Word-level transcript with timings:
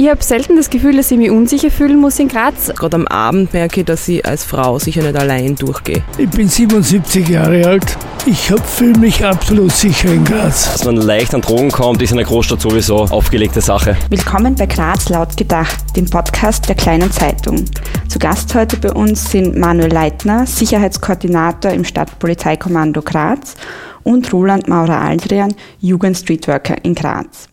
Ich 0.00 0.08
habe 0.08 0.22
selten 0.22 0.54
das 0.54 0.70
Gefühl, 0.70 0.96
dass 0.96 1.10
ich 1.10 1.18
mich 1.18 1.28
unsicher 1.28 1.72
fühlen 1.72 1.98
muss 1.98 2.20
in 2.20 2.28
Graz. 2.28 2.72
Gerade 2.76 2.94
am 2.94 3.08
Abend 3.08 3.52
merke 3.52 3.80
ich, 3.80 3.86
dass 3.86 4.06
ich 4.06 4.24
als 4.24 4.44
Frau 4.44 4.78
sicher 4.78 5.02
nicht 5.02 5.16
allein 5.16 5.56
durchgehe. 5.56 6.04
Ich 6.16 6.30
bin 6.30 6.46
77 6.46 7.28
Jahre 7.28 7.66
alt. 7.66 7.98
Ich 8.24 8.52
fühle 8.76 8.96
mich 8.96 9.24
absolut 9.24 9.72
sicher 9.72 10.12
in 10.12 10.24
Graz. 10.24 10.70
Dass 10.70 10.84
man 10.84 10.98
leicht 10.98 11.34
an 11.34 11.40
Drogen 11.40 11.72
kommt, 11.72 12.00
ist 12.00 12.12
in 12.12 12.18
einer 12.18 12.28
Großstadt 12.28 12.60
sowieso 12.60 12.98
aufgelegte 13.06 13.60
Sache. 13.60 13.96
Willkommen 14.08 14.54
bei 14.54 14.66
Graz 14.66 15.08
laut 15.08 15.36
gedacht, 15.36 15.96
dem 15.96 16.08
Podcast 16.08 16.68
der 16.68 16.76
kleinen 16.76 17.10
Zeitung. 17.10 17.64
Zu 18.06 18.20
Gast 18.20 18.54
heute 18.54 18.76
bei 18.76 18.92
uns 18.92 19.32
sind 19.32 19.56
Manuel 19.56 19.90
Leitner, 19.90 20.46
Sicherheitskoordinator 20.46 21.72
im 21.72 21.84
Stadtpolizeikommando 21.84 23.02
Graz 23.02 23.56
und 24.04 24.32
Roland 24.32 24.68
Maurer-Aldrian, 24.68 25.56
Jugend-Streetworker 25.80 26.84
in 26.84 26.94
Graz. 26.94 27.48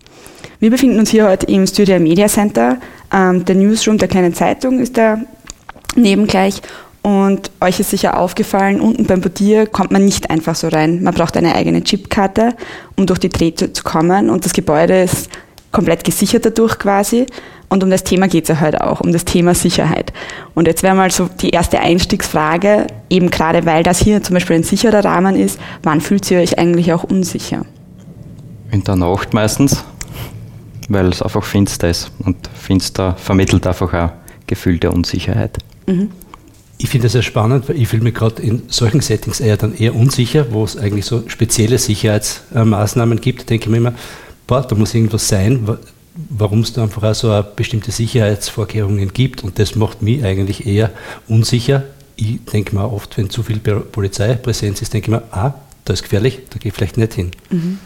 Wir 0.66 0.72
befinden 0.72 0.98
uns 0.98 1.12
hier 1.12 1.28
heute 1.28 1.46
im 1.46 1.68
Studio 1.68 2.00
Media 2.00 2.26
Center. 2.28 2.78
Ähm, 3.14 3.46
der 3.46 3.54
Newsroom 3.54 4.00
der 4.00 4.08
kleinen 4.08 4.34
Zeitung 4.34 4.80
ist 4.80 4.98
da 4.98 5.20
neben 5.96 6.26
gleich. 6.26 6.60
Und 7.04 7.52
euch 7.62 7.80
ist 7.80 7.92
sicher 7.92 8.20
aufgefallen, 8.20 8.82
unten 8.82 9.06
beim 9.06 9.22
Portier 9.22 9.68
kommt 9.68 9.92
man 9.92 10.04
nicht 10.04 10.32
einfach 10.32 10.56
so 10.56 10.68
rein. 10.70 11.04
Man 11.04 11.14
braucht 11.14 11.38
eine 11.38 11.54
eigene 11.54 11.84
Chipkarte, 11.84 12.56
um 12.98 13.06
durch 13.06 13.20
die 13.20 13.30
Drähte 13.30 13.74
zu 13.74 13.84
kommen. 13.84 14.32
Und 14.32 14.44
das 14.44 14.54
Gebäude 14.54 15.04
ist 15.04 15.30
komplett 15.72 16.04
gesichert 16.04 16.48
dadurch 16.48 16.80
quasi. 16.80 17.28
Und 17.70 17.84
um 17.84 17.92
das 17.92 18.04
Thema 18.04 18.28
geht 18.28 18.46
es 18.46 18.50
ja 18.50 18.60
heute 18.60 18.88
auch, 18.88 19.02
um 19.02 19.14
das 19.14 19.24
Thema 19.24 19.54
Sicherheit. 19.54 20.14
Und 20.56 20.66
jetzt 20.66 20.82
wäre 20.82 20.96
mal 20.96 21.12
so 21.12 21.30
die 21.42 21.52
erste 21.52 21.80
Einstiegsfrage, 21.80 22.88
eben 23.12 23.30
gerade 23.30 23.68
weil 23.68 23.84
das 23.84 24.00
hier 24.00 24.24
zum 24.24 24.34
Beispiel 24.34 24.56
ein 24.56 24.64
sicherer 24.64 25.06
Rahmen 25.06 25.36
ist, 25.36 25.60
wann 25.84 26.02
fühlt 26.02 26.32
ihr 26.32 26.40
euch 26.40 26.58
eigentlich 26.58 26.92
auch 26.92 27.04
unsicher? 27.04 27.68
In 28.72 28.84
der 28.84 28.96
Nacht 28.96 29.36
meistens 29.36 29.86
weil 30.90 31.08
es 31.08 31.22
einfach 31.22 31.44
finster 31.44 31.90
ist. 31.90 32.12
Und 32.20 32.38
finster 32.54 33.16
vermittelt 33.16 33.66
einfach 33.68 33.94
ein 33.94 34.12
Gefühl 34.48 34.80
der 34.80 34.94
Unsicherheit. 34.94 35.58
Mhm. 35.88 36.12
Ich 36.78 36.90
finde 36.90 37.06
das 37.06 37.14
sehr 37.14 37.22
spannend, 37.22 37.70
weil 37.70 37.80
ich 37.80 37.88
fühle 37.88 38.04
mich 38.04 38.16
gerade 38.16 38.42
in 38.42 38.64
solchen 38.68 39.00
Settings 39.00 39.40
eher 39.40 39.56
dann 39.56 39.76
eher 39.78 39.96
unsicher, 39.96 40.48
wo 40.52 40.64
es 40.64 40.76
eigentlich 40.76 41.06
so 41.06 41.24
spezielle 41.28 41.78
Sicherheitsmaßnahmen 41.78 43.22
gibt. 43.22 43.50
denke 43.50 43.66
ich 43.66 43.72
mir 43.72 43.78
immer, 43.78 43.94
boah, 44.46 44.62
da 44.62 44.76
muss 44.76 44.94
irgendwas 44.94 45.28
sein, 45.30 45.68
warum 46.30 46.62
es 46.62 46.74
da 46.74 46.84
einfach 46.84 47.04
auch 47.04 47.16
so 47.16 47.44
bestimmte 47.56 47.92
Sicherheitsvorkehrungen 47.92 49.14
gibt. 49.14 49.44
Und 49.44 49.58
das 49.58 49.76
macht 49.76 50.02
mich 50.02 50.24
eigentlich 50.26 50.66
eher 50.66 50.92
unsicher. 51.28 51.84
Ich 52.18 52.44
denke 52.52 52.76
mir 52.76 52.92
oft, 52.92 53.18
wenn 53.18 53.30
zu 53.30 53.44
viel 53.44 53.60
Polizeipräsenz 53.60 54.82
ist, 54.82 54.94
denke 54.94 55.12
ich 55.12 55.18
mir, 55.18 55.24
ah, 55.32 55.54
da 55.86 55.94
ist 55.94 56.04
gefährlich, 56.04 56.40
da 56.50 56.60
gehe 56.60 56.70
ich 56.70 56.76
vielleicht 56.76 56.98
nicht 56.98 57.14
hin. 57.14 57.32
Mhm. 57.50 57.80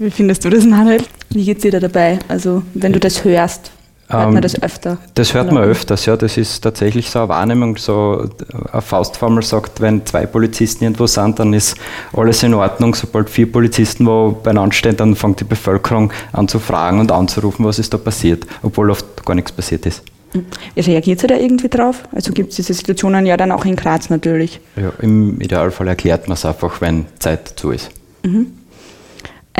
Wie 0.00 0.10
findest 0.10 0.42
du 0.46 0.48
das, 0.48 0.64
Manuel? 0.64 1.02
Wie 1.28 1.44
geht 1.44 1.58
es 1.58 1.62
dir 1.62 1.72
da 1.72 1.78
dabei? 1.78 2.18
Also, 2.26 2.62
wenn 2.72 2.94
du 2.94 2.98
das 2.98 3.22
hörst, 3.22 3.70
hört 4.08 4.28
man 4.28 4.36
ähm, 4.36 4.40
das 4.40 4.62
öfter? 4.62 4.96
Das 5.12 5.34
hört 5.34 5.52
man 5.52 5.62
öfters, 5.62 6.06
ja. 6.06 6.16
Das 6.16 6.38
ist 6.38 6.62
tatsächlich 6.62 7.10
so 7.10 7.18
eine 7.18 7.28
Wahrnehmung. 7.28 7.76
So 7.76 8.30
eine 8.72 8.80
Faustformel 8.80 9.42
sagt, 9.42 9.82
wenn 9.82 10.06
zwei 10.06 10.24
Polizisten 10.24 10.84
irgendwo 10.84 11.06
sind, 11.06 11.38
dann 11.38 11.52
ist 11.52 11.76
alles 12.14 12.42
in 12.42 12.54
Ordnung. 12.54 12.94
Sobald 12.94 13.28
vier 13.28 13.52
Polizisten 13.52 14.06
wo 14.06 14.30
beieinander 14.42 14.72
stehen, 14.72 14.96
dann 14.96 15.14
fängt 15.14 15.40
die 15.40 15.44
Bevölkerung 15.44 16.10
an 16.32 16.48
zu 16.48 16.60
fragen 16.60 16.98
und 16.98 17.12
anzurufen, 17.12 17.66
was 17.66 17.78
ist 17.78 17.92
da 17.92 17.98
passiert, 17.98 18.46
obwohl 18.62 18.90
oft 18.90 19.26
gar 19.26 19.34
nichts 19.34 19.52
passiert 19.52 19.84
ist. 19.84 20.02
Hm. 20.32 20.46
Reagiert 20.78 21.22
ihr 21.22 21.28
da 21.28 21.36
irgendwie 21.36 21.68
drauf? 21.68 22.04
Also 22.12 22.32
gibt 22.32 22.50
es 22.50 22.56
diese 22.56 22.72
Situationen 22.72 23.26
ja 23.26 23.36
dann 23.36 23.52
auch 23.52 23.66
in 23.66 23.76
Graz 23.76 24.08
natürlich? 24.08 24.60
Ja, 24.76 24.94
im 25.02 25.38
Idealfall 25.42 25.88
erklärt 25.88 26.26
man 26.26 26.36
es 26.36 26.46
einfach, 26.46 26.80
wenn 26.80 27.04
Zeit 27.18 27.52
zu 27.56 27.72
ist. 27.72 27.90
Mhm. 28.22 28.59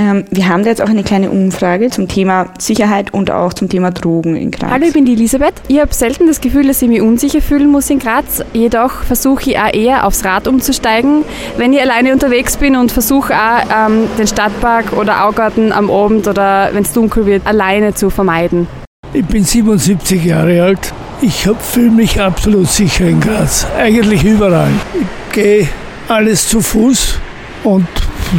Ähm, 0.00 0.24
wir 0.30 0.48
haben 0.48 0.62
da 0.62 0.70
jetzt 0.70 0.80
auch 0.80 0.88
eine 0.88 1.02
kleine 1.02 1.30
Umfrage 1.30 1.90
zum 1.90 2.08
Thema 2.08 2.46
Sicherheit 2.58 3.12
und 3.12 3.30
auch 3.30 3.52
zum 3.52 3.68
Thema 3.68 3.90
Drogen 3.90 4.34
in 4.34 4.50
Graz. 4.50 4.70
Hallo, 4.70 4.86
ich 4.86 4.94
bin 4.94 5.04
die 5.04 5.12
Elisabeth. 5.12 5.52
Ich 5.68 5.78
habe 5.78 5.92
selten 5.92 6.26
das 6.26 6.40
Gefühl, 6.40 6.66
dass 6.66 6.80
ich 6.80 6.88
mich 6.88 7.02
unsicher 7.02 7.42
fühlen 7.42 7.70
muss 7.70 7.90
in 7.90 7.98
Graz. 7.98 8.42
Jedoch 8.54 9.02
versuche 9.02 9.50
ich 9.50 9.58
auch 9.58 9.74
eher 9.74 10.06
aufs 10.06 10.24
Rad 10.24 10.48
umzusteigen, 10.48 11.24
wenn 11.58 11.74
ich 11.74 11.82
alleine 11.82 12.14
unterwegs 12.14 12.56
bin 12.56 12.76
und 12.76 12.90
versuche 12.90 13.34
auch 13.34 13.88
ähm, 13.88 14.06
den 14.16 14.26
Stadtpark 14.26 14.94
oder 14.94 15.26
Augarten 15.26 15.70
am 15.70 15.90
Abend 15.90 16.26
oder 16.26 16.70
wenn 16.72 16.84
es 16.84 16.94
dunkel 16.94 17.26
wird, 17.26 17.46
alleine 17.46 17.92
zu 17.92 18.08
vermeiden. 18.08 18.68
Ich 19.12 19.26
bin 19.26 19.44
77 19.44 20.24
Jahre 20.24 20.62
alt. 20.62 20.94
Ich 21.20 21.46
fühle 21.60 21.90
mich 21.90 22.18
absolut 22.18 22.68
sicher 22.68 23.06
in 23.06 23.20
Graz. 23.20 23.66
Eigentlich 23.78 24.24
überall. 24.24 24.70
Ich 24.94 25.34
gehe 25.34 25.68
alles 26.08 26.48
zu 26.48 26.62
Fuß 26.62 27.18
und 27.64 27.86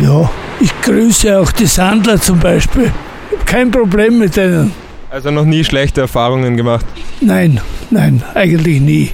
ja, 0.01 0.27
ich 0.61 0.81
grüße 0.81 1.39
auch 1.39 1.51
die 1.51 1.65
Sandler 1.65 2.21
zum 2.21 2.39
Beispiel. 2.39 2.91
Kein 3.45 3.71
Problem 3.71 4.19
mit 4.19 4.37
denen. 4.37 4.73
Also 5.09 5.31
noch 5.31 5.45
nie 5.45 5.63
schlechte 5.63 6.01
Erfahrungen 6.01 6.55
gemacht? 6.55 6.85
Nein, 7.19 7.59
nein, 7.89 8.23
eigentlich 8.33 8.79
nie. 8.79 9.11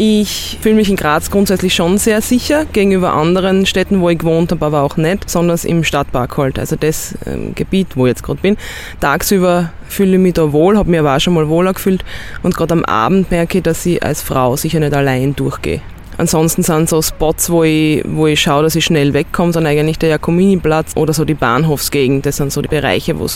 Ich 0.00 0.58
fühle 0.60 0.76
mich 0.76 0.88
in 0.88 0.96
Graz 0.96 1.28
grundsätzlich 1.30 1.74
schon 1.74 1.98
sehr 1.98 2.20
sicher 2.20 2.64
gegenüber 2.66 3.14
anderen 3.14 3.66
Städten, 3.66 4.00
wo 4.00 4.08
ich 4.08 4.18
gewohnt 4.18 4.52
habe, 4.52 4.64
aber 4.64 4.82
auch 4.82 4.96
nicht, 4.96 5.28
sondern 5.28 5.58
im 5.64 5.82
Stadtpark 5.82 6.36
halt. 6.38 6.58
Also 6.58 6.76
das 6.76 7.16
ähm, 7.26 7.54
Gebiet, 7.56 7.96
wo 7.96 8.06
ich 8.06 8.10
jetzt 8.10 8.22
gerade 8.22 8.40
bin. 8.40 8.56
Tagsüber 9.00 9.72
fühle 9.88 10.14
ich 10.14 10.20
mich 10.20 10.34
da 10.34 10.52
wohl, 10.52 10.78
habe 10.78 10.90
mich 10.90 11.00
aber 11.00 11.16
auch 11.16 11.20
schon 11.20 11.34
mal 11.34 11.48
wohler 11.48 11.74
gefühlt 11.74 12.04
und 12.44 12.56
gerade 12.56 12.74
am 12.74 12.84
Abend 12.84 13.32
merke 13.32 13.58
ich, 13.58 13.64
dass 13.64 13.84
ich 13.86 14.00
als 14.00 14.22
Frau 14.22 14.56
sicher 14.56 14.78
nicht 14.78 14.94
allein 14.94 15.34
durchgehe. 15.34 15.80
Ansonsten 16.18 16.64
sind 16.64 16.88
so 16.88 17.00
Spots, 17.00 17.48
wo 17.48 17.62
ich, 17.62 18.02
wo 18.04 18.26
ich 18.26 18.40
schaue, 18.40 18.64
dass 18.64 18.74
ich 18.74 18.84
schnell 18.84 19.14
wegkomme, 19.14 19.52
sind 19.52 19.66
eigentlich 19.66 19.98
der 19.98 20.08
Jakominiplatz 20.08 20.92
oder 20.96 21.12
so 21.12 21.24
die 21.24 21.34
Bahnhofsgegend. 21.34 22.26
Das 22.26 22.36
sind 22.36 22.52
so 22.52 22.60
die 22.60 22.68
Bereiche, 22.68 23.18
wo 23.18 23.26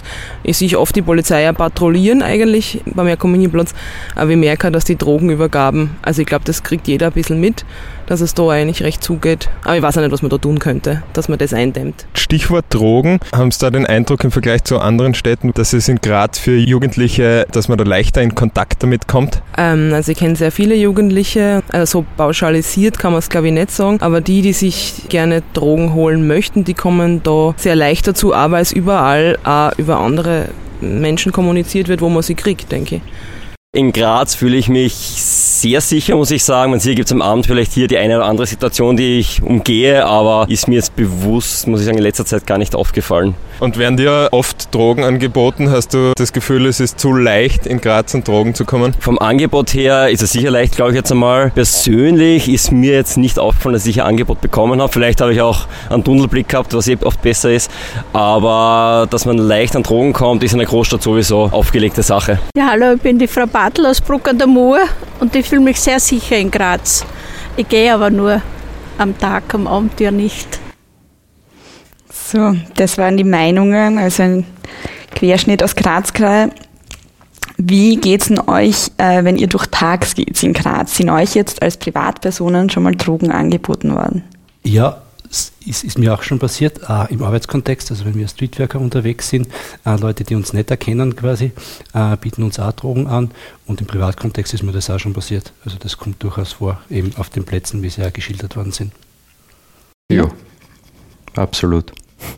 ich 0.43 0.59
sehe 0.59 0.79
oft 0.79 0.95
die 0.97 1.03
Polizei 1.03 1.43
ja 1.43 1.53
patrouillieren 1.53 2.23
eigentlich 2.23 2.81
beim 2.85 3.07
Jakominiplatz. 3.07 3.73
Aber 4.17 4.31
ich 4.31 4.37
merke, 4.37 4.73
dass 4.73 4.85
die 4.85 4.97
Drogenübergaben, 4.97 5.91
also 6.03 6.23
ich 6.23 6.27
glaube, 6.27 6.45
das 6.45 6.65
kriegt 6.65 6.89
jeder 6.89 7.07
ein 7.07 7.13
bisschen 7.13 7.41
mit 7.41 7.65
dass 8.13 8.21
es 8.21 8.35
da 8.35 8.47
eigentlich 8.51 8.83
recht 8.83 9.03
zugeht. 9.03 9.49
Aber 9.65 9.75
ich 9.75 9.83
weiß 9.83 9.97
auch 9.97 10.03
nicht, 10.03 10.13
was 10.13 10.21
man 10.21 10.29
da 10.29 10.37
tun 10.37 10.59
könnte, 10.59 11.03
dass 11.15 11.31
man 11.31 11.39
das 11.39 11.55
eindämmt. 11.55 12.05
Stichwort 12.13 12.67
Drogen. 12.69 13.21
Haben 13.35 13.51
Sie 13.51 13.59
da 13.59 13.71
den 13.71 13.87
Eindruck 13.87 14.23
im 14.23 14.31
Vergleich 14.31 14.65
zu 14.65 14.79
anderen 14.79 15.15
Städten, 15.15 15.53
dass 15.55 15.73
es 15.73 15.89
in 15.89 15.97
Graz 15.97 16.39
für 16.39 16.57
Jugendliche, 16.57 17.47
dass 17.51 17.69
man 17.69 17.79
da 17.79 17.85
leichter 17.85 18.21
in 18.21 18.35
Kontakt 18.35 18.83
damit 18.83 19.09
kommt? 19.09 19.41
Ähm, 19.57 19.93
also 19.95 20.13
ich 20.13 20.19
kenne 20.19 20.37
sehr 20.37 20.53
viele 20.53 20.75
Jugendliche. 20.75 21.63
Also 21.73 22.01
so 22.01 22.07
pauschalisiert 22.19 22.99
kann 22.99 23.13
man 23.13 23.21
es 23.21 23.31
glaube 23.31 23.47
ich 23.47 23.55
nicht 23.55 23.71
sagen. 23.71 23.99
Aber 24.03 24.21
die, 24.21 24.43
die 24.43 24.53
sich 24.53 25.05
gerne 25.09 25.43
Drogen 25.55 25.95
holen 25.95 26.27
möchten, 26.27 26.65
die 26.65 26.75
kommen 26.75 27.23
da 27.23 27.55
sehr 27.57 27.77
leicht 27.77 28.07
dazu, 28.07 28.35
auch 28.35 28.51
weil 28.51 28.61
es 28.61 28.73
überall 28.73 29.39
auch 29.43 29.73
über 29.79 29.99
andere 30.01 30.49
Menschen 30.83 31.33
kommuniziert 31.33 31.89
wird, 31.89 32.03
wo 32.03 32.11
man 32.11 32.23
sie 32.23 32.35
kriegt, 32.35 32.71
denke 32.73 32.97
ich. 32.97 33.03
In 33.75 33.91
Graz 33.91 34.35
fühle 34.35 34.59
ich 34.59 34.69
mich 34.69 34.93
sehr 34.93 35.81
sicher, 35.81 36.15
muss 36.15 36.31
ich 36.31 36.45
sagen. 36.45 36.73
Man 36.73 36.81
sieht, 36.81 36.97
gibt 36.97 37.07
es 37.07 37.13
am 37.13 37.23
Abend 37.23 37.47
vielleicht 37.47 37.73
hier 37.73 37.89
die 37.89 37.97
eine 37.97 38.17
oder 38.17 38.27
andere 38.27 38.47
Situation, 38.47 38.99
die 38.99 39.19
ich 39.19 39.43
umgehe, 39.43 40.05
aber 40.05 40.45
ist 40.51 40.69
mir 40.69 40.75
jetzt 40.75 40.95
bewusst, 40.95 41.67
muss 41.67 41.81
ich 41.81 41.87
sagen, 41.87 41.97
in 41.97 42.03
letzter 42.03 42.27
Zeit 42.27 42.47
gar 42.47 42.59
nicht 42.59 42.75
aufgefallen. 42.75 43.35
Und 43.61 43.79
werden 43.79 43.97
dir 43.97 44.29
oft 44.33 44.75
Drogen 44.75 45.05
angeboten? 45.05 45.71
Hast 45.71 45.95
du 45.95 46.13
das 46.17 46.35
Gefühl, 46.35 46.67
es 46.67 46.81
ist 46.81 46.99
zu 46.99 47.15
leicht, 47.15 47.65
in 47.65 47.81
Graz 47.81 48.15
an 48.15 48.25
Drogen 48.25 48.55
zu 48.55 48.67
kommen? 48.67 48.93
Vom 48.99 49.19
Angebot 49.19 49.73
her 49.73 50.11
ist 50.11 50.21
es 50.21 50.33
sicher 50.33 50.51
leicht, 50.51 50.77
glaube 50.77 50.91
ich 50.91 50.97
jetzt 50.97 51.13
einmal. 51.13 51.51
Persönlich 51.51 52.51
ist 52.51 52.73
mir 52.73 52.93
jetzt 52.93 53.17
nicht 53.17 53.39
aufgefallen, 53.39 53.75
dass 53.75 53.87
ich 53.87 54.03
ein 54.03 54.07
Angebot 54.09 54.43
bekommen 54.43 54.83
habe. 54.83 54.93
Vielleicht 54.93 55.23
habe 55.23 55.33
ich 55.33 55.41
auch 55.41 55.67
einen 55.89 56.05
Tunnelblick 56.05 56.49
gehabt, 56.49 56.75
was 56.75 56.89
eh 56.89 56.99
oft 57.03 57.23
besser 57.23 57.53
ist. 57.53 57.71
Aber 58.13 59.07
dass 59.09 59.25
man 59.25 59.39
leicht 59.39 59.77
an 59.77 59.83
Drogen 59.83 60.13
kommt, 60.13 60.43
ist 60.43 60.53
in 60.53 60.61
einer 60.61 60.69
Großstadt 60.69 61.03
sowieso 61.03 61.45
aufgelegte 61.45 62.03
Sache. 62.03 62.39
Ja, 62.55 62.71
hallo, 62.73 62.95
ich 62.97 63.01
bin 63.01 63.19
die 63.19 63.29
Frau 63.29 63.47
Bartel 63.63 63.87
aus 63.87 64.01
Bruck 64.01 64.27
an 64.27 64.39
der 64.39 64.49
Mur 64.49 64.81
und 65.21 65.37
ich 65.37 65.49
fühle 65.49 65.61
mich 65.61 65.79
sehr 65.79 66.01
sicher 66.01 66.37
in 66.37 66.51
Graz. 66.51 67.07
Ich 67.57 67.69
gehe 67.69 67.95
aber 67.95 68.11
nur 68.11 68.43
am 68.99 69.17
Tag, 69.17 69.55
am 69.55 69.69
Abend 69.69 70.01
ja 70.01 70.11
nicht. 70.11 70.59
So, 72.13 72.57
das 72.75 72.99
waren 72.99 73.17
die 73.17 73.23
Meinungen, 73.23 73.99
also 73.99 74.25
ein 74.25 74.47
Querschnitt 75.15 75.63
aus 75.63 75.77
Grazkreis. 75.77 76.51
Wie 77.57 77.95
geht 77.99 78.23
es 78.23 78.29
denn 78.29 78.41
euch, 78.49 78.91
äh, 78.97 79.23
wenn 79.23 79.37
ihr 79.37 79.47
durch 79.47 79.67
Tags 79.69 80.17
geht 80.17 80.43
in 80.43 80.55
Graz? 80.55 80.97
Sind 80.97 81.11
euch 81.11 81.37
jetzt 81.37 81.63
als 81.63 81.77
Privatpersonen 81.77 82.69
schon 82.69 82.83
mal 82.83 82.97
Drogen 82.97 83.31
angeboten 83.31 83.95
worden? 83.95 84.25
Ja, 84.65 85.02
ist, 85.67 85.85
ist, 85.85 85.99
mir 85.99 86.13
auch 86.13 86.23
schon 86.23 86.39
passiert, 86.39 86.81
äh, 86.89 87.13
im 87.13 87.23
Arbeitskontext, 87.23 87.91
also 87.91 88.05
wenn 88.05 88.15
wir 88.15 88.29
Streetworker 88.29 88.79
unterwegs 88.79 89.29
sind, 89.31 89.49
äh, 89.85 89.97
Leute, 89.97 90.25
die 90.25 90.35
uns 90.35 90.53
nicht 90.53 90.71
erkennen 90.71 91.17
quasi, 91.17 91.53
äh, 91.95 92.17
bieten 92.19 92.43
uns 92.43 92.59
auch 92.59 92.73
Drogen 92.73 93.07
an 93.07 93.31
und 93.67 93.81
im 93.81 93.87
Privatkontext 93.87 94.53
ist 94.55 94.63
mir 94.63 94.73
das 94.73 94.91
auch 94.91 94.99
schon 94.99 95.15
passiert. 95.15 95.53
Also 95.65 95.79
das 95.79 95.97
kommt 95.97 96.23
durchaus 96.23 96.53
vor, 96.53 96.81
eben 96.91 97.13
auf 97.17 97.31
den 97.31 97.45
Plätzen, 97.45 97.83
wie 97.83 97.89
sie 97.89 98.03
ja 98.03 98.11
geschildert 98.11 98.57
worden 98.57 98.73
sind. 98.73 98.93
Ja, 100.11 100.29
absolut. 101.35 101.93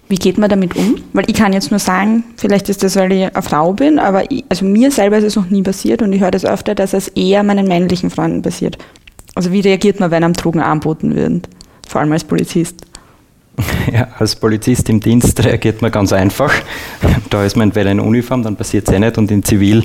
Wie 0.09 0.17
geht 0.17 0.39
man 0.39 0.49
damit 0.49 0.77
um? 0.77 0.97
Weil 1.13 1.29
ich 1.29 1.37
kann 1.37 1.53
jetzt 1.53 1.71
nur 1.71 1.81
sagen, 1.81 2.25
vielleicht 2.37 2.69
ist 2.69 2.83
das, 2.83 2.97
weil 2.97 3.13
ich 3.13 3.23
eine 3.25 3.43
Frau 3.43 3.73
bin, 3.73 3.99
aber 3.99 4.31
ich, 4.31 4.45
also 4.49 4.65
mir 4.65 4.91
selber 4.91 5.19
ist 5.19 5.25
es 5.25 5.37
noch 5.37 5.51
nie 5.51 5.63
passiert 5.63 6.01
und 6.01 6.13
ich 6.13 6.21
höre 6.21 6.31
das 6.31 6.45
öfter, 6.45 6.75
dass 6.75 6.95
es 6.95 7.09
eher 7.09 7.43
meinen 7.43 7.67
männlichen 7.67 8.11
Freunden 8.11 8.43
passiert. 8.43 8.79
Also 9.35 9.51
wie 9.51 9.61
reagiert 9.61 10.01
man, 10.01 10.11
wenn 10.11 10.23
einem 10.23 10.35
Drogen 10.35 10.61
angeboten 10.61 11.15
werden? 11.17 11.43
Vor 11.95 12.01
allem 12.01 12.11
als 12.11 12.25
Polizist. 12.25 12.85
Ja, 13.93 14.09
als 14.19 14.35
Polizist 14.35 14.89
im 14.89 14.99
Dienst 14.99 15.45
reagiert 15.45 15.81
man 15.81 15.93
ganz 15.93 16.13
einfach. 16.13 16.53
Da 17.31 17.45
ist 17.45 17.55
man 17.55 17.69
entweder 17.69 17.93
in 17.93 18.01
Uniform, 18.01 18.43
dann 18.43 18.57
passiert 18.57 18.89
es 18.89 18.95
eh 18.95 18.99
nicht, 18.99 19.17
und 19.17 19.31
in 19.31 19.45
Zivil 19.45 19.85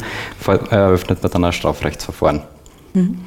eröffnet 0.71 1.21
man 1.21 1.31
dann 1.31 1.43
ein 1.45 1.53
Strafrechtsverfahren. 1.53 2.41
Mhm. 2.95 3.19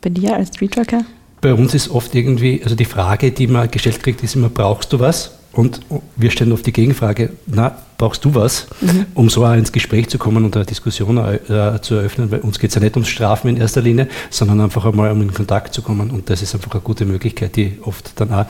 Bei 0.00 0.08
dir 0.08 0.36
als 0.36 0.48
Streetworker? 0.48 1.04
Bei 1.42 1.52
uns 1.52 1.74
ist 1.74 1.90
oft 1.90 2.14
irgendwie, 2.14 2.62
also 2.62 2.74
die 2.74 2.86
Frage, 2.86 3.30
die 3.30 3.46
man 3.46 3.70
gestellt 3.70 4.02
kriegt, 4.02 4.22
ist 4.22 4.36
immer, 4.36 4.48
brauchst 4.48 4.90
du 4.94 5.00
was? 5.00 5.32
Und 5.54 5.80
wir 6.16 6.30
stellen 6.30 6.52
oft 6.52 6.66
die 6.66 6.72
Gegenfrage, 6.72 7.30
na, 7.46 7.76
brauchst 7.96 8.24
du 8.24 8.34
was, 8.34 8.66
mhm. 8.80 9.06
um 9.14 9.30
so 9.30 9.46
ins 9.46 9.70
Gespräch 9.70 10.08
zu 10.08 10.18
kommen 10.18 10.44
und 10.44 10.56
eine 10.56 10.66
Diskussion 10.66 11.16
äh, 11.16 11.80
zu 11.80 11.94
eröffnen, 11.94 12.30
weil 12.30 12.40
uns 12.40 12.58
geht 12.58 12.70
es 12.70 12.74
ja 12.74 12.80
nicht 12.80 12.96
ums 12.96 13.08
Strafen 13.08 13.48
in 13.48 13.56
erster 13.56 13.80
Linie, 13.80 14.08
sondern 14.30 14.60
einfach 14.60 14.84
einmal 14.84 15.12
um 15.12 15.22
in 15.22 15.32
Kontakt 15.32 15.72
zu 15.72 15.82
kommen 15.82 16.10
und 16.10 16.28
das 16.28 16.42
ist 16.42 16.54
einfach 16.54 16.72
eine 16.72 16.80
gute 16.80 17.04
Möglichkeit, 17.04 17.54
die 17.56 17.78
oft 17.82 18.12
dann 18.16 18.32
auch 18.32 18.46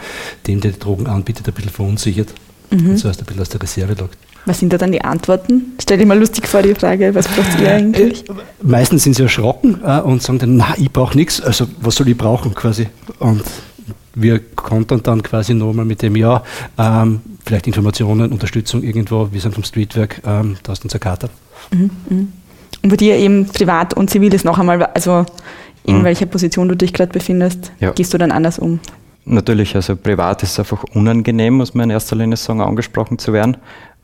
dem, 0.46 0.60
der 0.60 0.72
die 0.72 0.78
Drogen 0.78 1.06
anbietet, 1.06 1.46
ein 1.46 1.52
bisschen 1.52 1.70
verunsichert 1.70 2.28
mhm. 2.70 2.90
und 2.90 2.96
so 2.96 3.08
heißt 3.08 3.20
ein 3.20 3.26
bisschen 3.26 3.42
aus 3.42 3.48
der 3.50 3.62
Reserve 3.62 3.94
lockt. 3.98 4.18
Was 4.46 4.58
sind 4.58 4.72
da 4.72 4.78
dann 4.78 4.92
die 4.92 5.00
Antworten? 5.00 5.74
Stell 5.80 5.98
dir 5.98 6.06
mal 6.06 6.18
lustig 6.18 6.46
vor 6.46 6.62
die 6.62 6.74
Frage, 6.74 7.14
was 7.14 7.28
braucht 7.28 7.60
ihr 7.60 7.70
eigentlich? 7.70 8.28
Äh, 8.28 8.32
meistens 8.62 9.04
sind 9.04 9.14
sie 9.14 9.22
erschrocken 9.22 9.80
äh, 9.84 10.00
und 10.00 10.22
sagen 10.22 10.38
dann, 10.38 10.56
na, 10.56 10.74
ich 10.78 10.90
brauche 10.90 11.16
nichts, 11.16 11.40
also 11.40 11.66
was 11.80 11.96
soll 11.96 12.08
ich 12.08 12.16
brauchen 12.16 12.54
quasi? 12.54 12.88
Und 13.18 13.42
wir 14.14 14.40
kontern 14.55 15.02
dann 15.02 15.22
quasi 15.22 15.55
nochmal 15.55 15.84
mit 15.84 16.02
dem, 16.02 16.16
ja, 16.16 16.43
ähm, 16.78 17.20
vielleicht 17.44 17.66
Informationen, 17.66 18.32
Unterstützung 18.32 18.82
irgendwo, 18.82 19.28
wir 19.32 19.40
sind 19.40 19.55
vom 19.55 19.64
Streetwork, 19.64 20.20
ähm, 20.26 20.56
da 20.62 20.72
ist 20.72 20.84
unser 20.84 20.99
Kater. 20.99 21.28
Mhm, 21.72 21.90
mh. 22.08 22.26
Und 22.82 22.90
bei 22.90 22.96
dir 22.96 23.16
eben 23.16 23.46
privat 23.46 23.94
und 23.94 24.11
zivil 24.11 24.32
ist 24.34 24.44
noch 24.44 24.58
einmal, 24.58 24.82
also 24.82 25.25
in 25.84 25.99
mhm. 25.99 26.05
welcher 26.05 26.26
Position 26.26 26.69
du 26.69 26.76
dich 26.76 26.93
gerade 26.93 27.12
befindest, 27.12 27.72
ja. 27.81 27.93
gehst 27.93 28.12
du 28.12 28.19
dann 28.19 28.31
anders 28.31 28.58
um? 28.58 28.81
Natürlich, 29.26 29.75
also 29.75 29.96
privat 29.96 30.43
ist 30.43 30.52
es 30.52 30.58
einfach 30.58 30.84
unangenehm, 30.93 31.55
muss 31.55 31.75
man 31.75 31.84
in 31.84 31.90
erster 31.90 32.17
Linie 32.17 32.37
sagen, 32.37 32.60
angesprochen 32.60 33.19
zu 33.19 33.32
werden. 33.32 33.56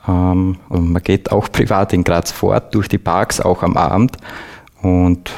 Ähm, 0.09 0.56
und 0.69 0.93
man 0.93 1.03
geht 1.03 1.31
auch 1.31 1.49
privat 1.53 1.93
in 1.93 2.05
Graz 2.05 2.33
fort, 2.33 2.75
durch 2.75 2.89
die 2.89 2.99
Parks, 2.99 3.41
auch 3.41 3.63
am 3.63 3.77
Abend. 3.77 4.17
Und 4.83 5.31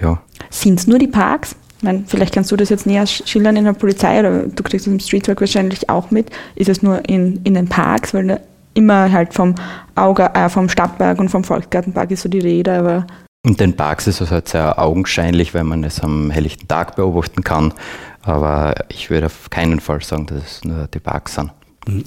ja. 0.00 0.20
Sind 0.50 0.80
es 0.80 0.86
nur 0.86 0.98
die 0.98 1.06
Parks? 1.06 1.56
Meine, 1.82 2.04
vielleicht 2.06 2.34
kannst 2.34 2.50
du 2.50 2.56
das 2.56 2.68
jetzt 2.68 2.86
näher 2.86 3.06
schildern 3.06 3.56
in 3.56 3.64
der 3.64 3.72
Polizei 3.72 4.20
oder 4.20 4.44
du 4.44 4.62
kriegst 4.62 4.86
es 4.86 4.92
im 4.92 5.00
Streetwork 5.00 5.40
wahrscheinlich 5.40 5.88
auch 5.90 6.10
mit. 6.10 6.30
Ist 6.54 6.68
es 6.68 6.82
nur 6.82 7.08
in, 7.08 7.40
in 7.44 7.54
den 7.54 7.68
Parks, 7.68 8.14
weil 8.14 8.40
immer 8.74 9.10
halt 9.10 9.34
vom 9.34 9.54
Auge, 9.94 10.30
äh, 10.34 10.48
vom 10.48 10.68
Stadtpark 10.68 11.18
und 11.18 11.28
vom 11.28 11.44
Volksgartenpark 11.44 12.10
ist 12.10 12.22
so 12.22 12.28
die 12.28 12.40
Rede, 12.40 12.72
aber. 12.72 13.06
In 13.46 13.56
den 13.56 13.76
Parks 13.76 14.06
ist 14.06 14.20
es 14.20 14.30
halt 14.30 14.48
sehr 14.48 14.78
augenscheinlich, 14.78 15.54
weil 15.54 15.64
man 15.64 15.84
es 15.84 16.00
am 16.00 16.30
helllichten 16.30 16.66
Tag 16.66 16.96
beobachten 16.96 17.44
kann. 17.44 17.74
Aber 18.22 18.74
ich 18.88 19.10
würde 19.10 19.26
auf 19.26 19.50
keinen 19.50 19.80
Fall 19.80 20.02
sagen, 20.02 20.26
dass 20.26 20.38
es 20.42 20.64
nur 20.64 20.88
die 20.92 20.98
Parks 20.98 21.34
sind. 21.34 21.50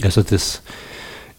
Also 0.03 0.23
das 0.23 0.63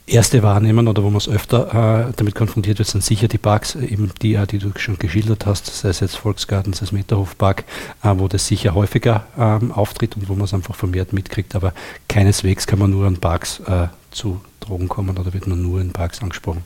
erste 0.08 0.43
wahrnehmen 0.43 0.88
oder 0.88 1.02
wo 1.02 1.08
man 1.08 1.19
es 1.19 1.28
öfter 1.28 2.08
äh, 2.08 2.12
damit 2.16 2.34
konfrontiert 2.34 2.78
wird, 2.78 2.88
sind 2.88 3.05
sicher 3.05 3.28
die 3.28 3.38
Parks, 3.38 3.75
eben 3.75 4.10
die, 4.22 4.34
äh, 4.34 4.46
die 4.46 4.58
du 4.58 4.72
schon 4.76 4.99
geschildert 4.99 5.46
hast, 5.46 5.66
sei 5.66 5.90
es 5.90 6.00
jetzt 6.00 6.16
Volksgarten, 6.16 6.72
sei 6.72 6.84
es 6.84 6.93
Meterhofpark, 6.93 7.64
äh, 8.02 8.14
wo 8.16 8.28
das 8.28 8.46
sicher 8.46 8.75
häufiger 8.75 9.26
ähm, 9.38 9.72
auftritt 9.72 10.16
und 10.16 10.28
wo 10.28 10.34
man 10.34 10.44
es 10.44 10.55
einfach 10.55 10.75
vermehrt 10.75 11.12
mitkriegt. 11.12 11.55
Aber 11.55 11.72
keineswegs 12.08 12.66
kann 12.66 12.78
man 12.78 12.90
nur 12.90 13.06
an 13.06 13.19
Parks 13.19 13.60
äh, 13.60 13.88
zu 14.10 14.40
Drogen 14.60 14.88
kommen 14.88 15.16
oder 15.16 15.32
wird 15.32 15.46
man 15.46 15.62
nur 15.62 15.81
in 15.81 15.93
Parks 15.93 16.22
angesprochen. 16.22 16.62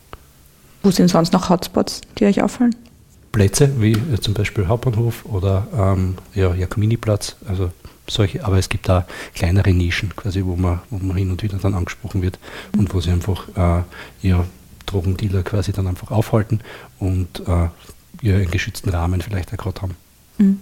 Wo 0.83 0.91
sind 0.91 1.09
sonst 1.09 1.33
noch 1.33 1.49
Hotspots, 1.49 2.01
die 2.19 2.25
euch 2.25 2.43
auffallen? 2.43 2.75
Plätze 3.33 3.81
wie 3.81 3.93
äh, 3.93 4.21
zum 4.21 4.35
Beispiel 4.35 4.69
Hauptbahnhof 4.69 5.25
oder 5.25 5.67
ähm, 5.77 6.17
ja, 6.35 6.55
Jakominiplatz, 6.55 7.37
also 7.49 7.71
solche, 8.13 8.45
aber 8.45 8.59
es 8.59 8.69
gibt 8.69 8.89
da 8.89 9.07
kleinere 9.35 9.73
Nischen, 9.73 10.15
quasi, 10.15 10.45
wo 10.45 10.57
man, 10.57 10.81
wo 10.91 10.99
man 11.05 11.17
hin 11.17 11.31
und 11.31 11.43
wieder 11.43 11.59
dann 11.59 11.75
angesprochen 11.75 12.23
wird 12.23 12.39
und 12.77 12.93
wo 12.95 13.01
sie 13.01 13.11
einfach 13.11 13.49
äh, 13.57 13.83
ja, 14.27 14.45
Drogendealer 14.87 15.43
quasi 15.43 15.73
dann 15.73 15.87
einfach 15.87 16.11
aufhalten 16.11 16.61
und 16.99 17.43
äh, 17.47 17.69
einen 18.29 18.51
geschützten 18.51 18.91
Rahmen 18.91 19.21
vielleicht 19.21 19.53
auch 19.53 19.57
gerade 19.57 19.83
haben. 19.83 19.97
Mhm. 20.39 20.61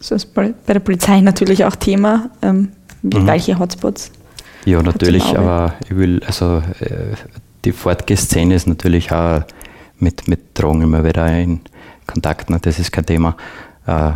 So 0.00 0.16
ist 0.16 0.34
bei 0.34 0.52
der 0.66 0.80
Polizei 0.80 1.20
natürlich 1.20 1.64
auch 1.64 1.76
Thema, 1.76 2.30
ähm, 2.42 2.72
mhm. 3.02 3.26
welche 3.26 3.58
Hotspots. 3.58 4.10
Ja, 4.64 4.82
natürlich, 4.82 5.24
aber 5.36 5.74
ich 5.84 5.96
will, 5.96 6.22
also 6.24 6.62
äh, 6.80 7.14
die 7.64 7.72
Fortgeszene 7.72 8.54
ist 8.54 8.66
natürlich 8.66 9.12
auch 9.12 9.42
mit, 9.98 10.28
mit 10.28 10.58
Drogen 10.58 10.82
immer 10.82 11.04
wieder 11.04 11.26
in 11.36 11.60
Kontakt, 12.06 12.50
ne? 12.50 12.58
das 12.60 12.78
ist 12.78 12.92
kein 12.92 13.06
Thema. 13.06 13.36
Äh, 13.86 14.12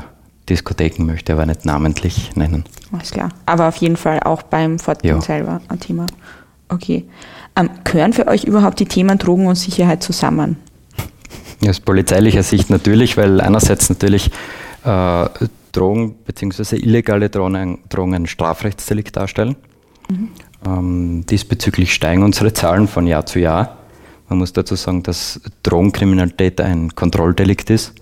Diskotheken 0.48 1.04
möchte 1.04 1.32
ich 1.32 1.38
aber 1.38 1.46
nicht 1.46 1.64
namentlich 1.64 2.34
nennen. 2.36 2.64
Alles 2.92 3.10
klar. 3.10 3.30
Aber 3.46 3.68
auf 3.68 3.76
jeden 3.76 3.96
Fall 3.96 4.20
auch 4.20 4.42
beim 4.42 4.78
Fortbildung 4.78 5.20
ja. 5.20 5.26
selber 5.26 5.60
ein 5.68 5.80
Thema. 5.80 6.06
Okay. 6.68 7.04
Ähm, 7.56 7.70
gehören 7.84 8.12
für 8.12 8.26
euch 8.26 8.44
überhaupt 8.44 8.78
die 8.80 8.86
Themen 8.86 9.18
Drogen 9.18 9.46
und 9.46 9.56
Sicherheit 9.56 10.02
zusammen? 10.02 10.56
Aus 11.66 11.80
polizeilicher 11.80 12.42
Sicht 12.42 12.70
natürlich, 12.70 13.16
weil 13.16 13.40
einerseits 13.40 13.88
natürlich 13.88 14.30
äh, 14.84 15.26
Drogen 15.72 16.14
bzw. 16.24 16.76
illegale 16.76 17.28
Drogen, 17.28 17.78
Drogen 17.88 18.14
ein 18.14 18.26
Strafrechtsdelikt 18.26 19.16
darstellen. 19.16 19.56
Mhm. 20.08 20.28
Ähm, 20.64 21.26
diesbezüglich 21.26 21.92
steigen 21.94 22.22
unsere 22.22 22.52
Zahlen 22.52 22.88
von 22.88 23.06
Jahr 23.06 23.26
zu 23.26 23.38
Jahr. 23.38 23.78
Man 24.28 24.38
muss 24.38 24.52
dazu 24.52 24.74
sagen, 24.74 25.02
dass 25.02 25.40
Drogenkriminalität 25.62 26.60
ein 26.60 26.94
Kontrolldelikt 26.94 27.70
ist. 27.70 27.94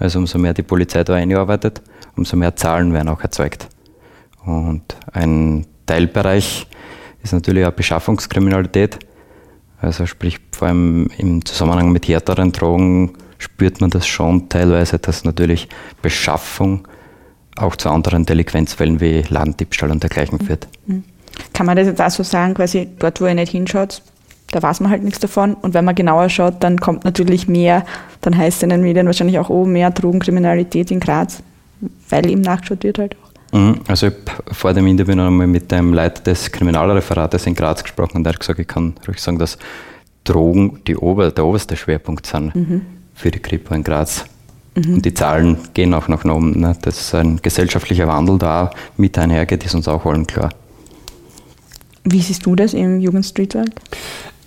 Also 0.00 0.18
umso 0.18 0.38
mehr 0.38 0.54
die 0.54 0.62
Polizei 0.62 1.04
da 1.04 1.14
einarbeitet, 1.14 1.82
umso 2.16 2.36
mehr 2.36 2.56
Zahlen 2.56 2.92
werden 2.92 3.08
auch 3.08 3.20
erzeugt. 3.20 3.68
Und 4.44 4.96
ein 5.12 5.66
Teilbereich 5.86 6.66
ist 7.22 7.32
natürlich 7.32 7.66
auch 7.66 7.72
Beschaffungskriminalität. 7.72 8.98
Also 9.80 10.06
sprich 10.06 10.40
vor 10.52 10.68
allem 10.68 11.10
im 11.18 11.44
Zusammenhang 11.44 11.92
mit 11.92 12.08
härteren 12.08 12.50
Drogen 12.52 13.12
spürt 13.38 13.80
man 13.80 13.90
das 13.90 14.06
schon 14.06 14.48
teilweise, 14.48 14.98
dass 14.98 15.24
natürlich 15.24 15.68
Beschaffung 16.02 16.88
auch 17.56 17.76
zu 17.76 17.90
anderen 17.90 18.24
Delinquenzfällen 18.24 19.00
wie 19.00 19.22
Ladendiebstahl 19.28 19.90
und 19.90 20.02
dergleichen 20.02 20.40
führt. 20.40 20.66
Mhm. 20.86 21.04
Kann 21.52 21.66
man 21.66 21.76
das 21.76 21.86
jetzt 21.86 22.00
auch 22.00 22.10
so 22.10 22.22
sagen, 22.22 22.54
quasi 22.54 22.88
dort, 22.98 23.20
wo 23.20 23.26
ihr 23.26 23.34
nicht 23.34 23.52
hinschaut, 23.52 24.02
da 24.50 24.62
weiß 24.62 24.80
man 24.80 24.90
halt 24.90 25.02
nichts 25.02 25.20
davon. 25.20 25.54
Und 25.54 25.74
wenn 25.74 25.84
man 25.84 25.94
genauer 25.94 26.28
schaut, 26.28 26.56
dann 26.60 26.80
kommt 26.80 27.04
natürlich 27.04 27.48
mehr, 27.48 27.84
dann 28.20 28.36
heißt 28.36 28.58
es 28.58 28.62
in 28.62 28.70
den 28.70 28.82
Medien 28.82 29.06
wahrscheinlich 29.06 29.38
auch, 29.38 29.50
oh, 29.50 29.64
mehr 29.64 29.90
Drogenkriminalität 29.90 30.90
in 30.90 31.00
Graz, 31.00 31.42
weil 32.08 32.28
eben 32.28 32.40
nachgeschaut 32.40 32.82
wird 32.82 32.98
halt 32.98 33.16
auch. 33.16 33.58
Mhm. 33.58 33.80
Also 33.88 34.08
ich 34.08 34.14
habe 34.14 34.54
vor 34.54 34.72
dem 34.72 34.86
Interview 34.86 35.14
noch 35.14 35.26
einmal 35.26 35.46
mit 35.46 35.70
dem 35.70 35.92
Leiter 35.92 36.22
des 36.22 36.50
Kriminalreferates 36.50 37.46
in 37.46 37.54
Graz 37.54 37.82
gesprochen 37.82 38.18
und 38.18 38.26
er 38.26 38.32
hat 38.32 38.40
gesagt, 38.40 38.58
ich 38.58 38.68
kann 38.68 38.94
ruhig 39.06 39.20
sagen, 39.20 39.38
dass 39.38 39.58
Drogen 40.24 40.80
die 40.86 40.96
Ober, 40.96 41.30
der 41.30 41.44
oberste 41.44 41.76
Schwerpunkt 41.76 42.26
sind 42.26 42.54
mhm. 42.54 42.82
für 43.14 43.30
die 43.30 43.40
Kripo 43.40 43.74
in 43.74 43.82
Graz. 43.82 44.24
Mhm. 44.74 44.94
Und 44.94 45.04
die 45.04 45.14
Zahlen 45.14 45.58
gehen 45.74 45.94
auch 45.94 46.08
nach 46.08 46.24
oben. 46.24 46.60
Ne? 46.60 46.76
Dass 46.82 47.14
ein 47.14 47.40
gesellschaftlicher 47.42 48.06
Wandel 48.06 48.38
da 48.38 48.70
mit 48.96 49.18
einhergeht, 49.18 49.64
ist 49.64 49.74
uns 49.74 49.88
auch 49.88 50.04
allen 50.06 50.26
klar. 50.26 50.50
Wie 52.04 52.20
siehst 52.20 52.46
du 52.46 52.54
das 52.54 52.72
im 52.72 53.00
Jugendstreetwork? 53.00 53.70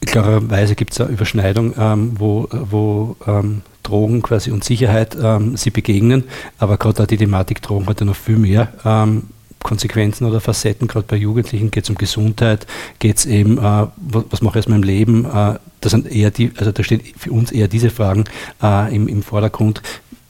Klarerweise 0.06 0.76
gibt 0.76 0.94
es 0.94 1.02
eine 1.02 1.12
Überschneidung, 1.12 1.74
ähm, 1.78 2.12
wo, 2.18 2.48
wo 2.52 3.16
ähm, 3.28 3.62
Drogen 3.84 4.22
quasi 4.22 4.52
und 4.52 4.64
Sicherheit 4.64 5.18
ähm, 5.22 5.58
sie 5.58 5.70
begegnen, 5.70 6.24
aber 6.58 6.78
gerade 6.78 7.04
auch 7.04 7.08
die 7.08 7.18
Thematik 7.18 7.62
Drogen 7.62 7.88
hat 7.88 8.00
ja 8.00 8.06
noch 8.06 8.16
viel 8.16 8.38
mehr 8.38 8.74
ähm, 8.86 9.24
Konsequenzen 9.64 10.26
oder 10.26 10.42
Facetten, 10.42 10.88
gerade 10.88 11.06
bei 11.08 11.16
Jugendlichen 11.16 11.72
geht 11.72 11.86
es 11.86 11.90
um 11.90 11.96
Gesundheit, 11.96 12.68
geht 13.00 13.18
es 13.18 13.26
eben, 13.26 13.58
äh, 13.58 13.88
was, 13.96 14.24
was 14.30 14.42
mache 14.42 14.60
ich 14.60 14.66
aus 14.66 14.70
meinem 14.70 14.84
Leben, 14.84 15.26
äh, 15.26 15.58
das 15.82 15.92
sind 15.92 16.10
eher 16.10 16.32
die, 16.32 16.52
also 16.58 16.72
da 16.72 16.84
stehen 16.84 17.02
für 17.18 17.32
uns 17.32 17.52
eher 17.52 17.68
diese 17.68 17.90
Fragen 17.90 18.26
äh, 18.62 18.94
im, 18.96 19.08
im 19.08 19.24
Vordergrund, 19.24 19.82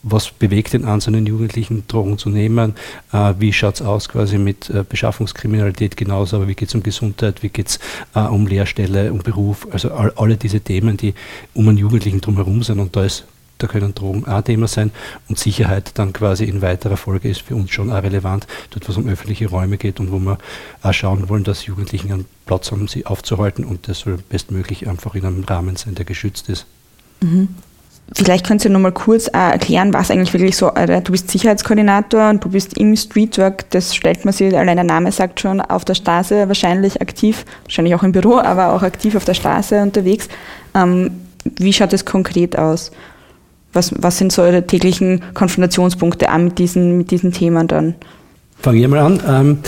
was 0.03 0.31
bewegt 0.31 0.73
den 0.73 0.85
einzelnen 0.85 1.25
Jugendlichen, 1.25 1.83
Drogen 1.87 2.17
zu 2.17 2.29
nehmen, 2.29 2.75
äh, 3.11 3.33
wie 3.39 3.53
schaut 3.53 3.75
es 3.75 3.81
aus 3.81 4.09
quasi 4.09 4.37
mit 4.37 4.69
äh, 4.69 4.83
Beschaffungskriminalität 4.87 5.97
genauso, 5.97 6.35
aber 6.35 6.47
wie 6.47 6.55
geht 6.55 6.69
es 6.69 6.75
um 6.75 6.83
Gesundheit, 6.83 7.41
wie 7.41 7.49
geht 7.49 7.69
es 7.69 7.79
äh, 8.13 8.19
um 8.19 8.45
Lehrstelle, 8.45 9.11
um 9.11 9.19
Beruf, 9.19 9.67
also 9.71 9.91
all, 9.91 10.13
alle 10.17 10.37
diese 10.37 10.59
Themen, 10.59 10.97
die 10.97 11.13
um 11.53 11.69
einen 11.69 11.77
Jugendlichen 11.77 12.21
drumherum 12.21 12.63
sind. 12.63 12.79
Und 12.79 12.95
da 12.95 13.05
ist 13.05 13.25
da 13.59 13.67
können 13.67 13.95
Drogen 13.95 14.25
auch 14.27 14.41
Thema 14.41 14.67
sein. 14.67 14.91
Und 15.29 15.39
Sicherheit 15.39 15.97
dann 15.97 16.11
quasi 16.11 16.43
in 16.43 16.61
weiterer 16.61 16.97
Folge 16.97 17.29
ist 17.29 17.41
für 17.41 17.55
uns 17.55 17.71
schon 17.71 17.91
auch 17.91 18.03
relevant, 18.03 18.45
dort 18.71 18.89
was 18.89 18.97
um 18.97 19.07
öffentliche 19.07 19.47
Räume 19.47 19.77
geht 19.77 20.01
und 20.01 20.11
wo 20.11 20.19
wir 20.19 20.37
auch 20.81 20.93
schauen 20.93 21.29
wollen, 21.29 21.45
dass 21.45 21.65
Jugendlichen 21.65 22.11
einen 22.11 22.25
Platz 22.45 22.71
haben, 22.71 22.89
sie 22.89 23.05
aufzuhalten 23.05 23.63
und 23.63 23.87
das 23.87 23.99
soll 23.99 24.17
bestmöglich 24.27 24.89
einfach 24.89 25.15
in 25.15 25.25
einem 25.25 25.43
Rahmen 25.45 25.77
sein, 25.77 25.95
der 25.95 26.03
geschützt 26.03 26.49
ist. 26.49 26.65
Mhm. 27.21 27.49
Vielleicht 28.15 28.45
könntest 28.45 28.65
du 28.65 28.69
noch 28.69 28.79
mal 28.79 28.91
kurz 28.91 29.27
erklären, 29.27 29.93
was 29.93 30.11
eigentlich 30.11 30.33
wirklich 30.33 30.55
so, 30.55 30.69
äh, 30.75 31.01
du 31.01 31.11
bist 31.11 31.31
Sicherheitskoordinator 31.31 32.29
und 32.29 32.43
du 32.43 32.49
bist 32.49 32.77
im 32.77 32.95
Streetwork, 32.95 33.69
das 33.71 33.95
stellt 33.95 34.23
man 34.25 34.33
sich, 34.33 34.55
allein 34.55 34.75
der 34.75 34.83
Name 34.83 35.11
sagt 35.11 35.39
schon, 35.39 35.61
auf 35.61 35.83
der 35.85 35.95
Straße 35.95 36.47
wahrscheinlich 36.47 37.01
aktiv, 37.01 37.45
wahrscheinlich 37.63 37.95
auch 37.95 38.03
im 38.03 38.11
Büro, 38.11 38.37
aber 38.37 38.73
auch 38.73 38.83
aktiv 38.83 39.15
auf 39.15 39.25
der 39.25 39.33
Straße 39.33 39.81
unterwegs. 39.81 40.27
Ähm, 40.75 41.11
wie 41.57 41.73
schaut 41.73 41.93
das 41.93 42.05
konkret 42.05 42.57
aus? 42.57 42.91
Was, 43.71 43.91
was 43.97 44.19
sind 44.19 44.31
so 44.31 44.43
eure 44.43 44.67
täglichen 44.67 45.23
Konfrontationspunkte 45.33 46.27
mit 46.37 46.59
diesen, 46.59 46.97
mit 46.97 47.09
diesen 47.09 47.31
Themen 47.31 47.67
dann? 47.67 47.95
Fange 48.61 48.79
ich 48.79 48.87
mal 48.87 48.99
an. 48.99 49.59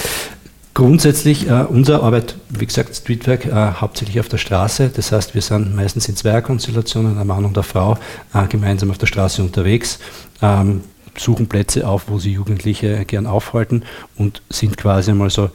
Grundsätzlich, 0.76 1.48
äh, 1.48 1.64
unsere 1.70 2.04
Arbeit, 2.04 2.36
wie 2.50 2.66
gesagt, 2.66 2.94
Streetwork, 2.94 3.46
äh, 3.46 3.52
hauptsächlich 3.52 4.20
auf 4.20 4.28
der 4.28 4.38
Straße. 4.38 4.92
Das 4.94 5.10
heißt, 5.10 5.34
wir 5.34 5.42
sind 5.42 5.74
meistens 5.74 6.10
in 6.10 6.18
Zweierkonstellationen, 6.18 7.18
ein 7.18 7.26
Mann 7.26 7.46
und 7.46 7.58
eine 7.58 7.64
Frau, 7.64 7.98
äh, 8.34 8.46
gemeinsam 8.50 8.92
auf 8.92 8.98
der 8.98 9.08
Straße 9.08 9.42
unterwegs. 9.42 10.00
Ähm, 10.42 10.82
suchen 11.18 11.48
Plätze 11.48 11.88
auf, 11.88 12.06
wo 12.08 12.20
sie 12.20 12.32
Jugendliche 12.32 13.06
gern 13.06 13.26
aufhalten 13.26 13.84
und 14.16 14.42
sind 14.50 14.78
quasi 14.78 15.12
einmal 15.12 15.30
so 15.30 15.50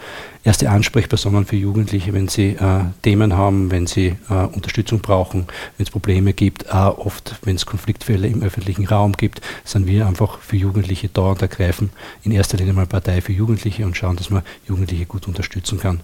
erste 0.44 0.70
Ansprechpersonen 0.70 1.44
für 1.44 1.56
Jugendliche, 1.56 2.12
wenn 2.12 2.28
sie 2.28 2.50
äh, 2.50 2.84
Themen 3.02 3.36
haben, 3.36 3.70
wenn 3.70 3.86
sie 3.86 4.16
äh, 4.28 4.34
Unterstützung 4.52 5.00
brauchen, 5.00 5.46
wenn 5.76 5.84
es 5.84 5.90
Probleme 5.90 6.32
gibt, 6.32 6.72
auch 6.72 6.98
oft, 6.98 7.36
wenn 7.42 7.56
es 7.56 7.66
Konfliktfälle 7.66 8.26
im 8.26 8.42
öffentlichen 8.42 8.86
Raum 8.86 9.12
gibt, 9.12 9.40
sind 9.64 9.86
wir 9.86 10.06
einfach 10.06 10.38
für 10.38 10.56
Jugendliche 10.56 11.08
da 11.12 11.22
und 11.22 11.42
ergreifen 11.42 11.90
in 12.22 12.32
erster 12.32 12.56
Linie 12.56 12.72
mal 12.72 12.86
Partei 12.86 13.20
für 13.20 13.32
Jugendliche 13.32 13.84
und 13.84 13.96
schauen, 13.96 14.16
dass 14.16 14.30
man 14.30 14.42
Jugendliche 14.66 15.06
gut 15.06 15.28
unterstützen 15.28 15.78
kann. 15.78 16.00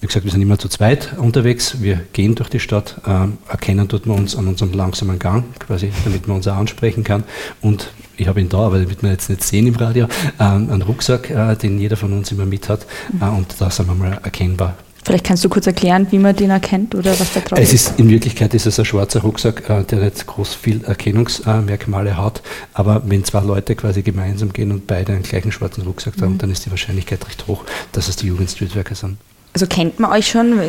Wie 0.00 0.06
gesagt, 0.06 0.24
wir 0.24 0.32
sind 0.32 0.42
immer 0.42 0.58
zu 0.58 0.68
zweit 0.68 1.16
unterwegs. 1.16 1.80
Wir 1.80 2.00
gehen 2.12 2.34
durch 2.34 2.50
die 2.50 2.60
Stadt, 2.60 2.96
äh, 3.06 3.28
erkennen 3.50 3.88
tut 3.88 4.04
man 4.06 4.18
uns 4.18 4.36
an 4.36 4.46
unserem 4.46 4.72
langsamen 4.74 5.18
Gang, 5.18 5.44
quasi, 5.58 5.90
damit 6.04 6.28
man 6.28 6.36
uns 6.36 6.48
auch 6.48 6.56
ansprechen 6.56 7.02
kann. 7.02 7.24
Und 7.62 7.90
ich 8.18 8.28
habe 8.28 8.40
ihn 8.40 8.50
da, 8.50 8.58
aber 8.58 8.78
wird 8.88 9.02
man 9.02 9.12
jetzt 9.12 9.30
nicht 9.30 9.42
sehen 9.42 9.66
im 9.66 9.74
Radio, 9.76 10.06
äh, 10.38 10.42
einen 10.42 10.82
Rucksack, 10.82 11.30
äh, 11.30 11.56
den 11.56 11.78
jeder 11.78 11.96
von 11.96 12.12
uns 12.12 12.30
immer 12.30 12.44
mit 12.44 12.68
hat. 12.68 12.86
Äh, 13.20 13.24
und 13.24 13.54
da 13.58 13.70
sind 13.70 13.88
wir 13.88 13.94
mal 13.94 14.20
erkennbar. 14.22 14.76
Vielleicht 15.02 15.24
kannst 15.24 15.44
du 15.44 15.48
kurz 15.48 15.68
erklären, 15.68 16.08
wie 16.10 16.18
man 16.18 16.34
den 16.34 16.50
erkennt 16.50 16.94
oder 16.94 17.12
was 17.12 17.32
da 17.32 17.40
drauf 17.40 17.58
ist. 17.60 17.68
Es 17.68 17.88
ist 17.88 17.98
in 17.98 18.10
Wirklichkeit 18.10 18.52
ist 18.54 18.66
es 18.66 18.78
ein 18.78 18.84
schwarzer 18.84 19.20
Rucksack, 19.20 19.70
äh, 19.70 19.84
der 19.84 20.00
nicht 20.00 20.26
groß 20.26 20.54
viel 20.54 20.84
Erkennungsmerkmale 20.84 22.18
hat. 22.18 22.42
Aber 22.74 23.02
wenn 23.06 23.24
zwei 23.24 23.40
Leute 23.40 23.76
quasi 23.76 24.02
gemeinsam 24.02 24.52
gehen 24.52 24.72
und 24.72 24.86
beide 24.86 25.12
einen 25.12 25.22
gleichen 25.22 25.52
schwarzen 25.52 25.84
Rucksack 25.84 26.20
haben, 26.20 26.34
mhm. 26.34 26.38
dann 26.38 26.50
ist 26.50 26.66
die 26.66 26.70
Wahrscheinlichkeit 26.70 27.26
recht 27.28 27.46
hoch, 27.46 27.64
dass 27.92 28.08
es 28.08 28.16
die 28.16 28.26
Jugendstreetworker 28.26 28.94
sind. 28.94 29.16
Also 29.56 29.66
kennt 29.66 29.98
man 30.00 30.12
euch 30.12 30.28
schon? 30.28 30.60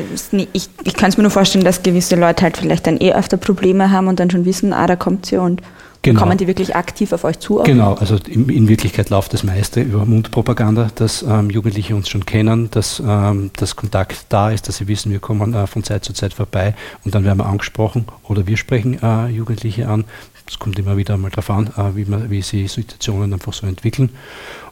Ich, 0.53 0.69
ich 0.85 0.93
kann 0.93 1.09
es 1.09 1.17
mir 1.17 1.23
nur 1.23 1.29
vorstellen, 1.29 1.65
dass 1.65 1.83
gewisse 1.83 2.15
Leute 2.15 2.43
halt 2.43 2.55
vielleicht 2.55 2.87
dann 2.87 2.95
eh 3.01 3.11
öfter 3.11 3.35
Probleme 3.35 3.91
haben 3.91 4.07
und 4.07 4.17
dann 4.17 4.31
schon 4.31 4.45
wissen, 4.45 4.71
ah, 4.71 4.87
da 4.87 4.95
kommt 4.95 5.25
sie 5.25 5.35
und 5.35 5.61
genau. 6.03 6.21
kommen 6.21 6.37
die 6.37 6.47
wirklich 6.47 6.73
aktiv 6.73 7.11
auf 7.11 7.25
euch 7.25 7.37
zu? 7.39 7.59
Auch? 7.59 7.65
Genau, 7.65 7.95
also 7.95 8.15
in, 8.15 8.47
in, 8.47 8.69
Wirklichkeit 8.69 9.09
läuft 9.09 9.33
das 9.33 9.43
meiste 9.43 9.81
über 9.81 10.05
Mundpropaganda, 10.05 10.89
dass 10.95 11.21
ähm, 11.21 11.49
Jugendliche 11.49 11.97
uns 11.97 12.07
schon 12.07 12.25
kennen, 12.25 12.71
dass 12.71 13.03
ähm, 13.05 13.51
das 13.57 13.75
Kontakt 13.75 14.27
da 14.29 14.51
ist, 14.51 14.69
dass 14.69 14.77
sie 14.77 14.87
wissen, 14.87 15.11
wir 15.11 15.19
kommen 15.19 15.53
äh, 15.53 15.67
von 15.67 15.83
Zeit 15.83 16.05
zu 16.05 16.13
Zeit 16.13 16.33
vorbei 16.33 16.73
und 17.03 17.13
dann 17.13 17.25
werden 17.25 17.39
wir 17.39 17.45
angesprochen 17.45 18.05
oder 18.23 18.47
wir 18.47 18.55
sprechen 18.55 19.03
äh, 19.03 19.27
Jugendliche 19.27 19.89
an. 19.89 20.05
Es 20.47 20.59
kommt 20.59 20.79
immer 20.79 20.95
wieder 20.95 21.17
mal 21.17 21.29
darauf 21.29 21.49
an, 21.49 21.67
äh, 21.75 21.93
wie, 21.97 22.05
man, 22.05 22.31
wie 22.31 22.41
sie 22.41 22.69
Situationen 22.69 23.33
einfach 23.33 23.51
so 23.51 23.67
entwickeln. 23.67 24.11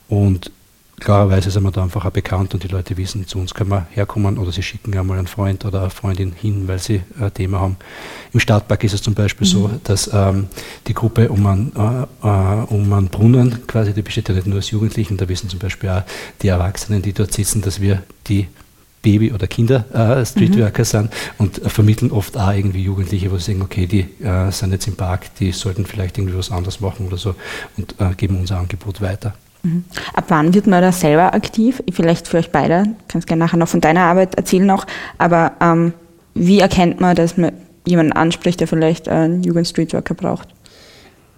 Und 0.08 0.52
klarerweise 1.00 1.52
sind 1.52 1.64
wir 1.64 1.72
da 1.72 1.84
einfach 1.84 2.06
auch 2.06 2.12
bekannt 2.12 2.54
und 2.54 2.64
die 2.64 2.68
Leute 2.68 2.98
wissen, 2.98 3.28
zu 3.28 3.40
uns 3.40 3.54
können 3.54 3.70
wir 3.70 3.88
herkommen 3.92 4.38
oder 4.38 4.52
sie 4.52 4.64
schicken 4.64 4.98
einmal 4.98 5.18
einen 5.18 5.28
Freund 5.28 5.66
oder 5.66 5.82
eine 5.82 5.90
Freundin 5.90 6.32
hin, 6.32 6.68
weil 6.68 6.80
sie 6.80 7.02
ein 7.20 7.34
Thema 7.34 7.60
haben. 7.60 7.78
Im 8.34 8.40
Stadtpark 8.40 8.84
ist 8.84 8.94
es 8.94 9.02
zum 9.02 9.14
Beispiel 9.14 9.48
mhm. 9.48 9.52
so, 9.52 9.72
dass 9.84 10.10
ähm, 10.14 10.48
die 10.88 10.94
Gruppe 10.94 11.30
um 11.30 11.46
einen, 11.46 11.72
äh, 11.76 12.28
äh, 12.28 12.64
um 12.68 12.92
einen 12.94 13.08
Brunnen, 13.10 13.68
quasi, 13.68 13.94
die 13.94 14.02
besteht 14.02 14.30
ja 14.30 14.36
nicht 14.36 14.48
nur 14.48 14.60
aus 14.60 14.72
Jugendlichen, 14.72 15.18
da 15.18 15.28
wissen 15.28 15.50
zum 15.50 15.60
Beispiel 15.60 15.90
auch 15.90 16.04
die 16.42 16.48
Erwachsenen, 16.48 17.02
die 17.02 17.14
dort 17.14 17.34
sitzen, 17.34 17.62
dass 17.62 17.82
wir 17.82 18.04
die 18.28 18.48
Baby- 19.02 19.32
oder 19.32 19.46
Kinder-Streetworker 19.46 20.80
äh, 20.80 20.82
mhm. 20.82 20.86
sind 20.86 21.14
und 21.38 21.62
äh, 21.62 21.70
vermitteln 21.70 22.12
oft 22.12 22.36
auch 22.38 22.52
irgendwie 22.52 22.82
Jugendliche, 22.82 23.32
wo 23.32 23.38
sie 23.38 23.52
sagen, 23.52 23.62
okay, 23.62 23.86
die 23.86 24.08
äh, 24.24 24.52
sind 24.52 24.72
jetzt 24.72 24.88
im 24.88 24.96
Park, 24.96 25.36
die 25.36 25.52
sollten 25.52 25.86
vielleicht 25.86 26.18
irgendwie 26.18 26.38
was 26.38 26.50
anderes 26.50 26.80
machen 26.80 27.06
oder 27.06 27.18
so 27.18 27.36
und 27.78 27.94
äh, 28.00 28.16
geben 28.16 28.40
unser 28.40 28.58
Angebot 28.58 29.02
weiter. 29.02 29.36
Mhm. 29.66 29.84
Ab 30.14 30.26
wann 30.28 30.54
wird 30.54 30.68
man 30.68 30.82
da 30.82 30.92
selber 30.92 31.34
aktiv? 31.34 31.82
Vielleicht 31.92 32.28
für 32.28 32.38
euch 32.38 32.52
beide, 32.52 32.86
kannst 33.08 33.28
gerne 33.28 33.44
nachher 33.44 33.58
noch 33.58 33.68
von 33.68 33.82
deiner 33.82 34.02
Arbeit 34.02 34.36
erzählen 34.36 34.66
noch, 34.66 34.86
aber 35.18 35.54
ähm, 35.60 35.94
wie 36.36 36.60
erkennt 36.60 37.02
man, 37.02 37.16
dass 37.16 37.38
man 37.38 37.52
jemanden 37.86 38.14
anspricht, 38.14 38.60
der 38.60 38.68
vielleicht 38.68 39.10
einen 39.10 39.44
Jugend-Streetworker 39.44 40.14
braucht? 40.14 40.50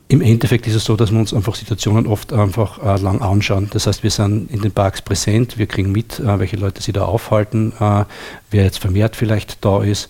Im 0.09 0.21
Endeffekt 0.21 0.67
ist 0.67 0.75
es 0.75 0.85
so, 0.85 0.95
dass 0.95 1.11
wir 1.11 1.19
uns 1.19 1.33
einfach 1.33 1.55
Situationen 1.55 2.07
oft 2.07 2.31
einfach 2.31 2.81
äh, 2.81 3.01
lang 3.01 3.21
anschauen. 3.21 3.69
Das 3.73 3.87
heißt, 3.87 4.03
wir 4.03 4.11
sind 4.11 4.49
in 4.51 4.61
den 4.61 4.71
Parks 4.71 5.01
präsent, 5.01 5.57
wir 5.57 5.65
kriegen 5.67 5.91
mit, 5.91 6.19
äh, 6.19 6.39
welche 6.39 6.55
Leute 6.55 6.81
sie 6.81 6.93
da 6.93 7.03
aufhalten, 7.03 7.73
äh, 7.79 8.05
wer 8.49 8.63
jetzt 8.63 8.79
vermehrt 8.79 9.17
vielleicht 9.17 9.63
da 9.65 9.83
ist. 9.83 10.07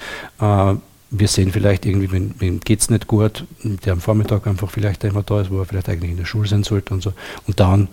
Wir 1.10 1.28
sehen 1.28 1.52
vielleicht 1.52 1.86
irgendwie, 1.86 2.12
wenn 2.12 2.60
geht 2.60 2.82
es 2.82 2.90
nicht 2.90 3.08
gut, 3.08 3.46
der 3.64 3.94
am 3.94 4.02
Vormittag 4.02 4.46
einfach 4.46 4.70
vielleicht 4.70 5.04
immer 5.04 5.24
da 5.24 5.42
ist, 5.42 5.50
wo 5.52 5.60
er 5.60 5.66
vielleicht 5.66 5.90
eigentlich 5.90 6.12
in 6.12 6.18
der 6.18 6.26
Schule 6.26 6.48
sein 6.48 6.64
sollte 6.64 6.94
und 6.94 7.02
so. 7.02 7.14
Und 7.46 7.60
dann 7.60 7.88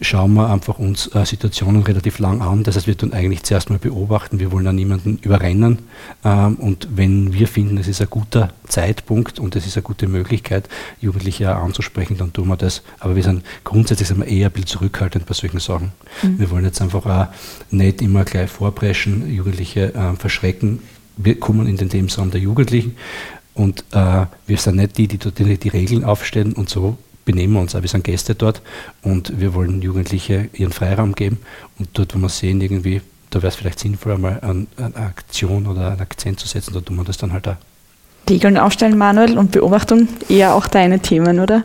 schauen 0.00 0.34
wir 0.34 0.50
einfach 0.50 0.78
uns 0.78 1.12
äh, 1.14 1.24
Situationen 1.24 1.82
relativ 1.82 2.18
lang 2.18 2.40
an. 2.40 2.62
Das 2.62 2.76
heißt, 2.76 2.86
wir 2.86 2.96
tun 2.96 3.12
eigentlich 3.12 3.42
zuerst 3.42 3.70
mal 3.70 3.78
beobachten. 3.78 4.38
Wir 4.38 4.52
wollen 4.52 4.64
da 4.64 4.72
niemanden 4.72 5.18
überrennen. 5.22 5.78
Ähm, 6.24 6.56
und 6.56 6.88
wenn 6.94 7.32
wir 7.32 7.48
finden, 7.48 7.78
es 7.78 7.88
ist 7.88 8.00
ein 8.00 8.10
guter 8.10 8.50
Zeitpunkt 8.66 9.38
und 9.38 9.56
es 9.56 9.66
ist 9.66 9.76
eine 9.76 9.82
gute 9.82 10.06
Möglichkeit, 10.06 10.68
Jugendliche 11.00 11.54
anzusprechen, 11.54 12.16
dann 12.16 12.32
tun 12.32 12.48
wir 12.48 12.56
das. 12.56 12.82
Aber 13.00 13.16
wir 13.16 13.22
sind 13.22 13.44
grundsätzlich 13.64 14.08
sind 14.08 14.18
wir 14.18 14.26
eher 14.26 14.46
ein 14.46 14.52
bisschen 14.52 14.68
zurückhaltend 14.68 15.26
bei 15.26 15.34
solchen 15.34 15.60
Sachen. 15.60 15.92
Mhm. 16.22 16.38
Wir 16.38 16.50
wollen 16.50 16.64
jetzt 16.64 16.80
einfach 16.80 17.04
auch 17.06 17.26
nicht 17.70 18.00
immer 18.00 18.24
gleich 18.24 18.50
vorpreschen, 18.50 19.32
Jugendliche 19.32 19.94
äh, 19.94 20.14
verschrecken 20.16 20.80
wir 21.18 21.38
kommen 21.38 21.66
in 21.66 21.76
den 21.76 21.90
Lebensraum 21.90 22.30
der 22.30 22.40
Jugendlichen 22.40 22.96
und 23.54 23.84
äh, 23.92 24.26
wir 24.46 24.56
sind 24.56 24.76
nicht 24.76 24.96
die, 24.96 25.08
die 25.08 25.18
dort 25.18 25.38
die, 25.38 25.58
die 25.58 25.68
Regeln 25.68 26.04
aufstellen 26.04 26.54
und 26.54 26.68
so 26.68 26.96
benehmen 27.24 27.52
wir 27.54 27.60
uns 27.60 27.74
auch. 27.74 27.82
Wir 27.82 27.88
sind 27.90 28.04
Gäste 28.04 28.34
dort 28.34 28.62
und 29.02 29.38
wir 29.38 29.52
wollen 29.52 29.82
Jugendliche 29.82 30.48
ihren 30.54 30.72
Freiraum 30.72 31.14
geben 31.14 31.38
und 31.78 31.90
dort, 31.92 32.14
wo 32.14 32.18
wir 32.18 32.30
sehen, 32.30 32.60
irgendwie, 32.62 33.02
da 33.28 33.42
wäre 33.42 33.48
es 33.48 33.56
vielleicht 33.56 33.80
sinnvoll, 33.80 34.12
einmal 34.12 34.40
eine, 34.40 34.66
eine 34.78 34.96
Aktion 34.96 35.66
oder 35.66 35.90
einen 35.90 36.00
Akzent 36.00 36.40
zu 36.40 36.48
setzen, 36.48 36.72
da 36.72 36.80
tun 36.80 36.96
wir 36.96 37.04
das 37.04 37.18
dann 37.18 37.34
halt 37.34 37.46
auch. 37.48 37.56
Regeln 38.30 38.56
aufstellen, 38.56 38.96
Manuel, 38.96 39.36
und 39.36 39.52
Beobachtung 39.52 40.08
eher 40.28 40.54
auch 40.54 40.66
deine 40.66 41.00
Themen, 41.00 41.40
oder? 41.40 41.64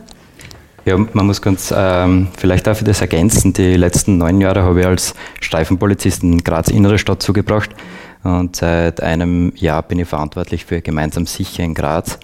Ja, 0.84 0.98
man 0.98 1.26
muss 1.26 1.40
ganz 1.40 1.72
ähm, 1.74 2.28
vielleicht 2.36 2.68
auch 2.68 2.76
für 2.76 2.84
das 2.84 3.00
ergänzen. 3.00 3.54
Die 3.54 3.76
letzten 3.76 4.18
neun 4.18 4.40
Jahre 4.40 4.64
habe 4.64 4.80
ich 4.80 4.86
als 4.86 5.14
Streifenpolizist 5.40 6.22
in 6.22 6.44
Graz 6.44 6.68
Innere 6.68 6.98
Stadt 6.98 7.22
zugebracht. 7.22 7.70
Und 8.24 8.56
seit 8.56 9.02
einem 9.02 9.52
Jahr 9.54 9.82
bin 9.82 9.98
ich 9.98 10.08
verantwortlich 10.08 10.64
für 10.64 10.80
gemeinsam 10.80 11.26
sicher 11.26 11.62
in 11.62 11.74
Graz. 11.74 12.18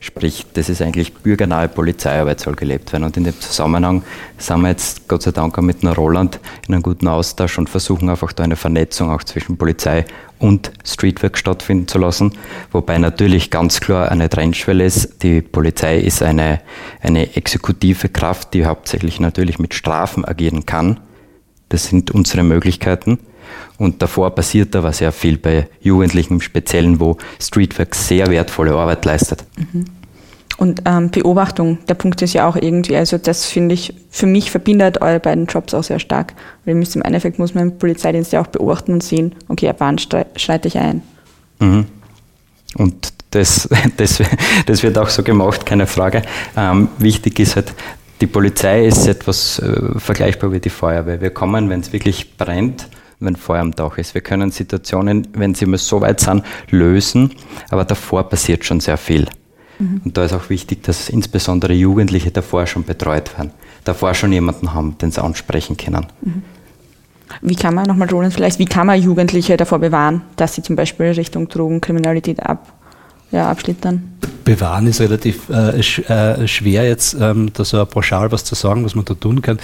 Sprich, 0.00 0.44
das 0.52 0.68
ist 0.68 0.82
eigentlich 0.82 1.14
bürgernahe 1.14 1.68
Polizeiarbeit 1.68 2.38
soll 2.38 2.56
gelebt 2.56 2.92
werden. 2.92 3.04
Und 3.04 3.16
in 3.16 3.24
dem 3.24 3.40
Zusammenhang 3.40 4.02
sind 4.36 4.60
wir 4.60 4.68
jetzt 4.68 5.08
Gott 5.08 5.22
sei 5.22 5.30
Dank 5.30 5.56
auch 5.56 5.62
mit 5.62 5.82
einer 5.82 5.94
Roland 5.94 6.40
in 6.68 6.74
einem 6.74 6.82
guten 6.82 7.08
Austausch 7.08 7.56
und 7.56 7.70
versuchen 7.70 8.10
einfach 8.10 8.32
da 8.34 8.42
eine 8.42 8.56
Vernetzung 8.56 9.10
auch 9.10 9.24
zwischen 9.24 9.56
Polizei 9.56 10.04
und 10.38 10.72
Streetwork 10.84 11.38
stattfinden 11.38 11.88
zu 11.88 11.96
lassen. 11.96 12.32
Wobei 12.70 12.98
natürlich 12.98 13.50
ganz 13.50 13.80
klar 13.80 14.10
eine 14.10 14.28
Trennschwelle 14.28 14.84
ist. 14.84 15.22
Die 15.22 15.40
Polizei 15.40 16.00
ist 16.00 16.22
eine, 16.22 16.60
eine 17.00 17.34
exekutive 17.36 18.10
Kraft, 18.10 18.52
die 18.52 18.66
hauptsächlich 18.66 19.20
natürlich 19.20 19.58
mit 19.58 19.72
Strafen 19.72 20.24
agieren 20.26 20.66
kann. 20.66 21.00
Das 21.70 21.86
sind 21.86 22.10
unsere 22.10 22.42
Möglichkeiten. 22.42 23.20
Und 23.78 24.02
davor 24.02 24.34
passiert 24.34 24.74
aber 24.76 24.92
sehr 24.92 25.12
viel 25.12 25.38
bei 25.38 25.68
Jugendlichen 25.80 26.34
im 26.34 26.40
Speziellen, 26.40 27.00
wo 27.00 27.16
Streetwork 27.40 27.94
sehr 27.94 28.28
wertvolle 28.28 28.74
Arbeit 28.74 29.04
leistet. 29.04 29.44
Mhm. 29.56 29.84
Und 30.56 30.82
ähm, 30.84 31.10
Beobachtung, 31.10 31.78
der 31.88 31.94
Punkt 31.94 32.22
ist 32.22 32.32
ja 32.32 32.48
auch 32.48 32.54
irgendwie, 32.54 32.96
also 32.96 33.18
das 33.18 33.46
finde 33.46 33.74
ich, 33.74 33.92
für 34.10 34.26
mich 34.26 34.50
verbindet 34.52 35.02
eure 35.02 35.18
beiden 35.18 35.46
Jobs 35.46 35.74
auch 35.74 35.82
sehr 35.82 35.98
stark. 35.98 36.34
Weil 36.64 36.76
im 36.76 37.02
Endeffekt 37.02 37.38
muss 37.38 37.54
man 37.54 37.70
im 37.70 37.78
Polizeidienst 37.78 38.32
ja 38.32 38.40
auch 38.40 38.46
beobachten 38.46 38.92
und 38.92 39.02
sehen, 39.02 39.34
okay, 39.48 39.68
ab 39.68 39.76
wann 39.78 39.98
schreite 39.98 40.68
ich 40.68 40.78
ein. 40.78 41.02
Mhm. 41.58 41.86
Und 42.76 43.12
das, 43.30 43.68
das, 43.96 44.22
das 44.66 44.82
wird 44.82 44.96
auch 44.98 45.08
so 45.08 45.22
gemacht, 45.22 45.66
keine 45.66 45.86
Frage. 45.86 46.22
Ähm, 46.56 46.88
wichtig 46.98 47.40
ist 47.40 47.56
halt, 47.56 47.74
die 48.20 48.26
Polizei 48.26 48.86
ist 48.86 49.08
etwas 49.08 49.58
äh, 49.58 49.98
vergleichbar 49.98 50.52
wie 50.52 50.60
die 50.60 50.70
Feuerwehr. 50.70 51.20
Wir 51.20 51.30
kommen, 51.30 51.68
wenn 51.68 51.80
es 51.80 51.92
wirklich 51.92 52.36
brennt, 52.36 52.88
wenn 53.20 53.36
Feuer 53.36 53.60
am 53.60 53.72
Dach 53.72 53.98
ist. 53.98 54.14
Wir 54.14 54.20
können 54.20 54.50
Situationen, 54.50 55.28
wenn 55.32 55.54
sie 55.54 55.66
mal 55.66 55.78
so 55.78 56.00
weit 56.00 56.20
sind, 56.20 56.44
lösen, 56.70 57.30
aber 57.70 57.84
davor 57.84 58.28
passiert 58.28 58.64
schon 58.64 58.80
sehr 58.80 58.96
viel. 58.96 59.26
Mhm. 59.78 60.02
Und 60.04 60.16
da 60.16 60.24
ist 60.24 60.32
auch 60.32 60.50
wichtig, 60.50 60.82
dass 60.82 61.08
insbesondere 61.08 61.72
Jugendliche 61.72 62.30
davor 62.30 62.66
schon 62.66 62.84
betreut 62.84 63.36
werden, 63.36 63.52
davor 63.84 64.14
schon 64.14 64.32
jemanden 64.32 64.72
haben, 64.74 64.96
den 64.98 65.10
sie 65.10 65.22
ansprechen 65.22 65.76
können. 65.76 66.06
Mhm. 66.20 66.42
Wie 67.40 67.56
kann 67.56 67.74
man, 67.74 67.86
nochmal 67.86 68.08
Roland, 68.08 68.34
vielleicht, 68.34 68.58
wie 68.58 68.66
kann 68.66 68.86
man 68.86 69.00
Jugendliche 69.00 69.56
davor 69.56 69.78
bewahren, 69.78 70.22
dass 70.36 70.54
sie 70.54 70.62
zum 70.62 70.76
Beispiel 70.76 71.06
Richtung 71.06 71.48
Drogenkriminalität 71.48 72.40
ab, 72.40 72.72
ja, 73.32 73.50
abschlittern? 73.50 74.18
Bewahren 74.44 74.86
ist 74.86 75.00
relativ 75.00 75.48
äh, 75.48 75.82
sch, 75.82 76.00
äh, 76.08 76.46
schwer 76.46 76.86
jetzt, 76.86 77.16
ähm, 77.18 77.50
da 77.52 77.64
so 77.64 77.84
pauschal 77.86 78.30
was 78.30 78.44
zu 78.44 78.54
sagen, 78.54 78.84
was 78.84 78.94
man 78.94 79.06
da 79.06 79.14
tun 79.14 79.40
kann 79.42 79.58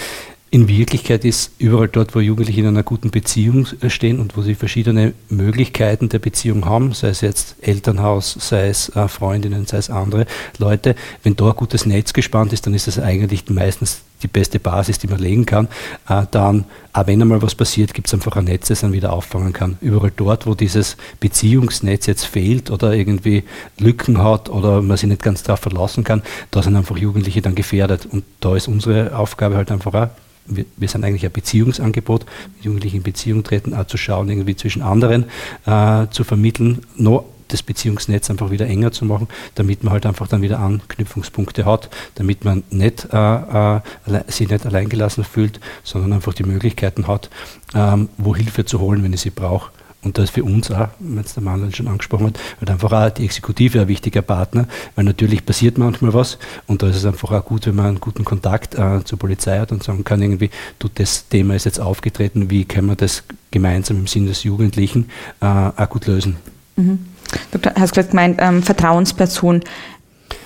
In 0.53 0.67
Wirklichkeit 0.67 1.23
ist 1.23 1.51
überall 1.59 1.87
dort, 1.87 2.13
wo 2.13 2.19
Jugendliche 2.19 2.59
in 2.59 2.67
einer 2.67 2.83
guten 2.83 3.09
Beziehung 3.09 3.67
äh, 3.79 3.89
stehen 3.89 4.19
und 4.19 4.35
wo 4.35 4.41
sie 4.41 4.53
verschiedene 4.53 5.13
Möglichkeiten 5.29 6.09
der 6.09 6.19
Beziehung 6.19 6.65
haben, 6.65 6.91
sei 6.91 7.07
es 7.07 7.21
jetzt 7.21 7.55
Elternhaus, 7.61 8.35
sei 8.37 8.67
es 8.67 8.89
äh, 8.89 9.07
Freundinnen, 9.07 9.65
sei 9.65 9.77
es 9.77 9.89
andere 9.89 10.25
Leute, 10.57 10.95
wenn 11.23 11.37
da 11.37 11.51
ein 11.51 11.55
gutes 11.55 11.85
Netz 11.85 12.11
gespannt 12.11 12.51
ist, 12.51 12.67
dann 12.67 12.73
ist 12.73 12.87
das 12.87 12.99
eigentlich 12.99 13.49
meistens 13.49 14.01
die 14.23 14.27
beste 14.27 14.59
Basis, 14.59 14.99
die 14.99 15.07
man 15.07 15.19
legen 15.19 15.45
kann. 15.45 15.67
Äh, 16.07 16.25
dann, 16.31 16.65
auch 16.93 17.07
wenn 17.07 17.21
einmal 17.21 17.41
was 17.41 17.55
passiert, 17.55 17.93
gibt 17.93 18.07
es 18.07 18.13
einfach 18.13 18.35
ein 18.35 18.45
Netz, 18.45 18.67
das 18.67 18.83
man 18.83 18.93
wieder 18.93 19.13
auffangen 19.13 19.53
kann. 19.53 19.77
Überall 19.81 20.11
dort, 20.15 20.45
wo 20.45 20.55
dieses 20.55 20.97
Beziehungsnetz 21.19 22.05
jetzt 22.05 22.25
fehlt 22.25 22.71
oder 22.71 22.93
irgendwie 22.93 23.43
Lücken 23.79 24.21
hat 24.21 24.49
oder 24.49 24.81
man 24.81 24.97
sich 24.97 25.09
nicht 25.09 25.21
ganz 25.21 25.43
darauf 25.43 25.59
verlassen 25.59 26.03
kann, 26.03 26.21
da 26.51 26.61
sind 26.61 26.75
einfach 26.75 26.97
Jugendliche 26.97 27.41
dann 27.41 27.55
gefährdet. 27.55 28.05
Und 28.05 28.23
da 28.39 28.55
ist 28.55 28.67
unsere 28.67 29.17
Aufgabe 29.17 29.55
halt 29.55 29.71
einfach 29.71 29.93
auch, 29.93 30.09
wir, 30.47 30.87
sind 30.87 31.03
eigentlich 31.03 31.25
ein 31.25 31.31
Beziehungsangebot, 31.31 32.25
mit 32.55 32.65
Jugendlichen 32.65 32.97
in 32.97 33.03
Beziehung 33.03 33.43
treten, 33.43 33.73
auch 33.73 33.85
zu 33.85 33.97
schauen, 33.97 34.29
irgendwie 34.29 34.55
zwischen 34.55 34.81
anderen 34.81 35.25
äh, 35.65 36.07
zu 36.09 36.23
vermitteln, 36.23 36.81
noch 36.95 37.25
das 37.51 37.63
Beziehungsnetz 37.63 38.29
einfach 38.29 38.51
wieder 38.51 38.67
enger 38.67 38.91
zu 38.91 39.05
machen, 39.05 39.27
damit 39.55 39.83
man 39.83 39.93
halt 39.93 40.05
einfach 40.05 40.27
dann 40.27 40.41
wieder 40.41 40.59
Anknüpfungspunkte 40.59 41.65
hat, 41.65 41.89
damit 42.15 42.45
man 42.45 42.63
nicht, 42.69 43.07
äh, 43.11 43.35
äh, 43.35 43.81
sich 44.27 44.49
nicht 44.49 44.65
alleingelassen 44.65 45.23
fühlt, 45.23 45.59
sondern 45.83 46.13
einfach 46.13 46.33
die 46.33 46.43
Möglichkeiten 46.43 47.07
hat, 47.07 47.29
ähm, 47.73 48.09
wo 48.17 48.35
Hilfe 48.35 48.65
zu 48.65 48.79
holen, 48.79 49.03
wenn 49.03 49.13
ich 49.13 49.21
sie 49.21 49.29
brauche. 49.29 49.71
Und 50.03 50.17
da 50.17 50.23
ist 50.23 50.31
für 50.31 50.43
uns 50.43 50.71
auch, 50.71 50.87
wenn 50.99 51.23
es 51.23 51.35
der 51.35 51.43
Manuel 51.43 51.75
schon 51.75 51.87
angesprochen 51.87 52.27
hat, 52.27 52.39
halt 52.59 52.71
einfach 52.71 52.91
auch 52.91 53.09
die 53.11 53.23
Exekutive 53.23 53.81
ein 53.81 53.87
wichtiger 53.87 54.23
Partner, 54.23 54.67
weil 54.95 55.05
natürlich 55.05 55.45
passiert 55.45 55.77
manchmal 55.77 56.13
was 56.13 56.39
und 56.65 56.81
da 56.81 56.87
ist 56.87 56.95
es 56.95 57.05
einfach 57.05 57.31
auch 57.31 57.45
gut, 57.45 57.67
wenn 57.67 57.75
man 57.75 57.85
einen 57.85 57.99
guten 57.99 58.25
Kontakt 58.25 58.73
äh, 58.75 59.03
zur 59.03 59.19
Polizei 59.19 59.59
hat 59.59 59.71
und 59.71 59.83
sagen 59.83 60.03
kann, 60.03 60.21
irgendwie, 60.21 60.49
du, 60.79 60.89
das 60.93 61.27
Thema 61.27 61.55
ist 61.55 61.65
jetzt 61.65 61.79
aufgetreten, 61.79 62.49
wie 62.49 62.65
können 62.65 62.87
wir 62.87 62.95
das 62.95 63.23
gemeinsam 63.51 63.97
im 63.97 64.07
Sinne 64.07 64.29
des 64.29 64.43
Jugendlichen 64.43 65.09
äh, 65.39 65.45
auch 65.45 65.89
gut 65.89 66.07
lösen. 66.07 66.37
Mhm. 66.77 67.05
Du 67.51 67.59
hast 67.79 67.93
gerade 67.93 68.09
gemeint, 68.09 68.39
ähm, 68.41 68.63
Vertrauensperson. 68.63 69.61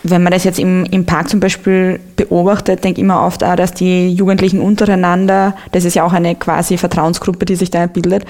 Wenn 0.03 0.23
man 0.23 0.31
das 0.31 0.43
jetzt 0.43 0.59
im, 0.59 0.85
im 0.85 1.05
Park 1.05 1.29
zum 1.29 1.39
Beispiel 1.39 1.99
beobachtet, 2.15 2.83
denke 2.83 2.99
ich 2.99 3.03
immer 3.03 3.23
oft 3.23 3.43
auch, 3.43 3.55
dass 3.55 3.73
die 3.73 4.09
Jugendlichen 4.09 4.59
untereinander, 4.59 5.55
das 5.71 5.85
ist 5.85 5.95
ja 5.95 6.03
auch 6.03 6.13
eine 6.13 6.35
quasi 6.35 6.77
Vertrauensgruppe, 6.77 7.45
die 7.45 7.55
sich 7.55 7.71
da 7.71 7.87
bildet, 7.87 8.25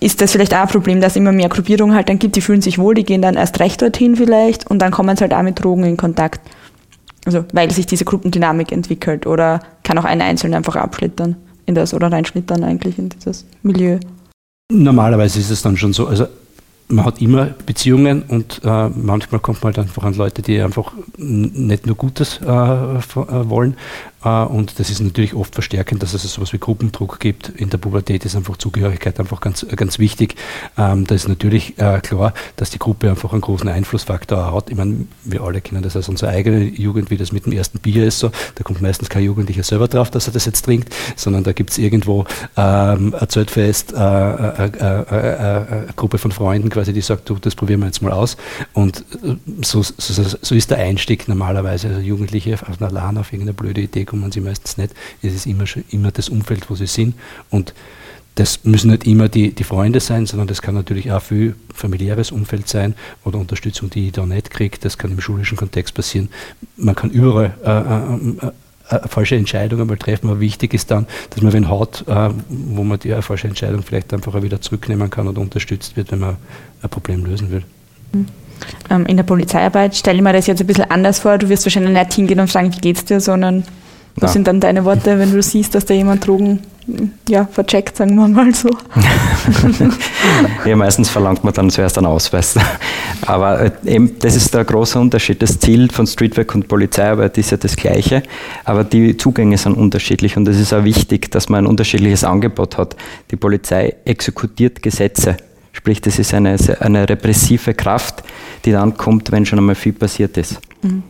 ist 0.00 0.20
das 0.20 0.32
vielleicht 0.32 0.54
auch 0.54 0.60
ein 0.60 0.68
Problem, 0.68 1.00
dass 1.00 1.12
es 1.12 1.16
immer 1.16 1.32
mehr 1.32 1.48
Gruppierungen 1.48 1.94
halt 1.94 2.08
dann 2.08 2.18
gibt, 2.18 2.36
die 2.36 2.40
fühlen 2.40 2.62
sich 2.62 2.78
wohl, 2.78 2.94
die 2.94 3.04
gehen 3.04 3.20
dann 3.20 3.34
erst 3.34 3.58
recht 3.60 3.82
dorthin 3.82 4.16
vielleicht 4.16 4.70
und 4.70 4.80
dann 4.80 4.92
kommen 4.92 5.16
sie 5.16 5.22
halt 5.22 5.34
auch 5.34 5.42
mit 5.42 5.62
Drogen 5.62 5.84
in 5.84 5.96
Kontakt. 5.96 6.40
Also 7.24 7.44
weil 7.52 7.70
sich 7.70 7.86
diese 7.86 8.04
Gruppendynamik 8.04 8.72
entwickelt 8.72 9.26
oder 9.26 9.60
kann 9.82 9.98
auch 9.98 10.04
ein 10.04 10.22
Einzelner 10.22 10.58
einfach 10.58 10.76
abschlittern 10.76 11.36
in 11.66 11.74
das 11.74 11.92
oder 11.92 12.10
reinschlittern 12.10 12.64
eigentlich 12.64 12.98
in 12.98 13.08
dieses 13.10 13.44
Milieu. 13.62 13.98
Normalerweise 14.72 15.38
ist 15.40 15.50
es 15.50 15.62
dann 15.62 15.76
schon 15.76 15.92
so, 15.92 16.06
also 16.06 16.26
man 16.88 17.04
hat 17.04 17.20
immer 17.20 17.46
Beziehungen 17.66 18.22
und 18.22 18.62
äh, 18.64 18.88
manchmal 18.88 19.40
kommt 19.40 19.62
man 19.62 19.74
halt 19.74 19.86
einfach 19.86 20.04
an 20.04 20.14
Leute, 20.14 20.42
die 20.42 20.60
einfach 20.60 20.92
nicht 21.16 21.86
nur 21.86 21.96
Gutes 21.96 22.40
äh, 22.42 22.46
äh 22.46 22.98
wollen, 23.48 23.76
und 24.22 24.80
das 24.80 24.90
ist 24.90 25.00
natürlich 25.00 25.34
oft 25.34 25.54
verstärkend, 25.54 26.02
dass 26.02 26.12
es 26.12 26.22
so 26.22 26.40
etwas 26.40 26.52
wie 26.52 26.58
Gruppendruck 26.58 27.20
gibt. 27.20 27.50
In 27.50 27.70
der 27.70 27.78
Pubertät 27.78 28.24
ist 28.24 28.34
einfach 28.34 28.56
Zugehörigkeit 28.56 29.20
einfach 29.20 29.40
ganz, 29.40 29.64
ganz 29.76 29.98
wichtig. 30.00 30.34
Ähm, 30.76 31.06
da 31.06 31.14
ist 31.14 31.28
natürlich 31.28 31.78
äh, 31.78 32.00
klar, 32.00 32.34
dass 32.56 32.70
die 32.70 32.78
Gruppe 32.78 33.10
einfach 33.10 33.32
einen 33.32 33.42
großen 33.42 33.68
Einflussfaktor 33.68 34.52
hat. 34.52 34.70
Ich 34.70 34.76
meine, 34.76 35.06
wir 35.24 35.42
alle 35.42 35.60
kennen 35.60 35.82
das 35.82 35.96
aus 35.96 36.08
unserer 36.08 36.30
eigenen 36.30 36.74
Jugend, 36.74 37.10
wie 37.10 37.16
das 37.16 37.30
mit 37.30 37.46
dem 37.46 37.52
ersten 37.52 37.78
Bier 37.78 38.06
ist. 38.06 38.18
So. 38.18 38.30
Da 38.56 38.64
kommt 38.64 38.82
meistens 38.82 39.08
kein 39.08 39.22
Jugendlicher 39.22 39.62
selber 39.62 39.86
drauf, 39.86 40.10
dass 40.10 40.26
er 40.26 40.32
das 40.32 40.46
jetzt 40.46 40.64
trinkt, 40.64 40.94
sondern 41.14 41.44
da 41.44 41.52
gibt 41.52 41.70
es 41.70 41.78
irgendwo 41.78 42.24
ähm, 42.56 43.14
ein 43.14 43.28
Zeltfest, 43.28 43.92
äh, 43.92 43.96
eine 43.96 45.86
Gruppe 45.94 46.18
von 46.18 46.32
Freunden 46.32 46.70
quasi, 46.70 46.92
die 46.92 47.02
sagt, 47.02 47.28
du, 47.30 47.36
das 47.36 47.54
probieren 47.54 47.80
wir 47.80 47.86
jetzt 47.86 48.02
mal 48.02 48.12
aus. 48.12 48.36
Und 48.72 49.04
so, 49.62 49.82
so, 49.82 49.92
so 49.96 50.54
ist 50.54 50.70
der 50.70 50.78
Einstieg 50.78 51.28
normalerweise. 51.28 51.88
Also 51.88 52.00
Jugendliche 52.00 52.54
auf 52.54 52.80
einer 52.80 52.90
LAN 52.90 53.18
auf 53.18 53.32
irgendeine 53.32 53.54
blöde 53.54 53.80
Idee 53.82 54.07
kommen 54.08 54.32
sie 54.32 54.40
meistens 54.40 54.76
nicht. 54.76 54.94
Es 55.22 55.34
ist 55.34 55.46
immer, 55.46 55.64
immer 55.90 56.10
das 56.10 56.28
Umfeld, 56.28 56.68
wo 56.68 56.74
sie 56.74 56.86
sind. 56.86 57.14
Und 57.50 57.74
das 58.38 58.64
müssen 58.64 58.90
nicht 58.90 59.06
immer 59.06 59.28
die, 59.28 59.50
die 59.50 59.64
Freunde 59.64 59.98
sein, 59.98 60.26
sondern 60.26 60.46
das 60.46 60.62
kann 60.62 60.74
natürlich 60.74 61.10
auch 61.10 61.22
viel 61.22 61.56
familiäres 61.74 62.30
Umfeld 62.30 62.68
sein 62.68 62.94
oder 63.24 63.38
Unterstützung, 63.38 63.90
die 63.90 64.06
ich 64.06 64.12
da 64.12 64.26
nicht 64.26 64.50
kriege. 64.50 64.78
Das 64.80 64.96
kann 64.96 65.10
im 65.10 65.20
schulischen 65.20 65.56
Kontext 65.56 65.94
passieren. 65.94 66.28
Man 66.76 66.94
kann 66.94 67.10
überall 67.10 67.54
äh, 67.64 67.70
äh, 67.70 68.46
äh, 68.46 68.52
äh 68.96 69.08
falsche 69.08 69.34
Entscheidungen 69.34 69.88
mal 69.88 69.96
treffen, 69.96 70.30
aber 70.30 70.38
wichtig 70.38 70.72
ist 70.72 70.90
dann, 70.90 71.06
dass 71.30 71.42
man 71.42 71.52
wen 71.52 71.68
hat, 71.68 72.04
äh, 72.06 72.30
wo 72.48 72.84
man 72.84 73.00
die 73.00 73.10
falsche 73.22 73.48
Entscheidung 73.48 73.82
vielleicht 73.82 74.14
einfach 74.14 74.40
wieder 74.40 74.60
zurücknehmen 74.60 75.10
kann 75.10 75.26
oder 75.26 75.40
unterstützt 75.40 75.96
wird, 75.96 76.12
wenn 76.12 76.20
man 76.20 76.36
ein 76.80 76.88
Problem 76.90 77.24
lösen 77.24 77.50
will. 77.50 77.64
Mhm. 78.12 78.26
In 79.06 79.16
der 79.16 79.24
Polizeiarbeit 79.24 79.96
stelle 79.96 80.16
ich 80.16 80.22
mir 80.22 80.32
das 80.32 80.46
jetzt 80.46 80.60
ein 80.60 80.66
bisschen 80.66 80.90
anders 80.90 81.20
vor. 81.20 81.38
Du 81.38 81.48
wirst 81.48 81.64
wahrscheinlich 81.64 81.92
nicht 81.92 82.14
hingehen 82.14 82.40
und 82.40 82.50
fragen, 82.50 82.74
wie 82.74 82.80
geht's 82.80 83.04
dir, 83.04 83.20
sondern 83.20 83.64
was 84.20 84.32
sind 84.32 84.46
dann 84.46 84.60
deine 84.60 84.84
Worte, 84.84 85.18
wenn 85.18 85.32
du 85.32 85.42
siehst, 85.42 85.74
dass 85.74 85.84
da 85.84 85.94
jemand 85.94 86.26
Drogen 86.26 86.60
ja, 87.28 87.46
vercheckt, 87.46 87.96
sagen 87.96 88.14
wir 88.16 88.28
mal 88.28 88.54
so? 88.54 88.70
ja, 90.64 90.76
meistens 90.76 91.10
verlangt 91.10 91.44
man 91.44 91.52
dann 91.52 91.70
zuerst 91.70 91.98
einen 91.98 92.06
Ausweis. 92.06 92.56
Aber 93.26 93.60
äh, 93.60 93.70
eben, 93.84 94.18
das 94.18 94.36
ist 94.36 94.54
der 94.54 94.64
große 94.64 94.98
Unterschied. 94.98 95.42
Das 95.42 95.58
Ziel 95.58 95.90
von 95.90 96.06
Streetwork 96.06 96.54
und 96.54 96.68
Polizeiarbeit 96.68 97.36
ist 97.36 97.50
ja 97.50 97.56
das 97.56 97.76
gleiche, 97.76 98.22
aber 98.64 98.84
die 98.84 99.16
Zugänge 99.16 99.58
sind 99.58 99.74
unterschiedlich 99.74 100.36
und 100.36 100.48
es 100.48 100.58
ist 100.58 100.72
auch 100.72 100.84
wichtig, 100.84 101.30
dass 101.30 101.48
man 101.48 101.64
ein 101.64 101.66
unterschiedliches 101.66 102.24
Angebot 102.24 102.78
hat. 102.78 102.96
Die 103.30 103.36
Polizei 103.36 103.94
exekutiert 104.04 104.82
Gesetze. 104.82 105.36
Sprich, 105.72 106.00
das 106.00 106.18
ist 106.18 106.32
eine, 106.34 106.56
eine 106.80 107.08
repressive 107.08 107.74
Kraft, 107.74 108.24
die 108.64 108.72
dann 108.72 108.96
kommt, 108.96 109.30
wenn 109.30 109.46
schon 109.46 109.58
einmal 109.58 109.74
viel 109.74 109.92
passiert 109.92 110.36
ist. 110.36 110.60
Mhm. 110.82 111.02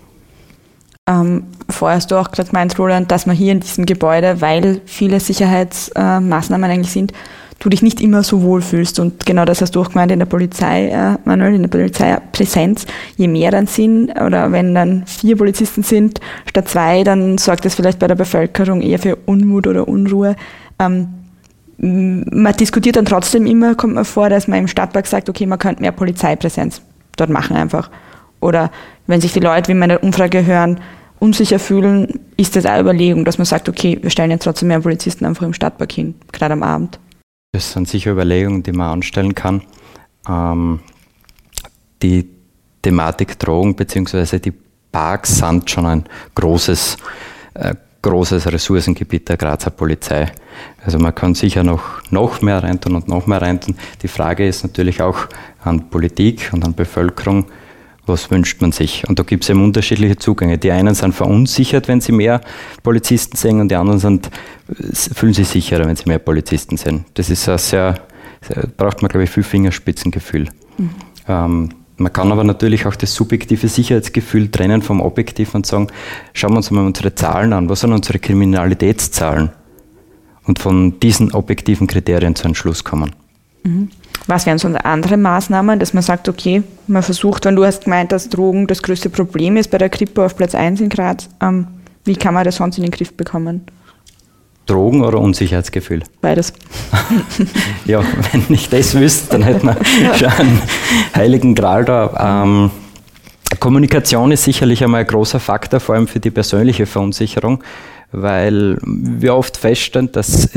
Ähm, 1.08 1.44
vorher 1.70 1.96
hast 1.96 2.10
du 2.10 2.16
auch 2.16 2.30
gerade 2.30 2.50
gemeint, 2.50 2.78
Roland, 2.78 3.10
dass 3.10 3.24
man 3.24 3.34
hier 3.34 3.52
in 3.52 3.60
diesem 3.60 3.86
Gebäude, 3.86 4.42
weil 4.42 4.82
viele 4.84 5.20
Sicherheitsmaßnahmen 5.20 6.70
äh, 6.70 6.72
eigentlich 6.74 6.92
sind, 6.92 7.12
du 7.60 7.70
dich 7.70 7.82
nicht 7.82 8.00
immer 8.00 8.22
so 8.22 8.42
wohl 8.42 8.60
fühlst. 8.60 8.98
Und 9.00 9.24
genau 9.24 9.46
das 9.46 9.62
hast 9.62 9.74
du 9.74 9.80
auch 9.80 9.88
gemeint 9.88 10.12
in 10.12 10.18
der 10.18 10.26
Polizei, 10.26 10.88
äh, 10.88 11.16
Manuel, 11.24 11.54
in 11.54 11.62
der 11.62 11.70
Polizeipräsenz. 11.70 12.86
Je 13.16 13.26
mehr 13.26 13.50
dann 13.50 13.66
sind, 13.66 14.10
oder 14.20 14.52
wenn 14.52 14.74
dann 14.74 15.06
vier 15.06 15.36
Polizisten 15.36 15.82
sind 15.82 16.20
statt 16.46 16.68
zwei, 16.68 17.02
dann 17.04 17.38
sorgt 17.38 17.64
das 17.64 17.74
vielleicht 17.74 17.98
bei 17.98 18.06
der 18.06 18.14
Bevölkerung 18.14 18.82
eher 18.82 18.98
für 18.98 19.16
Unmut 19.16 19.66
oder 19.66 19.88
Unruhe. 19.88 20.36
Ähm, 20.78 21.08
man 21.78 22.52
diskutiert 22.54 22.96
dann 22.96 23.06
trotzdem 23.06 23.46
immer, 23.46 23.76
kommt 23.76 23.94
man 23.94 24.04
vor, 24.04 24.28
dass 24.28 24.46
man 24.46 24.58
im 24.58 24.68
Stadtpark 24.68 25.06
sagt, 25.06 25.28
okay, 25.28 25.46
man 25.46 25.58
könnte 25.58 25.80
mehr 25.80 25.92
Polizeipräsenz 25.92 26.82
dort 27.16 27.30
machen 27.30 27.56
einfach. 27.56 27.90
Oder 28.40 28.70
wenn 29.06 29.20
sich 29.20 29.32
die 29.32 29.40
Leute, 29.40 29.68
wie 29.68 29.76
wir 29.76 29.84
in 29.84 29.88
der 29.88 30.02
Umfrage 30.02 30.44
hören, 30.44 30.80
unsicher 31.18 31.58
fühlen, 31.58 32.20
ist 32.36 32.56
das 32.56 32.66
eine 32.66 32.80
Überlegung, 32.80 33.24
dass 33.24 33.38
man 33.38 33.44
sagt, 33.44 33.68
okay, 33.68 33.98
wir 34.00 34.10
stellen 34.10 34.30
jetzt 34.30 34.44
trotzdem 34.44 34.68
mehr 34.68 34.80
Polizisten 34.80 35.24
einfach 35.24 35.44
im 35.44 35.54
Stadtpark 35.54 35.92
hin, 35.92 36.14
gerade 36.32 36.54
am 36.54 36.62
Abend. 36.62 36.98
Das 37.52 37.72
sind 37.72 37.88
sicher 37.88 38.12
Überlegungen, 38.12 38.62
die 38.62 38.72
man 38.72 38.92
anstellen 38.92 39.34
kann. 39.34 39.62
Ähm, 40.28 40.80
die 42.02 42.28
Thematik 42.82 43.38
Drogen 43.38 43.74
bzw. 43.74 44.38
die 44.38 44.52
Parks 44.92 45.38
sind 45.38 45.70
schon 45.70 45.86
ein 45.86 46.04
großes, 46.34 46.96
äh, 47.54 47.74
großes 48.02 48.50
Ressourcengebiet 48.50 49.28
der 49.28 49.36
Grazer 49.36 49.70
Polizei. 49.70 50.30
Also 50.84 50.98
man 50.98 51.14
kann 51.14 51.34
sicher 51.34 51.64
noch, 51.64 52.02
noch 52.10 52.40
mehr 52.40 52.62
reintun 52.62 52.94
und 52.94 53.08
noch 53.08 53.26
mehr 53.26 53.42
reintun. 53.42 53.76
Die 54.02 54.08
Frage 54.08 54.46
ist 54.46 54.62
natürlich 54.62 55.02
auch 55.02 55.26
an 55.62 55.90
Politik 55.90 56.50
und 56.52 56.64
an 56.64 56.74
Bevölkerung, 56.74 57.46
was 58.08 58.30
wünscht 58.30 58.60
man 58.60 58.72
sich? 58.72 59.06
Und 59.08 59.18
da 59.18 59.22
gibt 59.22 59.44
es 59.44 59.50
eben 59.50 59.62
unterschiedliche 59.62 60.16
Zugänge. 60.16 60.58
Die 60.58 60.70
einen 60.70 60.94
sind 60.94 61.14
verunsichert, 61.14 61.88
wenn 61.88 62.00
sie 62.00 62.12
mehr 62.12 62.40
Polizisten 62.82 63.36
sehen, 63.36 63.60
und 63.60 63.70
die 63.70 63.76
anderen 63.76 63.98
sind, 63.98 64.30
fühlen 64.82 65.34
sich 65.34 65.48
sicherer, 65.48 65.86
wenn 65.86 65.96
sie 65.96 66.04
mehr 66.06 66.18
Polizisten 66.18 66.76
sehen. 66.76 67.04
Das 67.14 67.30
ist 67.30 67.48
ein 67.48 67.58
sehr, 67.58 67.94
sehr 68.40 68.66
braucht 68.76 69.02
man, 69.02 69.08
glaube 69.08 69.24
ich, 69.24 69.30
viel 69.30 69.42
Fingerspitzengefühl. 69.42 70.48
Mhm. 70.78 70.90
Ähm, 71.28 71.68
man 71.98 72.12
kann 72.12 72.30
aber 72.30 72.44
natürlich 72.44 72.86
auch 72.86 72.94
das 72.94 73.12
subjektive 73.12 73.66
Sicherheitsgefühl 73.68 74.50
trennen 74.50 74.82
vom 74.82 75.00
objektiven 75.00 75.56
und 75.56 75.66
sagen, 75.66 75.88
schauen 76.32 76.52
wir 76.52 76.58
uns 76.58 76.70
mal 76.70 76.86
unsere 76.86 77.14
Zahlen 77.14 77.52
an. 77.52 77.68
Was 77.68 77.80
sind 77.80 77.92
unsere 77.92 78.20
Kriminalitätszahlen? 78.20 79.50
Und 80.46 80.60
von 80.60 80.98
diesen 81.00 81.32
objektiven 81.32 81.86
Kriterien 81.88 82.34
zu 82.34 82.44
einem 82.44 82.54
Schluss 82.54 82.84
kommen. 82.84 83.14
Mhm. 83.64 83.90
Was 84.28 84.44
wären 84.44 84.58
so 84.58 84.68
andere 84.68 85.16
Maßnahmen, 85.16 85.78
dass 85.78 85.94
man 85.94 86.02
sagt, 86.02 86.28
okay, 86.28 86.62
man 86.86 87.02
versucht, 87.02 87.46
wenn 87.46 87.56
du 87.56 87.64
hast 87.64 87.84
gemeint, 87.84 88.12
dass 88.12 88.28
Drogen 88.28 88.66
das 88.66 88.82
größte 88.82 89.08
Problem 89.08 89.56
ist 89.56 89.70
bei 89.70 89.78
der 89.78 89.88
Kripo 89.88 90.22
auf 90.22 90.36
Platz 90.36 90.54
1 90.54 90.82
in 90.82 90.90
Graz, 90.90 91.30
ähm, 91.40 91.66
wie 92.04 92.14
kann 92.14 92.34
man 92.34 92.44
das 92.44 92.56
sonst 92.56 92.76
in 92.76 92.82
den 92.82 92.90
Griff 92.90 93.14
bekommen? 93.14 93.62
Drogen 94.66 95.02
oder 95.02 95.18
Unsicherheitsgefühl? 95.18 96.02
Beides. 96.20 96.52
ja, 97.86 98.02
wenn 98.32 98.44
ich 98.50 98.68
das 98.68 98.94
wüsste, 98.94 99.30
dann 99.30 99.42
hätten 99.42 99.66
wir 99.66 100.14
schon 100.14 100.28
einen 100.28 100.62
heiligen 101.14 101.54
Gral 101.54 101.86
da. 101.86 102.44
Ähm, 102.44 102.70
Kommunikation 103.60 104.30
ist 104.30 104.44
sicherlich 104.44 104.84
einmal 104.84 105.00
ein 105.00 105.06
großer 105.06 105.40
Faktor, 105.40 105.80
vor 105.80 105.94
allem 105.94 106.06
für 106.06 106.20
die 106.20 106.30
persönliche 106.30 106.84
Verunsicherung, 106.84 107.64
weil 108.12 108.78
wir 108.82 109.34
oft 109.34 109.56
feststellen, 109.56 110.12
dass, 110.12 110.50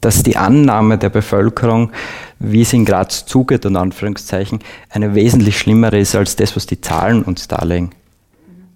dass 0.00 0.22
die 0.22 0.38
Annahme 0.38 0.96
der 0.96 1.10
Bevölkerung, 1.10 1.92
wie 2.42 2.62
es 2.62 2.72
in 2.72 2.84
Graz 2.84 3.24
zugeht, 3.26 3.64
und 3.66 3.76
Anführungszeichen, 3.76 4.60
eine 4.90 5.14
wesentlich 5.14 5.58
schlimmere 5.58 5.98
ist 5.98 6.14
als 6.14 6.36
das, 6.36 6.54
was 6.56 6.66
die 6.66 6.80
Zahlen 6.80 7.22
uns 7.22 7.48
darlegen. 7.48 7.90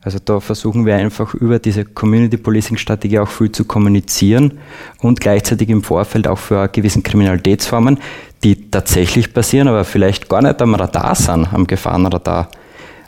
Also 0.07 0.21
da 0.25 0.39
versuchen 0.39 0.87
wir 0.87 0.95
einfach 0.95 1.35
über 1.35 1.59
diese 1.59 1.85
Community 1.85 2.37
Policing 2.37 2.77
Strategie 2.77 3.19
auch 3.19 3.29
viel 3.29 3.51
zu 3.51 3.65
kommunizieren 3.65 4.59
und 5.03 5.21
gleichzeitig 5.21 5.69
im 5.69 5.83
Vorfeld 5.83 6.29
auch 6.29 6.39
für 6.39 6.69
gewissen 6.69 7.03
Kriminalitätsformen, 7.03 7.99
die 8.45 8.71
tatsächlich 8.71 9.35
passieren, 9.35 9.67
aber 9.67 9.83
vielleicht 9.85 10.29
gar 10.29 10.43
nicht 10.43 10.63
am 10.63 10.77
Radar 10.77 11.17
sind, 11.17 11.53
am 11.53 11.67
Gefahrenradar, 11.67 12.49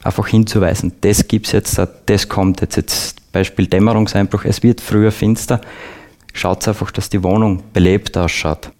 einfach 0.03 0.27
hinzuweisen. 0.27 0.92
Das 1.01 1.29
gibt's 1.29 1.53
jetzt, 1.53 1.81
das 2.07 2.29
kommt 2.29 2.62
jetzt, 2.62 2.75
jetzt 2.75 3.33
Beispiel 3.33 3.68
Dämmerungseinbruch, 3.68 4.44
es 4.44 4.64
wird 4.64 4.81
früher 4.81 5.12
finster. 5.12 5.61
Schaut 6.33 6.66
einfach, 6.66 6.90
dass 6.90 7.09
die 7.09 7.23
Wohnung 7.23 7.62
belebt 7.73 8.16
ausschaut. 8.16 8.73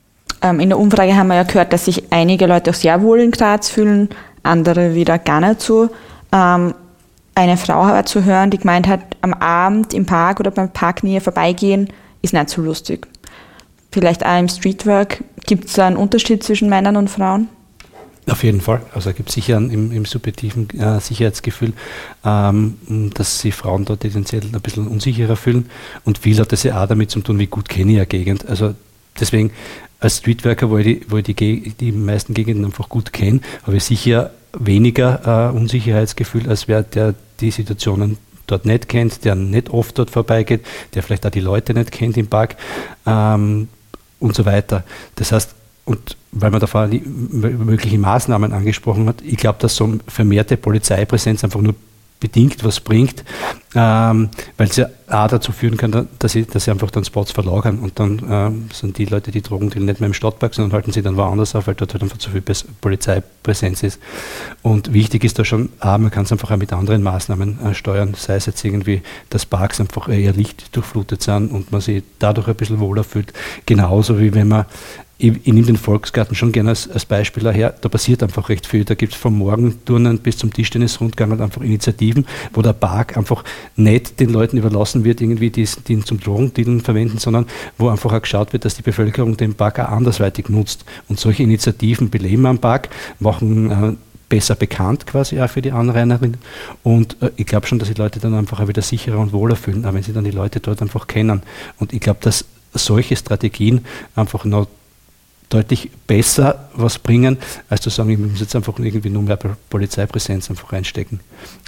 Ähm, 0.43 0.61
in 0.61 0.69
der 0.69 0.79
Umfrage 0.79 1.17
haben 1.17 1.29
wir 1.29 1.37
ja 1.37 1.43
gehört, 1.43 1.73
dass 1.73 1.87
sich 1.87 2.13
einige 2.13 2.47
Leute 2.47 2.71
auch 2.71 2.75
sehr 2.75 3.03
wohl 3.03 3.21
in 3.21 3.31
Graz 3.31 3.69
fühlen, 3.69 4.09
andere 4.43 4.95
wieder 4.95 5.19
gar 5.19 5.41
nicht 5.41 5.61
so. 5.61 5.91
Ähm, 6.33 6.75
eine 7.35 7.57
Frau 7.57 7.85
aber 7.85 8.05
zu 8.05 8.25
hören, 8.25 8.51
die 8.51 8.59
gemeint 8.59 8.89
hat, 8.89 9.01
am 9.21 9.33
Abend 9.33 9.95
im 9.95 10.07
Park 10.07 10.41
oder 10.41 10.51
beim 10.51 10.73
Parknähe 10.73 11.21
vorbeigehen, 11.21 11.89
ist 12.21 12.35
nicht 12.35 12.49
so 12.51 12.63
lustig. 12.63 13.07
Vielleicht 13.93 14.27
auch 14.27 14.39
im 14.39 14.49
Streetwork. 14.49 15.23
Gibt 15.47 15.67
es 15.67 15.79
einen 15.79 15.97
Unterschied 15.97 16.43
zwischen 16.43 16.69
Männern 16.69 16.97
und 16.97 17.09
Frauen? 17.09 17.49
Auf 18.29 18.45
jeden 18.45 18.61
Fall. 18.61 18.83
Also 18.93 19.11
es 19.11 19.17
gibt 19.17 19.31
sicher 19.31 19.57
im, 19.57 19.91
im 19.91 20.05
subjektiven 20.05 20.69
äh, 20.79 21.01
Sicherheitsgefühl, 21.01 21.73
ähm, 22.25 22.77
dass 23.15 23.41
sich 23.41 23.55
Frauen 23.55 23.85
dort 23.85 24.01
tendenziell 24.01 24.43
ein 24.43 24.61
bisschen 24.61 24.87
unsicherer 24.87 25.37
fühlen. 25.37 25.71
Und 26.05 26.19
viel 26.19 26.39
hat 26.39 26.53
das 26.53 26.63
ja 26.63 26.83
auch 26.83 26.89
damit 26.89 27.11
zu 27.11 27.21
tun, 27.21 27.39
wie 27.39 27.47
gut 27.47 27.69
kenne 27.69 27.93
ich 27.93 27.99
eine 27.99 28.07
Gegend. 28.07 28.47
Also 28.47 28.75
deswegen 29.21 29.51
als 30.01 30.19
Streetworker, 30.19 30.71
wo 30.71 30.79
ich 30.79 30.85
die, 30.85 31.25
ich 31.25 31.35
die, 31.35 31.75
die 31.79 31.93
meisten 31.93 32.35
Gegenden 32.35 32.67
einfach 32.67 32.89
gut 32.89 33.13
kenne, 33.13 33.41
habe 33.65 33.77
ich 33.77 33.85
sicher 33.85 34.31
weniger 34.53 35.51
äh, 35.53 35.57
Unsicherheitsgefühl, 35.57 36.49
als 36.49 36.69
wer 36.69 36.83
der 36.83 37.15
die 37.41 37.51
Situationen 37.51 38.19
dort 38.47 38.65
nicht 38.65 38.89
kennt, 38.89 39.25
der 39.25 39.35
nicht 39.35 39.71
oft 39.71 39.99
dort 39.99 40.11
vorbeigeht, 40.11 40.65
der 40.95 41.03
vielleicht 41.03 41.27
auch 41.27 41.31
die 41.31 41.41
Leute 41.41 41.75
nicht 41.75 41.93
kennt 41.93 42.17
im 42.17 42.27
Park 42.27 42.57
ähm, 43.07 43.69
und 44.19 44.35
so 44.35 44.45
weiter. 44.45 44.85
Das 45.17 45.33
heißt, 45.33 45.55
und 45.85 46.17
weil 46.33 46.51
man 46.51 46.61
da 46.61 46.67
vorhin 46.67 46.91
die 46.91 47.01
möglichen 47.01 48.01
Maßnahmen 48.01 48.53
angesprochen 48.53 49.09
hat, 49.09 49.23
ich 49.23 49.37
glaube, 49.37 49.59
dass 49.61 49.77
so 49.77 49.99
vermehrte 50.07 50.57
Polizeipräsenz 50.57 51.45
einfach 51.45 51.61
nur 51.61 51.75
bedingt 52.21 52.65
was 52.65 52.81
bringt, 52.81 53.25
ähm, 53.75 54.29
weil 54.57 54.69
es 54.69 54.77
ja 54.77 54.87
auch 55.09 55.29
dazu 55.29 55.53
führen 55.53 55.77
kann, 55.77 56.09
dass 56.19 56.33
sie, 56.33 56.45
dass 56.45 56.65
sie 56.65 56.71
einfach 56.71 56.91
dann 56.91 57.05
Spots 57.05 57.33
verlagern 57.33 57.79
und 57.79 57.99
dann 57.99 58.23
ähm, 58.29 58.69
sind 58.73 58.99
die 58.99 59.05
Leute, 59.05 59.31
die 59.31 59.43
Drogen 59.43 59.71
dealen, 59.71 59.87
nicht 59.87 60.01
mehr 60.01 60.09
im 60.09 60.15
Stadtpark, 60.15 60.55
sondern 60.55 60.73
halten 60.73 60.93
sie 60.93 61.03
dann 61.03 61.17
woanders 61.17 61.55
auf, 61.55 61.67
weil 61.67 61.75
dort 61.75 61.93
halt 61.93 62.03
einfach 62.03 62.19
zu 62.19 62.31
viel 62.31 62.43
Polizeipräsenz 62.81 63.83
ist. 63.83 64.01
Und 64.63 64.93
wichtig 64.93 65.25
ist 65.25 65.39
da 65.39 65.45
schon, 65.45 65.71
auch, 65.81 65.99
man 65.99 66.11
kann 66.11 66.25
es 66.25 66.33
einfach 66.33 66.51
auch 66.51 66.57
mit 66.57 66.73
anderen 66.73 67.03
Maßnahmen 67.03 67.59
äh, 67.67 67.75
steuern, 67.75 68.15
sei 68.17 68.37
es 68.37 68.47
jetzt 68.47 68.65
irgendwie, 68.65 69.03
dass 69.31 69.47
Parks 69.47 69.81
einfach 69.81 70.09
eher 70.09 70.33
lichtdurchflutet 70.33 71.23
sind 71.23 71.51
und 71.51 71.73
man 71.73 71.81
sich 71.81 72.03
dadurch 72.19 72.49
ein 72.49 72.57
bisschen 72.57 72.81
wohler 72.81 73.05
fühlt, 73.05 73.33
genauso 73.67 74.19
wie 74.19 74.35
wenn 74.35 74.49
man 74.49 74.67
ich, 75.19 75.33
ich 75.45 75.53
nehme 75.53 75.67
den 75.67 75.77
Volksgarten 75.77 76.37
schon 76.37 76.53
gerne 76.53 76.71
als, 76.71 76.89
als 76.89 77.05
Beispiel 77.05 77.43
daher, 77.43 77.75
da 77.81 77.89
passiert 77.89 78.23
einfach 78.23 78.49
recht 78.49 78.67
viel. 78.67 78.85
Da 78.85 78.95
gibt 78.95 79.15
es 79.15 79.19
vom 79.19 79.37
Morgenturnen 79.37 80.19
bis 80.21 80.39
zum 80.39 80.53
Tischtennisrundgang 80.53 81.31
halt 81.31 81.41
einfach 81.41 81.61
Initiativen, 81.61 82.25
wo 82.53 82.63
der 82.63 82.73
Park 82.73 83.17
einfach 83.17 83.43
nicht 83.75 84.21
den 84.21 84.31
Leuten 84.31 84.59
überlassen 84.59 85.05
wird, 85.05 85.21
irgendwie 85.21 85.51
die, 85.51 85.67
ihn 85.89 86.05
zum 86.05 86.21
Drogendealen 86.21 86.81
verwenden, 86.81 87.19
sondern 87.19 87.47
wo 87.79 87.89
einfach 87.89 88.13
auch 88.13 88.23
geschaut 88.23 88.53
wird, 88.53 88.65
dass 88.65 88.77
die 88.77 88.83
Bevölkerung 88.83 89.37
den 89.37 89.55
Park 89.55 89.81
auch 89.81 89.89
andersweitig 89.89 90.49
nutzt. 90.49 90.85
Und 91.09 91.19
solche 91.19 91.43
Initiativen 91.43 92.11
beleben 92.11 92.47
am 92.47 92.59
Park, 92.59 92.89
machen 93.19 93.71
äh, 93.71 93.97
besser 94.29 94.55
bekannt 94.55 95.07
quasi 95.07 95.41
auch 95.41 95.51
für 95.51 95.63
die 95.63 95.73
Anrainerinnen. 95.73 96.37
Und 96.85 97.21
äh, 97.21 97.31
ich 97.37 97.47
glaube 97.47 97.67
schon, 97.67 97.81
dass 97.81 97.89
die 97.89 97.95
Leute 97.95 98.21
dann 98.21 98.35
einfach 98.35 98.61
auch 98.61 98.69
wieder 98.69 98.83
sicherer 98.83 99.19
und 99.19 99.33
wohler 99.33 99.57
fühlen, 99.57 99.85
auch 99.85 99.95
wenn 99.95 100.03
sie 100.05 100.13
dann 100.13 100.25
die 100.25 100.31
Leute 100.31 100.61
dort 100.61 100.81
einfach 100.81 101.09
kennen. 101.09 101.43
Und 101.79 101.93
ich 101.93 102.01
glaube, 102.01 102.21
dass 102.23 102.45
solche 102.73 103.17
Strategien 103.17 103.85
einfach 104.15 104.45
noch 104.45 104.69
deutlich 105.49 105.91
besser 106.07 106.69
was 106.75 106.99
bringen, 106.99 107.39
als 107.69 107.81
zu 107.83 107.91
sagen, 107.91 108.11
ich 108.11 108.19
muss 108.19 108.41
jetzt 108.41 108.55
einfach 108.55 108.79
irgendwie 108.79 109.11
nur 109.11 109.23
mehr 109.23 109.39
Polizeipräsenz 109.71 110.51
einfach 110.51 110.73
reinstecken. 110.73 111.21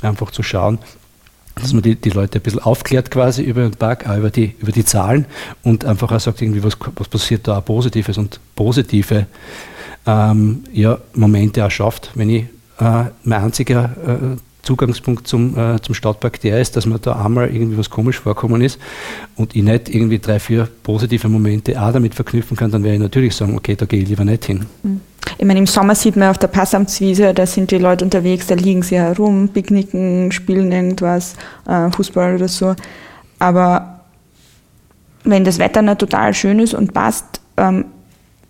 Einfach 0.02 0.30
zu 0.30 0.42
schauen, 0.42 0.78
dass 1.54 1.72
man 1.72 1.82
die, 1.82 1.96
die 1.96 2.10
Leute 2.10 2.38
ein 2.38 2.42
bisschen 2.42 2.60
aufklärt 2.60 3.10
quasi 3.10 3.42
über 3.42 3.62
den 3.62 3.72
Park, 3.72 4.08
auch 4.08 4.16
über 4.16 4.30
die, 4.30 4.54
über 4.58 4.72
die 4.72 4.84
Zahlen 4.84 5.26
und 5.62 5.84
einfach 5.84 6.12
auch 6.12 6.20
sagt, 6.20 6.42
irgendwie, 6.42 6.62
was, 6.62 6.76
was 6.96 7.08
passiert 7.08 7.48
da 7.48 7.60
Positives 7.60 8.18
und 8.18 8.40
positive 8.54 9.26
ähm, 10.06 10.64
ja, 10.72 10.98
Momente 11.14 11.64
auch 11.64 11.70
schafft, 11.70 12.10
wenn 12.14 12.30
ich 12.30 12.44
äh, 12.78 13.04
mein 13.24 13.44
einziger 13.44 13.96
äh, 14.06 14.36
Zugangspunkt 14.62 15.26
zum, 15.26 15.58
äh, 15.58 15.80
zum 15.80 15.94
Stadtpark 15.94 16.40
der 16.40 16.60
ist, 16.60 16.76
dass 16.76 16.86
mir 16.86 16.98
da 16.98 17.24
einmal 17.24 17.48
irgendwie 17.48 17.78
was 17.78 17.90
komisch 17.90 18.18
vorkommen 18.18 18.60
ist 18.60 18.78
und 19.36 19.56
ich 19.56 19.62
nicht 19.62 19.88
irgendwie 19.88 20.18
drei, 20.18 20.38
vier 20.38 20.68
positive 20.82 21.28
Momente 21.28 21.80
auch 21.80 21.92
damit 21.92 22.14
verknüpfen 22.14 22.56
kann, 22.56 22.70
dann 22.70 22.82
werde 22.82 22.96
ich 22.96 23.02
natürlich 23.02 23.34
sagen, 23.34 23.56
okay, 23.56 23.76
da 23.76 23.86
gehe 23.86 24.02
ich 24.02 24.08
lieber 24.08 24.24
nicht 24.24 24.44
hin. 24.44 24.66
Mhm. 24.82 25.00
Ich 25.38 25.46
meine, 25.46 25.58
im 25.58 25.66
Sommer 25.66 25.94
sieht 25.94 26.16
man 26.16 26.28
auf 26.28 26.38
der 26.38 26.48
Passamtswiese, 26.48 27.32
da 27.34 27.46
sind 27.46 27.70
die 27.70 27.78
Leute 27.78 28.04
unterwegs, 28.04 28.46
da 28.46 28.54
liegen 28.54 28.82
sie 28.82 28.96
herum, 28.96 29.48
picknicken, 29.48 30.32
spielen 30.32 30.72
irgendwas, 30.72 31.34
äh, 31.66 31.90
Fußball 31.90 32.34
oder 32.34 32.48
so. 32.48 32.74
Aber 33.38 34.00
wenn 35.24 35.44
das 35.44 35.58
Wetter 35.58 35.82
nicht 35.82 35.98
total 35.98 36.34
schön 36.34 36.58
ist 36.58 36.74
und 36.74 36.92
passt, 36.92 37.40
ähm, 37.56 37.86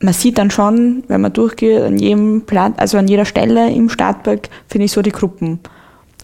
man 0.01 0.15
sieht 0.15 0.39
dann 0.39 0.51
schon, 0.51 1.05
wenn 1.09 1.21
man 1.21 1.33
durchgeht, 1.33 1.83
an 1.83 1.99
jedem 1.99 2.43
Platz, 2.47 2.75
also 2.79 2.99
an 2.99 3.09
jeder 3.09 3.25
Stelle 3.25 3.71
im 3.71 3.89
Stadtpark, 3.89 4.49
finde 4.67 4.87
ich 4.87 4.93
so 4.93 5.03
die 5.03 5.13
Gruppen. 5.13 5.61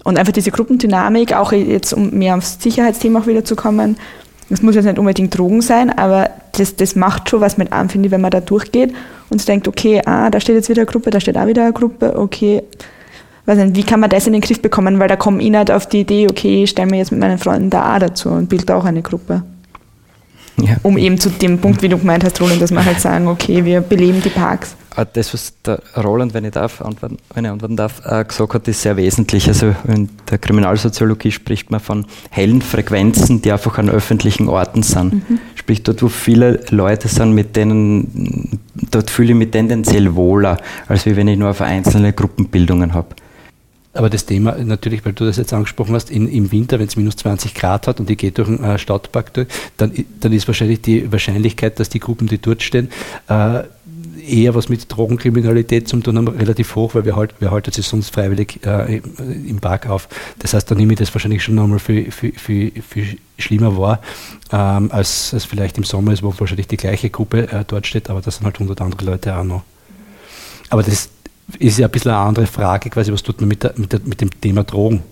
Und 0.06 0.20
einfach 0.20 0.32
diese 0.32 0.52
Gruppendynamik, 0.52 1.32
auch 1.32 1.50
jetzt 1.50 1.92
um 1.92 2.10
mehr 2.10 2.36
aufs 2.36 2.62
Sicherheitsthema 2.62 3.18
auch 3.18 3.26
wieder 3.26 3.44
zu 3.44 3.56
kommen, 3.56 3.96
das 4.48 4.62
muss 4.62 4.76
jetzt 4.76 4.84
nicht 4.84 5.00
unbedingt 5.00 5.36
Drogen 5.36 5.62
sein, 5.62 5.90
aber 5.90 6.30
das, 6.52 6.76
das 6.76 6.94
macht 6.94 7.28
schon 7.28 7.40
was 7.40 7.58
mit 7.58 7.72
an, 7.72 7.88
finde 7.88 8.06
ich, 8.06 8.12
wenn 8.12 8.20
man 8.20 8.30
da 8.30 8.38
durchgeht 8.40 8.94
und 9.30 9.48
denkt, 9.48 9.66
okay, 9.66 10.00
ah, 10.06 10.30
da 10.30 10.38
steht 10.38 10.54
jetzt 10.54 10.68
wieder 10.68 10.82
eine 10.82 10.86
Gruppe, 10.86 11.10
da 11.10 11.18
steht 11.18 11.36
auch 11.36 11.48
wieder 11.48 11.64
eine 11.64 11.72
Gruppe, 11.72 12.16
okay, 12.16 12.62
weiß 13.46 13.58
nicht, 13.58 13.74
wie 13.74 13.82
kann 13.82 13.98
man 13.98 14.08
das 14.08 14.28
in 14.28 14.32
den 14.32 14.42
Griff 14.42 14.62
bekommen, 14.62 15.00
weil 15.00 15.08
da 15.08 15.16
komme 15.16 15.42
ich 15.42 15.50
nicht 15.50 15.72
auf 15.72 15.88
die 15.88 16.02
Idee, 16.02 16.28
okay, 16.30 16.62
ich 16.62 16.70
stelle 16.70 16.88
mir 16.88 16.98
jetzt 16.98 17.10
mit 17.10 17.18
meinen 17.18 17.38
Freunden 17.38 17.70
da 17.70 17.96
auch 17.96 17.98
dazu 17.98 18.28
und 18.28 18.48
bilde 18.48 18.76
auch 18.76 18.84
eine 18.84 19.02
Gruppe. 19.02 19.42
Ja. 20.58 20.76
Um 20.82 20.96
eben 20.96 21.18
zu 21.18 21.30
dem 21.30 21.58
Punkt, 21.58 21.82
wie 21.82 21.88
du 21.88 21.98
gemeint 21.98 22.24
hast, 22.24 22.40
Roland, 22.40 22.62
dass 22.62 22.70
wir 22.70 22.84
halt 22.84 23.00
sagen, 23.00 23.28
okay, 23.28 23.64
wir 23.64 23.80
beleben 23.82 24.22
die 24.22 24.30
Parks. 24.30 24.74
Ah, 24.98 25.04
das, 25.04 25.34
was 25.34 25.52
der 25.60 25.82
Roland, 25.94 26.32
wenn 26.32 26.46
ich 26.46 26.52
darf, 26.52 26.80
antworten, 26.80 27.18
wenn 27.34 27.44
ich 27.44 27.50
antworten 27.50 27.76
darf, 27.76 28.00
äh, 28.06 28.24
gesagt 28.24 28.54
hat, 28.54 28.66
ist 28.66 28.80
sehr 28.80 28.96
wesentlich. 28.96 29.46
Also 29.46 29.74
in 29.86 30.08
der 30.30 30.38
Kriminalsoziologie 30.38 31.30
spricht 31.32 31.70
man 31.70 31.80
von 31.80 32.06
hellen 32.30 32.62
Frequenzen, 32.62 33.42
die 33.42 33.52
einfach 33.52 33.76
an 33.76 33.90
öffentlichen 33.90 34.48
Orten 34.48 34.82
sind. 34.82 35.28
Mhm. 35.28 35.38
Sprich, 35.54 35.82
dort, 35.82 36.02
wo 36.02 36.08
viele 36.08 36.60
Leute 36.70 37.08
sind, 37.08 37.32
mit 37.32 37.56
denen, 37.56 38.58
dort 38.90 39.10
fühle 39.10 39.32
ich 39.32 39.36
mich 39.36 39.50
tendenziell 39.50 40.14
wohler, 40.14 40.56
als 40.88 41.04
wenn 41.04 41.28
ich 41.28 41.36
nur 41.36 41.50
auf 41.50 41.60
einzelne 41.60 42.14
Gruppenbildungen 42.14 42.94
habe. 42.94 43.08
Aber 43.96 44.10
das 44.10 44.26
Thema, 44.26 44.56
natürlich, 44.58 45.04
weil 45.04 45.14
du 45.14 45.24
das 45.24 45.36
jetzt 45.36 45.52
angesprochen 45.52 45.94
hast, 45.94 46.10
in, 46.10 46.28
im 46.28 46.52
Winter, 46.52 46.78
wenn 46.78 46.86
es 46.86 46.96
minus 46.96 47.16
20 47.16 47.54
Grad 47.54 47.86
hat 47.86 47.98
und 47.98 48.10
ich 48.10 48.18
gehe 48.18 48.30
durch 48.30 48.48
einen 48.48 48.62
äh, 48.62 48.78
Stadtpark 48.78 49.32
durch, 49.32 49.48
dann, 49.76 49.92
dann 50.20 50.32
ist 50.32 50.46
wahrscheinlich 50.46 50.82
die 50.82 51.10
Wahrscheinlichkeit, 51.10 51.80
dass 51.80 51.88
die 51.88 52.00
Gruppen, 52.00 52.26
die 52.26 52.38
dort 52.38 52.62
stehen, 52.62 52.90
äh, 53.28 53.62
eher 54.26 54.54
was 54.54 54.68
mit 54.68 54.84
Drogenkriminalität 54.88 55.88
zu 55.88 55.98
tun 55.98 56.16
haben, 56.16 56.28
relativ 56.28 56.74
hoch, 56.74 56.94
weil 56.94 57.04
wir, 57.04 57.16
halt, 57.16 57.34
wir 57.40 57.50
halten 57.50 57.72
sich 57.72 57.86
sonst 57.86 58.10
freiwillig 58.10 58.60
äh, 58.66 58.98
im 58.98 59.58
Park 59.60 59.88
auf. 59.88 60.08
Das 60.40 60.52
heißt, 60.52 60.70
da 60.70 60.74
nehme 60.74 60.92
ich 60.92 60.98
das 60.98 61.14
wahrscheinlich 61.14 61.42
schon 61.42 61.54
nochmal 61.54 61.78
für, 61.78 62.10
für, 62.10 62.32
für, 62.32 62.70
für 62.82 63.06
schlimmer 63.38 63.76
wahr, 63.78 64.00
ähm, 64.52 64.90
als, 64.90 65.32
als 65.32 65.44
vielleicht 65.44 65.78
im 65.78 65.84
Sommer 65.84 66.12
ist, 66.12 66.22
wo 66.22 66.34
wahrscheinlich 66.36 66.66
die 66.66 66.76
gleiche 66.76 67.10
Gruppe 67.10 67.50
äh, 67.50 67.64
dort 67.66 67.86
steht, 67.86 68.10
aber 68.10 68.20
das 68.20 68.36
sind 68.36 68.44
halt 68.44 68.56
100 68.56 68.80
andere 68.80 69.04
Leute 69.04 69.36
auch 69.36 69.44
noch. 69.44 69.62
Aber 70.68 70.82
das 70.82 71.08
ist 71.58 71.78
ja 71.78 71.86
ein 71.86 71.92
bisschen 71.92 72.10
eine 72.10 72.20
andere 72.20 72.46
Frage, 72.46 72.90
quasi, 72.90 73.12
was 73.12 73.22
tut 73.22 73.40
man 73.40 73.48
mit, 73.48 73.62
der, 73.62 73.74
mit, 73.76 73.92
der, 73.92 74.00
mit 74.04 74.20
dem 74.20 74.40
Thema 74.40 74.64
Drogen? 74.64 75.02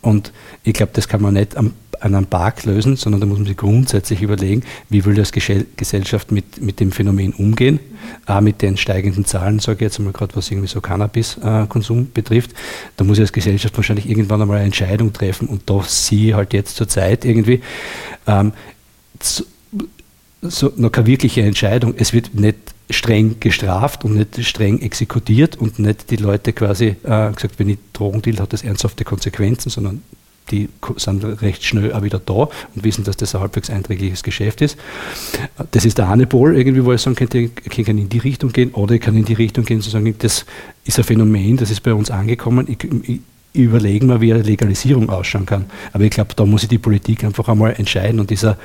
Und 0.00 0.32
ich 0.62 0.74
glaube, 0.74 0.92
das 0.94 1.08
kann 1.08 1.22
man 1.22 1.34
nicht 1.34 1.56
an 1.56 1.72
einem 2.14 2.26
Park 2.26 2.64
lösen, 2.64 2.96
sondern 2.96 3.22
da 3.22 3.26
muss 3.26 3.38
man 3.38 3.46
sich 3.46 3.56
grundsätzlich 3.56 4.20
überlegen, 4.20 4.62
wie 4.90 5.04
will 5.06 5.14
das 5.14 5.32
Gesellschaft 5.32 6.30
mit, 6.30 6.60
mit 6.60 6.78
dem 6.80 6.92
Phänomen 6.92 7.32
umgehen, 7.32 7.80
auch 8.26 8.42
mit 8.42 8.60
den 8.60 8.76
steigenden 8.76 9.24
Zahlen, 9.24 9.60
sage 9.60 9.76
ich 9.76 9.80
jetzt 9.82 9.98
einmal 9.98 10.12
gerade, 10.12 10.36
was 10.36 10.50
irgendwie 10.50 10.68
so 10.68 10.82
Cannabiskonsum 10.82 12.10
betrifft. 12.12 12.52
Da 12.96 13.04
muss 13.04 13.16
ich 13.16 13.22
als 13.22 13.32
Gesellschaft 13.32 13.74
wahrscheinlich 13.76 14.08
irgendwann 14.08 14.42
einmal 14.42 14.58
eine 14.58 14.66
Entscheidung 14.66 15.14
treffen 15.14 15.48
und 15.48 15.62
da 15.70 15.82
ich 16.10 16.34
halt 16.34 16.52
jetzt 16.52 16.76
zur 16.76 16.88
Zeit 16.88 17.24
irgendwie 17.24 17.62
ähm, 18.26 18.52
so, 20.42 20.72
noch 20.76 20.92
keine 20.92 21.06
wirkliche 21.06 21.40
Entscheidung. 21.42 21.94
Es 21.96 22.12
wird 22.12 22.34
nicht 22.34 22.73
streng 22.90 23.36
gestraft 23.40 24.04
und 24.04 24.14
nicht 24.14 24.44
streng 24.44 24.80
exekutiert 24.80 25.56
und 25.56 25.78
nicht 25.78 26.10
die 26.10 26.16
Leute 26.16 26.52
quasi 26.52 26.96
äh, 27.02 27.32
gesagt, 27.32 27.58
wenn 27.58 27.70
ich 27.70 27.78
Drogen 27.92 28.22
deal, 28.22 28.38
hat 28.38 28.52
das 28.52 28.62
ernsthafte 28.62 29.04
Konsequenzen, 29.04 29.70
sondern 29.70 30.02
die 30.50 30.68
sind 30.96 31.24
recht 31.42 31.64
schnell 31.64 31.92
auch 31.94 32.02
wieder 32.02 32.18
da 32.18 32.34
und 32.34 32.84
wissen, 32.84 33.04
dass 33.04 33.16
das 33.16 33.34
ein 33.34 33.40
halbwegs 33.40 33.70
einträgliches 33.70 34.22
Geschäft 34.22 34.60
ist. 34.60 34.76
Das 35.70 35.86
ist 35.86 35.96
der 35.96 36.10
eine 36.10 36.26
Pol, 36.26 36.56
irgendwie, 36.56 36.84
wo 36.84 36.92
ich 36.92 37.00
sagen 37.00 37.16
könnte, 37.16 37.38
ich 37.38 37.50
kann 37.84 37.96
in 37.96 38.10
die 38.10 38.18
Richtung 38.18 38.52
gehen 38.52 38.72
oder 38.72 38.94
ich 38.94 39.00
kann 39.00 39.16
in 39.16 39.24
die 39.24 39.32
Richtung 39.32 39.64
gehen, 39.64 39.80
zu 39.80 39.88
sagen, 39.88 40.14
das 40.18 40.44
ist 40.84 40.98
ein 40.98 41.04
Phänomen, 41.04 41.56
das 41.56 41.70
ist 41.70 41.82
bei 41.82 41.94
uns 41.94 42.10
angekommen. 42.10 42.66
Ich, 42.68 42.84
ich, 43.08 43.20
überlegen 43.54 44.08
wir, 44.08 44.20
wie 44.20 44.34
eine 44.34 44.42
Legalisierung 44.42 45.08
ausschauen 45.08 45.46
kann. 45.46 45.66
Aber 45.92 46.04
ich 46.04 46.10
glaube, 46.10 46.34
da 46.34 46.44
muss 46.44 46.62
sich 46.62 46.70
die 46.70 46.78
Politik 46.78 47.24
einfach 47.24 47.48
einmal 47.48 47.74
entscheiden 47.78 48.20
und 48.20 48.30
dieser 48.30 48.58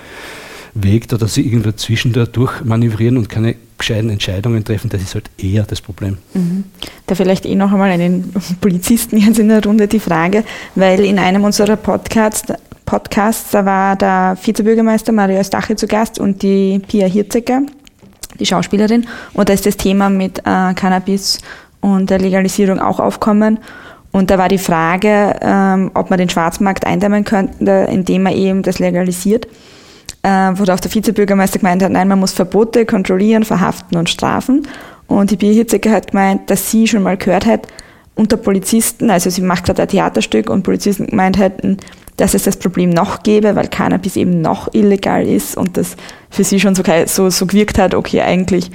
Weg, 0.73 1.07
da 1.07 1.17
dass 1.17 1.35
sie 1.35 1.45
irgendwo 1.45 1.71
zwischen 1.71 2.11
da 2.11 2.25
durchmanövrieren 2.25 3.17
und 3.17 3.29
keine 3.29 3.55
gescheiten 3.79 4.09
Entscheidungen 4.09 4.63
treffen, 4.63 4.89
das 4.89 5.01
ist 5.01 5.15
halt 5.15 5.29
eher 5.37 5.63
das 5.63 5.81
Problem. 5.81 6.17
Mhm. 6.33 6.65
Da 7.07 7.15
vielleicht 7.15 7.45
eh 7.45 7.55
noch 7.55 7.71
einmal 7.71 7.89
einen 7.89 8.31
Polizisten 8.61 9.17
jetzt 9.17 9.39
in 9.39 9.49
der 9.49 9.63
Runde 9.63 9.87
die 9.87 9.99
Frage, 9.99 10.43
weil 10.75 11.03
in 11.03 11.17
einem 11.17 11.43
unserer 11.43 11.75
Podcasts, 11.75 12.53
Podcasts 12.85 13.51
da 13.51 13.65
war 13.65 13.95
der 13.95 14.37
Vizebürgermeister 14.41 15.11
Mario 15.11 15.43
Stache 15.43 15.75
zu 15.75 15.87
Gast 15.87 16.19
und 16.19 16.43
die 16.43 16.79
Pia 16.87 17.07
Hirzecker, 17.07 17.61
die 18.39 18.45
Schauspielerin, 18.45 19.07
und 19.33 19.49
da 19.49 19.53
ist 19.53 19.65
das 19.65 19.77
Thema 19.77 20.09
mit 20.09 20.39
äh, 20.39 20.73
Cannabis 20.75 21.39
und 21.81 22.09
der 22.09 22.19
Legalisierung 22.19 22.79
auch 22.79 22.99
aufkommen. 22.99 23.59
Und 24.11 24.31
da 24.31 24.37
war 24.37 24.49
die 24.49 24.57
Frage, 24.57 25.35
ähm, 25.41 25.91
ob 25.93 26.09
man 26.09 26.17
den 26.17 26.29
Schwarzmarkt 26.29 26.85
eindämmen 26.85 27.23
könnte, 27.23 27.87
indem 27.91 28.23
man 28.23 28.33
eben 28.33 28.63
das 28.63 28.79
legalisiert 28.79 29.47
äh, 30.23 30.51
wo 30.53 30.63
auch 30.71 30.79
der 30.79 30.93
Vizebürgermeister 30.93 31.59
gemeint 31.59 31.83
hat, 31.83 31.91
nein, 31.91 32.07
man 32.07 32.19
muss 32.19 32.33
Verbote 32.33 32.85
kontrollieren, 32.85 33.43
verhaften 33.43 33.97
und 33.97 34.09
strafen. 34.09 34.67
Und 35.07 35.31
die 35.31 35.37
Bierhitziger 35.37 35.91
hat 35.91 36.11
gemeint, 36.11 36.49
dass 36.49 36.69
sie 36.69 36.87
schon 36.87 37.03
mal 37.03 37.17
gehört 37.17 37.45
hat, 37.45 37.67
unter 38.15 38.37
Polizisten, 38.37 39.09
also 39.09 39.29
sie 39.29 39.41
macht 39.41 39.65
gerade 39.65 39.83
ein 39.83 39.87
Theaterstück 39.87 40.49
und 40.49 40.63
Polizisten 40.63 41.07
gemeint 41.07 41.37
hätten, 41.37 41.77
dass 42.17 42.33
es 42.33 42.43
das 42.43 42.57
Problem 42.57 42.89
noch 42.89 43.23
gäbe, 43.23 43.55
weil 43.55 43.69
Cannabis 43.69 44.17
eben 44.17 44.41
noch 44.41 44.73
illegal 44.73 45.25
ist 45.25 45.55
und 45.55 45.77
das 45.77 45.95
für 46.29 46.43
sie 46.43 46.59
schon 46.59 46.75
so, 46.75 46.83
so, 47.05 47.29
so 47.29 47.45
gewirkt 47.45 47.77
hat, 47.77 47.95
okay, 47.95 48.21
eigentlich 48.21 48.69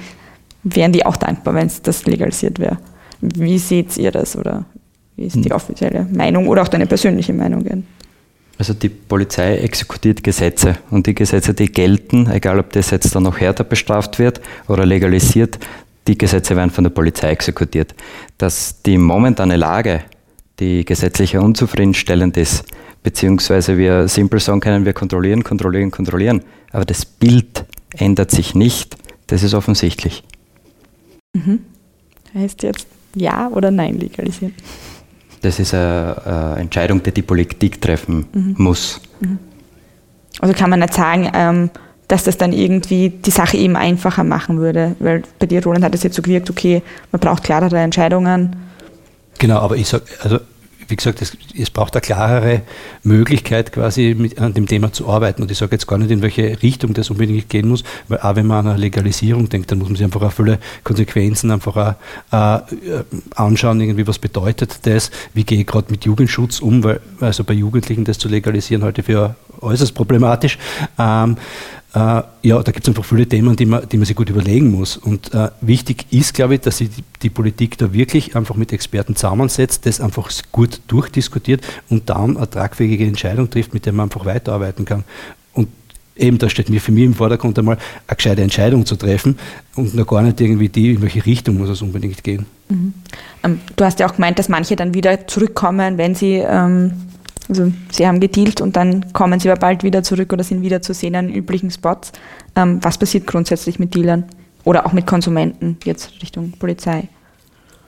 wären 0.63 0.91
die 0.91 1.05
auch 1.05 1.15
dankbar, 1.15 1.53
wenn 1.53 1.67
es 1.67 1.83
das 1.83 2.05
legalisiert 2.05 2.57
wäre. 2.57 2.79
Wie 3.21 3.59
seht 3.59 3.95
ihr 3.97 4.11
das 4.11 4.35
oder 4.35 4.65
wie 5.15 5.25
ist 5.25 5.35
die 5.35 5.49
hm. 5.49 5.55
offizielle 5.55 6.07
Meinung 6.11 6.47
oder 6.47 6.63
auch 6.63 6.67
deine 6.67 6.87
persönliche 6.87 7.33
Meinung? 7.33 7.85
Also 8.57 8.73
die 8.73 8.89
Polizei 8.89 9.57
exekutiert 9.57 10.23
Gesetze 10.23 10.77
und 10.89 11.07
die 11.07 11.15
Gesetze, 11.15 11.53
die 11.53 11.71
gelten, 11.71 12.29
egal 12.31 12.59
ob 12.59 12.71
das 12.71 12.89
jetzt 12.91 13.13
dann 13.13 13.23
noch 13.23 13.39
härter 13.39 13.65
bestraft 13.65 14.17
wird 14.17 14.39
oder 14.67 14.85
legalisiert, 14.85 15.59
die 16.07 16.17
Gesetze 16.17 16.55
werden 16.55 16.69
von 16.69 16.83
der 16.83 16.91
Polizei 16.91 17.29
exekutiert. 17.31 17.93
Dass 18.37 18.81
die 18.83 18.97
momentane 18.97 19.57
Lage, 19.57 20.03
die 20.59 20.85
gesetzliche 20.85 21.41
unzufriedenstellend 21.41 22.37
ist, 22.37 22.63
beziehungsweise 23.03 23.77
wir 23.77 24.07
simpel 24.07 24.39
sagen 24.39 24.61
können, 24.61 24.85
wir 24.85 24.93
kontrollieren, 24.93 25.43
kontrollieren, 25.43 25.91
kontrollieren, 25.91 26.41
aber 26.71 26.85
das 26.85 27.05
Bild 27.05 27.65
ändert 27.93 28.31
sich 28.31 28.55
nicht, 28.55 28.95
das 29.27 29.43
ist 29.43 29.53
offensichtlich. 29.53 30.23
Mhm. 31.33 31.59
Heißt 32.33 32.63
jetzt 32.63 32.87
ja 33.15 33.49
oder 33.49 33.71
nein 33.71 33.99
legalisieren? 33.99 34.53
Das 35.45 35.59
ist 35.59 35.73
eine, 35.73 36.55
Entscheidung, 36.57 37.01
die 37.03 37.11
die 37.11 37.21
Politik 37.21 37.81
treffen 37.81 38.25
mhm. 38.33 38.55
muss. 38.57 38.99
Mhm. 39.19 39.39
Also 40.39 40.53
kann 40.53 40.69
man 40.69 40.79
nicht 40.79 40.93
sagen, 40.93 41.31
ähm, 41.33 41.69
dass 42.07 42.23
das 42.23 42.37
dann 42.37 42.53
irgendwie 42.53 43.09
die 43.09 43.31
Sache 43.31 43.57
eben 43.57 43.75
einfacher 43.75 44.23
machen 44.23 44.59
würde, 44.59 44.95
weil 44.99 45.23
bei 45.39 45.45
dir, 45.45 45.63
Roland, 45.63 45.83
hat 45.85 45.95
es 45.95 46.03
jetzt 46.03 46.15
so 46.15 46.21
gewirkt, 46.21 46.49
okay, 46.49 46.81
man 47.11 47.19
braucht 47.19 47.43
klarere 47.43 47.77
Entscheidungen. 47.79 48.55
Genau, 49.39 49.59
aber 49.59 49.75
ich 49.75 49.87
sage, 49.87 50.05
also 50.21 50.39
wie 50.87 50.95
gesagt, 50.95 51.21
es, 51.21 51.37
es, 51.57 51.69
braucht 51.69 51.95
eine 51.95 52.01
klarere 52.01 52.61
Möglichkeit, 53.03 53.71
quasi 53.71 54.15
mit, 54.17 54.39
an 54.39 54.53
dem 54.53 54.67
Thema 54.67 54.91
zu 54.91 55.09
arbeiten. 55.09 55.41
Und 55.41 55.51
ich 55.51 55.57
sage 55.57 55.73
jetzt 55.73 55.87
gar 55.87 55.97
nicht, 55.97 56.11
in 56.11 56.21
welche 56.21 56.61
Richtung 56.61 56.93
das 56.93 57.09
unbedingt 57.09 57.49
gehen 57.49 57.67
muss, 57.67 57.83
weil 58.07 58.19
auch 58.19 58.35
wenn 58.35 58.47
man 58.47 58.65
an 58.65 58.73
eine 58.73 58.81
Legalisierung 58.81 59.49
denkt, 59.49 59.71
dann 59.71 59.79
muss 59.79 59.89
man 59.89 59.95
sich 59.95 60.05
einfach 60.05 60.21
auch 60.21 60.31
viele 60.31 60.59
Konsequenzen 60.83 61.51
einfach 61.51 61.95
auch, 62.31 62.61
äh, 62.61 63.03
anschauen, 63.35 63.81
irgendwie, 63.81 64.07
was 64.07 64.19
bedeutet 64.19 64.79
das, 64.83 65.11
wie 65.33 65.43
gehe 65.43 65.59
ich 65.59 65.67
gerade 65.67 65.87
mit 65.91 66.05
Jugendschutz 66.05 66.59
um, 66.59 66.83
weil 66.83 66.99
also 67.19 67.43
bei 67.43 67.53
Jugendlichen 67.53 68.05
das 68.05 68.17
zu 68.17 68.27
legalisieren 68.27 68.83
halte 68.83 69.01
ich 69.01 69.07
für 69.07 69.35
äußerst 69.61 69.93
problematisch. 69.93 70.57
Ähm, 70.97 71.37
äh, 71.95 72.23
ja, 72.41 72.61
da 72.61 72.71
gibt 72.73 72.81
es 72.81 72.89
einfach 72.89 73.05
viele 73.05 73.25
Themen, 73.25 73.55
die 73.55 73.65
man, 73.65 73.87
die 73.87 73.95
man 73.95 74.05
sich 74.05 74.17
gut 74.17 74.29
überlegen 74.29 74.69
muss. 74.69 74.97
Und 74.97 75.33
äh, 75.33 75.49
wichtig 75.61 76.05
ist, 76.11 76.33
glaube 76.33 76.55
ich, 76.55 76.61
dass 76.61 76.79
sich 76.79 76.89
die, 76.89 77.03
die, 77.21 77.29
Politik 77.29 77.77
da 77.77 77.93
wirklich 77.93 78.35
einfach 78.35 78.55
mit 78.55 78.73
Experten 78.73 79.15
zusammensetzt, 79.15 79.85
das 79.85 80.01
einfach 80.01 80.29
gut 80.51 80.81
durchdiskutiert 80.87 81.65
und 81.89 82.09
dann 82.09 82.35
eine 82.35 82.49
tragfähige 82.49 83.05
Entscheidung 83.05 83.49
trifft, 83.49 83.73
mit 83.73 83.85
der 83.85 83.93
man 83.93 84.05
einfach 84.05 84.25
weiterarbeiten 84.25 84.83
kann. 84.83 85.05
Und 85.53 85.69
eben, 86.17 86.37
da 86.37 86.49
steht 86.49 86.69
mir 86.69 86.81
für 86.81 86.91
mich 86.91 87.05
im 87.05 87.13
Vordergrund 87.13 87.57
einmal 87.57 87.77
eine 88.07 88.15
gescheite 88.17 88.41
Entscheidung 88.41 88.85
zu 88.85 88.97
treffen 88.97 89.39
und 89.75 89.95
noch 89.95 90.05
gar 90.05 90.21
nicht 90.21 90.41
irgendwie 90.41 90.67
die, 90.67 90.91
in 90.91 91.01
welche 91.01 91.25
Richtung 91.25 91.57
muss 91.57 91.69
es 91.69 91.81
unbedingt 91.81 92.25
gehen. 92.25 92.45
Mhm. 92.67 92.93
Ähm, 93.41 93.61
du 93.77 93.85
hast 93.85 94.01
ja 94.01 94.09
auch 94.09 94.15
gemeint, 94.15 94.37
dass 94.37 94.49
manche 94.49 94.75
dann 94.75 94.93
wieder 94.93 95.27
zurückkommen, 95.27 95.97
wenn 95.97 96.13
sie 96.13 96.43
ähm 96.45 96.91
also 97.49 97.71
sie 97.91 98.07
haben 98.07 98.19
gedealt 98.19 98.61
und 98.61 98.75
dann 98.75 99.13
kommen 99.13 99.39
sie 99.39 99.49
aber 99.49 99.59
bald 99.59 99.83
wieder 99.83 100.03
zurück 100.03 100.33
oder 100.33 100.43
sind 100.43 100.61
wieder 100.61 100.81
zu 100.81 100.93
sehen 100.93 101.15
an 101.15 101.29
üblichen 101.29 101.71
Spots. 101.71 102.11
Ähm, 102.55 102.79
was 102.81 102.97
passiert 102.97 103.27
grundsätzlich 103.27 103.79
mit 103.79 103.93
Dealern 103.93 104.25
oder 104.63 104.85
auch 104.85 104.93
mit 104.93 105.05
Konsumenten 105.05 105.77
jetzt 105.83 106.11
Richtung 106.21 106.51
Polizei? 106.53 107.07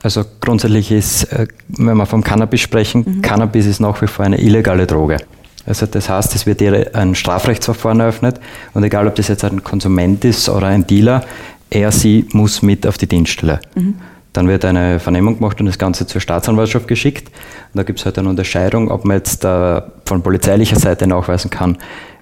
Also 0.02 0.24
grundsätzlich 0.40 0.92
ist, 0.92 1.24
äh, 1.24 1.48
wenn 1.68 1.96
wir 1.96 2.06
vom 2.06 2.22
Cannabis 2.22 2.60
sprechen, 2.60 3.04
mhm. 3.06 3.22
Cannabis 3.22 3.66
ist 3.66 3.80
nach 3.80 4.00
wie 4.00 4.06
vor 4.06 4.24
eine 4.24 4.40
illegale 4.40 4.86
Droge. 4.86 5.18
Also 5.66 5.86
das 5.86 6.08
heißt, 6.08 6.34
es 6.34 6.46
wird 6.46 6.62
ein 6.94 7.14
Strafrechtsverfahren 7.14 8.00
eröffnet 8.00 8.40
und 8.74 8.84
egal, 8.84 9.06
ob 9.06 9.16
das 9.16 9.28
jetzt 9.28 9.44
ein 9.44 9.62
Konsument 9.64 10.24
ist 10.24 10.48
oder 10.48 10.68
ein 10.68 10.86
Dealer, 10.86 11.24
er, 11.68 11.92
sie 11.92 12.26
muss 12.32 12.62
mit 12.62 12.86
auf 12.86 12.96
die 12.96 13.06
Dienststelle. 13.06 13.60
Mhm. 13.74 13.96
Dann 14.32 14.48
wird 14.48 14.64
eine 14.64 15.00
Vernehmung 15.00 15.38
gemacht 15.38 15.58
und 15.60 15.66
das 15.66 15.78
Ganze 15.78 16.06
zur 16.06 16.20
Staatsanwaltschaft 16.20 16.86
geschickt. 16.86 17.28
Und 17.28 17.78
da 17.78 17.82
gibt 17.82 17.98
es 17.98 18.04
halt 18.04 18.18
eine 18.18 18.28
Unterscheidung, 18.28 18.90
ob 18.90 19.04
man 19.04 19.16
jetzt 19.16 19.44
äh, 19.44 19.80
von 20.04 20.22
polizeilicher 20.22 20.78
Seite 20.78 21.06
nachweisen 21.06 21.50
kann, 21.50 21.78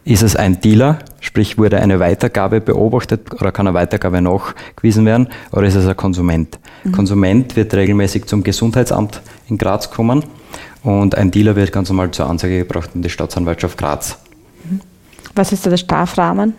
ist 0.07 0.23
es 0.23 0.37
ein 0.37 0.61
Dealer, 0.61 1.01
sprich 1.21 1.59
wurde 1.59 1.81
eine 1.81 1.99
Weitergabe 1.99 2.61
beobachtet 2.61 3.35
oder 3.35 3.51
kann 3.51 3.67
eine 3.67 3.75
Weitergabe 3.75 4.23
nachgewiesen 4.23 5.05
werden, 5.05 5.29
oder 5.51 5.67
ist 5.67 5.75
es 5.75 5.87
ein 5.87 5.97
Konsument? 5.97 6.61
Mhm. 6.85 6.93
Konsument 6.93 7.57
wird 7.57 7.75
regelmäßig 7.75 8.27
zum 8.27 8.45
Gesundheitsamt 8.45 9.21
in 9.49 9.59
Graz 9.59 9.91
kommen 9.91 10.25
und 10.85 11.17
ein 11.17 11.33
Dealer 11.33 11.57
wird 11.57 11.73
ganz 11.73 11.89
normal 11.89 12.13
zur 12.13 12.31
Anzeige 12.31 12.59
gebracht 12.59 12.91
in 12.95 13.03
die 13.03 13.11
Staatsanwaltschaft 13.11 13.77
Graz. 13.77 14.17
Mhm. 14.71 14.81
Was 15.35 15.51
ist 15.51 15.67
da 15.67 15.71
der 15.71 15.77
Strafrahmen? 15.77 16.55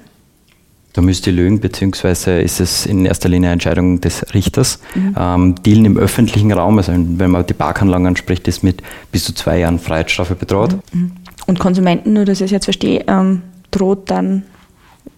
Da 0.93 1.01
müsste 1.01 1.29
lügen, 1.29 1.59
beziehungsweise 1.59 2.39
ist 2.39 2.59
es 2.59 2.85
in 2.85 3.05
erster 3.05 3.29
Linie 3.29 3.49
eine 3.49 3.53
Entscheidung 3.53 4.01
des 4.01 4.33
Richters. 4.33 4.79
Mhm. 4.95 5.15
Ähm, 5.17 5.55
Dealen 5.63 5.85
im 5.85 5.97
öffentlichen 5.97 6.51
Raum, 6.51 6.77
also 6.77 6.91
wenn 6.93 7.31
man 7.31 7.45
die 7.45 7.53
Parkanlagen 7.53 8.07
anspricht, 8.07 8.47
ist 8.47 8.63
mit 8.63 8.81
bis 9.11 9.23
zu 9.25 9.33
zwei 9.33 9.59
Jahren 9.59 9.77
Freiheitsstrafe 9.77 10.35
bedroht. 10.35 10.77
Mhm. 10.93 11.11
Und 11.45 11.59
Konsumenten, 11.59 12.13
nur 12.13 12.25
dass 12.25 12.39
ich 12.39 12.45
es 12.45 12.51
jetzt 12.51 12.65
verstehe, 12.65 13.03
ähm, 13.07 13.43
droht 13.71 14.09
dann 14.09 14.43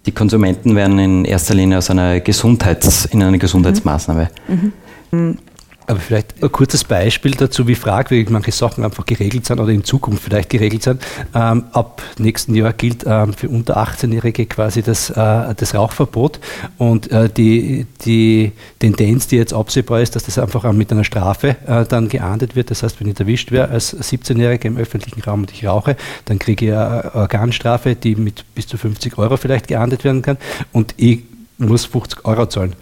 die 0.06 0.12
Konsumenten 0.12 0.76
werden 0.76 0.98
in 0.98 1.26
erster 1.26 1.54
Linie 1.54 1.78
aus 1.78 1.90
einer 1.90 2.20
Gesundheits, 2.20 3.06
in 3.06 3.22
einer 3.22 3.38
Gesundheitsmaßnahme. 3.38 4.30
Mhm. 5.12 5.38
Aber 5.90 6.00
vielleicht 6.00 6.44
ein 6.44 6.52
kurzes 6.52 6.84
Beispiel 6.84 7.32
dazu, 7.32 7.68
wie 7.68 7.74
fragwürdig 7.74 8.30
manche 8.30 8.52
Sachen 8.52 8.84
einfach 8.84 9.08
geregelt 9.08 9.48
sind 9.48 9.60
oder 9.60 9.72
in 9.72 9.84
Zukunft 9.84 10.22
vielleicht 10.24 10.52
geregelt 10.52 10.84
sind. 10.84 11.02
Ähm, 11.34 11.64
ab 11.72 12.04
nächsten 12.20 12.54
Jahr 12.54 12.74
gilt 12.74 13.06
ähm, 13.08 13.34
für 13.34 13.50
unter 13.50 13.78
18-Jährige 13.78 14.46
quasi 14.46 14.84
das, 14.84 15.10
äh, 15.10 15.56
das 15.56 15.74
Rauchverbot 15.74 16.40
und 16.78 17.12
äh, 17.12 17.28
die, 17.28 17.88
die 18.06 18.52
Tendenz, 18.78 19.30
die 19.30 19.38
jetzt 19.38 19.52
absehbar 19.52 20.02
ist, 20.02 20.16
dass 20.16 20.26
das 20.26 20.38
einfach 20.38 20.72
mit 20.74 20.92
einer 20.92 21.04
Strafe 21.04 21.56
äh, 21.66 21.86
dann 21.86 22.08
geahndet 22.08 22.56
wird. 22.56 22.70
Das 22.70 22.84
heißt, 22.84 23.00
wenn 23.00 23.08
ich 23.08 23.20
erwischt 23.20 23.52
wäre 23.52 23.70
als 23.70 23.98
17-Jähriger 23.98 24.66
im 24.66 24.78
öffentlichen 24.78 25.22
Raum 25.24 25.40
und 25.42 25.52
ich 25.52 25.66
rauche, 25.66 25.96
dann 26.26 26.38
kriege 26.38 26.68
ich 26.68 26.72
eine 26.72 27.16
Organstrafe, 27.16 27.96
die 27.96 28.16
mit 28.16 28.46
bis 28.54 28.68
zu 28.68 28.78
50 28.78 29.18
Euro 29.18 29.38
vielleicht 29.38 29.68
geahndet 29.68 30.04
werden 30.04 30.22
kann 30.22 30.38
und 30.72 30.94
ich 30.98 31.24
muss 31.58 31.86
50 31.86 32.26
Euro 32.26 32.46
zahlen 32.46 32.76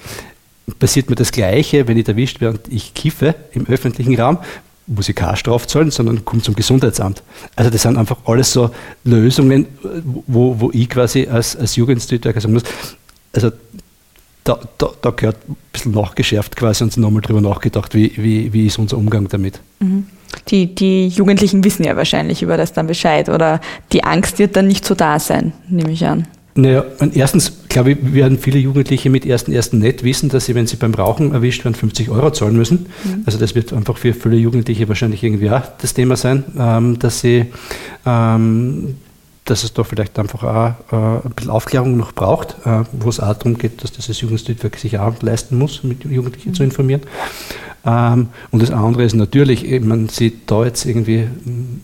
passiert 0.79 1.09
mir 1.09 1.15
das 1.15 1.31
Gleiche, 1.31 1.87
wenn 1.87 1.97
ich 1.97 2.07
erwischt 2.07 2.41
werde 2.41 2.57
und 2.57 2.73
ich 2.73 2.93
kiffe 2.93 3.35
im 3.53 3.65
öffentlichen 3.67 4.19
Raum, 4.19 4.39
muss 4.87 5.09
ich 5.09 5.15
keine 5.15 5.35
Strafe 5.35 5.67
zahlen, 5.67 5.91
sondern 5.91 6.23
komme 6.23 6.41
zum 6.41 6.55
Gesundheitsamt. 6.55 7.21
Also 7.55 7.69
das 7.69 7.81
sind 7.81 7.97
einfach 7.97 8.17
alles 8.25 8.53
so 8.53 8.71
Lösungen, 9.03 9.67
wo, 10.27 10.59
wo 10.59 10.71
ich 10.71 10.89
quasi 10.89 11.27
als, 11.27 11.55
als 11.55 11.75
Jugendstudent 11.75 12.41
sagen 12.41 12.53
muss, 12.53 12.63
also 13.33 13.51
da, 14.43 14.59
da, 14.77 14.89
da 15.01 15.09
gehört 15.09 15.37
ein 15.49 15.57
bisschen 15.73 15.91
nachgeschärft 15.91 16.55
quasi 16.55 16.83
und 16.83 16.95
nochmal 16.97 17.21
drüber 17.21 17.41
nachgedacht, 17.41 17.93
wie, 17.93 18.13
wie, 18.15 18.53
wie 18.53 18.67
ist 18.67 18.79
unser 18.79 18.97
Umgang 18.97 19.27
damit. 19.27 19.59
Mhm. 19.79 20.07
Die, 20.49 20.73
die 20.73 21.07
Jugendlichen 21.07 21.63
wissen 21.63 21.83
ja 21.83 21.95
wahrscheinlich 21.97 22.41
über 22.41 22.55
das 22.55 22.71
dann 22.71 22.87
Bescheid 22.87 23.29
oder 23.29 23.59
die 23.91 24.03
Angst 24.03 24.39
wird 24.39 24.55
dann 24.55 24.67
nicht 24.67 24.85
so 24.85 24.95
da 24.95 25.19
sein, 25.19 25.53
nehme 25.69 25.91
ich 25.91 26.05
an. 26.05 26.27
Naja, 26.55 26.85
erstens 27.13 27.51
glaube, 27.83 27.97
wir 28.01 28.13
werden 28.13 28.39
viele 28.39 28.59
Jugendliche 28.59 29.09
mit 29.09 29.25
ersten 29.25 29.53
ersten 29.53 29.77
nicht 29.79 30.03
wissen, 30.03 30.29
dass 30.29 30.45
sie, 30.45 30.55
wenn 30.55 30.67
sie 30.67 30.77
beim 30.77 30.93
Rauchen 30.93 31.33
erwischt 31.33 31.63
werden, 31.63 31.75
50 31.75 32.09
Euro 32.09 32.31
zahlen 32.31 32.55
müssen. 32.55 32.87
Mhm. 33.03 33.23
Also 33.25 33.37
das 33.37 33.53
wird 33.53 33.71
einfach 33.71 33.97
für 33.97 34.13
viele 34.13 34.37
Jugendliche 34.37 34.87
wahrscheinlich 34.87 35.23
irgendwie 35.23 35.49
auch 35.51 35.61
das 35.79 35.93
Thema 35.93 36.15
sein, 36.15 36.43
ähm, 36.57 36.99
dass 36.99 37.19
sie 37.19 37.45
ähm, 38.05 38.95
dass 39.45 39.63
es 39.63 39.73
da 39.73 39.83
vielleicht 39.85 40.19
einfach 40.19 40.43
auch 40.43 40.73
äh, 40.91 41.25
ein 41.25 41.31
bisschen 41.33 41.51
Aufklärung 41.51 41.95
noch 41.95 42.11
braucht, 42.11 42.57
äh, 42.65 42.83
wo 42.91 43.09
es 43.09 43.19
auch 43.19 43.33
darum 43.33 43.57
geht, 43.57 43.81
dass 43.83 43.93
das 43.93 44.19
Jugendstück 44.19 44.75
sich 44.75 44.99
auch 44.99 45.21
leisten 45.21 45.57
muss, 45.57 45.83
mit 45.83 46.03
Jugendlichen 46.03 46.49
mhm. 46.49 46.53
zu 46.55 46.63
informieren. 46.63 47.01
Ähm, 47.87 48.27
und 48.51 48.61
das 48.61 48.69
andere 48.69 49.05
ist 49.05 49.15
natürlich, 49.15 49.79
man 49.79 50.09
sieht 50.09 50.51
da 50.51 50.65
jetzt 50.65 50.85
irgendwie 50.85 51.19
mm, 51.19 51.81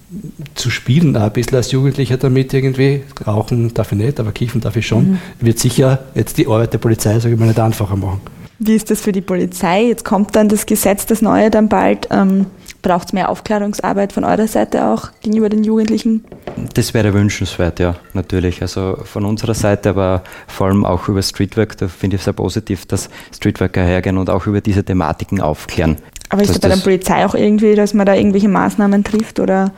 zu 0.54 0.70
spielen, 0.70 1.16
auch 1.16 1.22
ein 1.22 1.32
bisschen 1.32 1.56
als 1.56 1.72
Jugendlicher 1.72 2.18
damit 2.18 2.54
irgendwie, 2.54 3.04
rauchen 3.26 3.74
darf 3.74 3.94
ich 3.94 3.98
nicht, 3.98 4.20
aber 4.20 4.34
kiffen 4.34 4.60
darf 4.60 4.76
ich 4.76 4.86
schon, 4.86 5.12
mhm. 5.12 5.20
wird 5.40 5.60
sicher 5.60 6.04
jetzt 6.14 6.38
die 6.38 6.46
Arbeit 6.46 6.74
der 6.74 6.80
Polizei, 6.80 7.18
sage 7.20 7.36
ich 7.36 7.40
mal, 7.40 7.48
nicht 7.48 7.60
einfacher 7.60 7.96
machen. 7.96 8.20
Wie 8.60 8.76
ist 8.76 8.92
das 8.92 9.00
für 9.00 9.14
die 9.14 9.22
Polizei? 9.22 9.86
Jetzt 9.86 10.04
kommt 10.04 10.36
dann 10.36 10.50
das 10.50 10.66
Gesetz, 10.66 11.06
das 11.06 11.22
neue 11.22 11.50
dann 11.50 11.70
bald. 11.70 12.10
Ähm, 12.12 12.48
Braucht 12.84 13.08
es 13.08 13.14
mehr 13.14 13.30
Aufklärungsarbeit 13.30 14.12
von 14.12 14.26
eurer 14.26 14.46
Seite 14.46 14.86
auch 14.86 15.12
gegenüber 15.22 15.48
den 15.48 15.64
Jugendlichen? 15.64 16.26
Das 16.74 16.94
wäre 16.94 17.14
wünschenswert, 17.14 17.80
ja, 17.80 17.96
natürlich. 18.14 18.62
Also 18.62 18.98
von 19.06 19.24
unserer 19.24 19.54
Seite, 19.54 19.92
aber 19.92 20.22
vor 20.48 20.68
allem 20.68 20.86
auch 20.86 21.08
über 21.08 21.22
Streetwork, 21.22 21.78
da 21.78 21.88
finde 21.88 22.18
ich 22.18 22.24
sehr 22.24 22.34
positiv, 22.34 22.86
dass 22.86 23.10
Streetworker 23.34 23.82
hergehen 23.82 24.18
und 24.18 24.30
auch 24.30 24.48
über 24.48 24.60
diese 24.60 24.84
Thematiken 24.84 25.40
aufklären. 25.40 25.96
Aber 26.28 26.42
ist 26.42 26.50
es 26.50 26.60
bei 26.60 26.68
der 26.68 26.76
Polizei 26.76 27.26
auch 27.26 27.36
irgendwie, 27.36 27.74
dass 27.76 27.94
man 27.94 28.06
da 28.06 28.16
irgendwelche 28.16 28.50
Maßnahmen 28.50 29.06
trifft 29.06 29.40
oder 29.40 29.72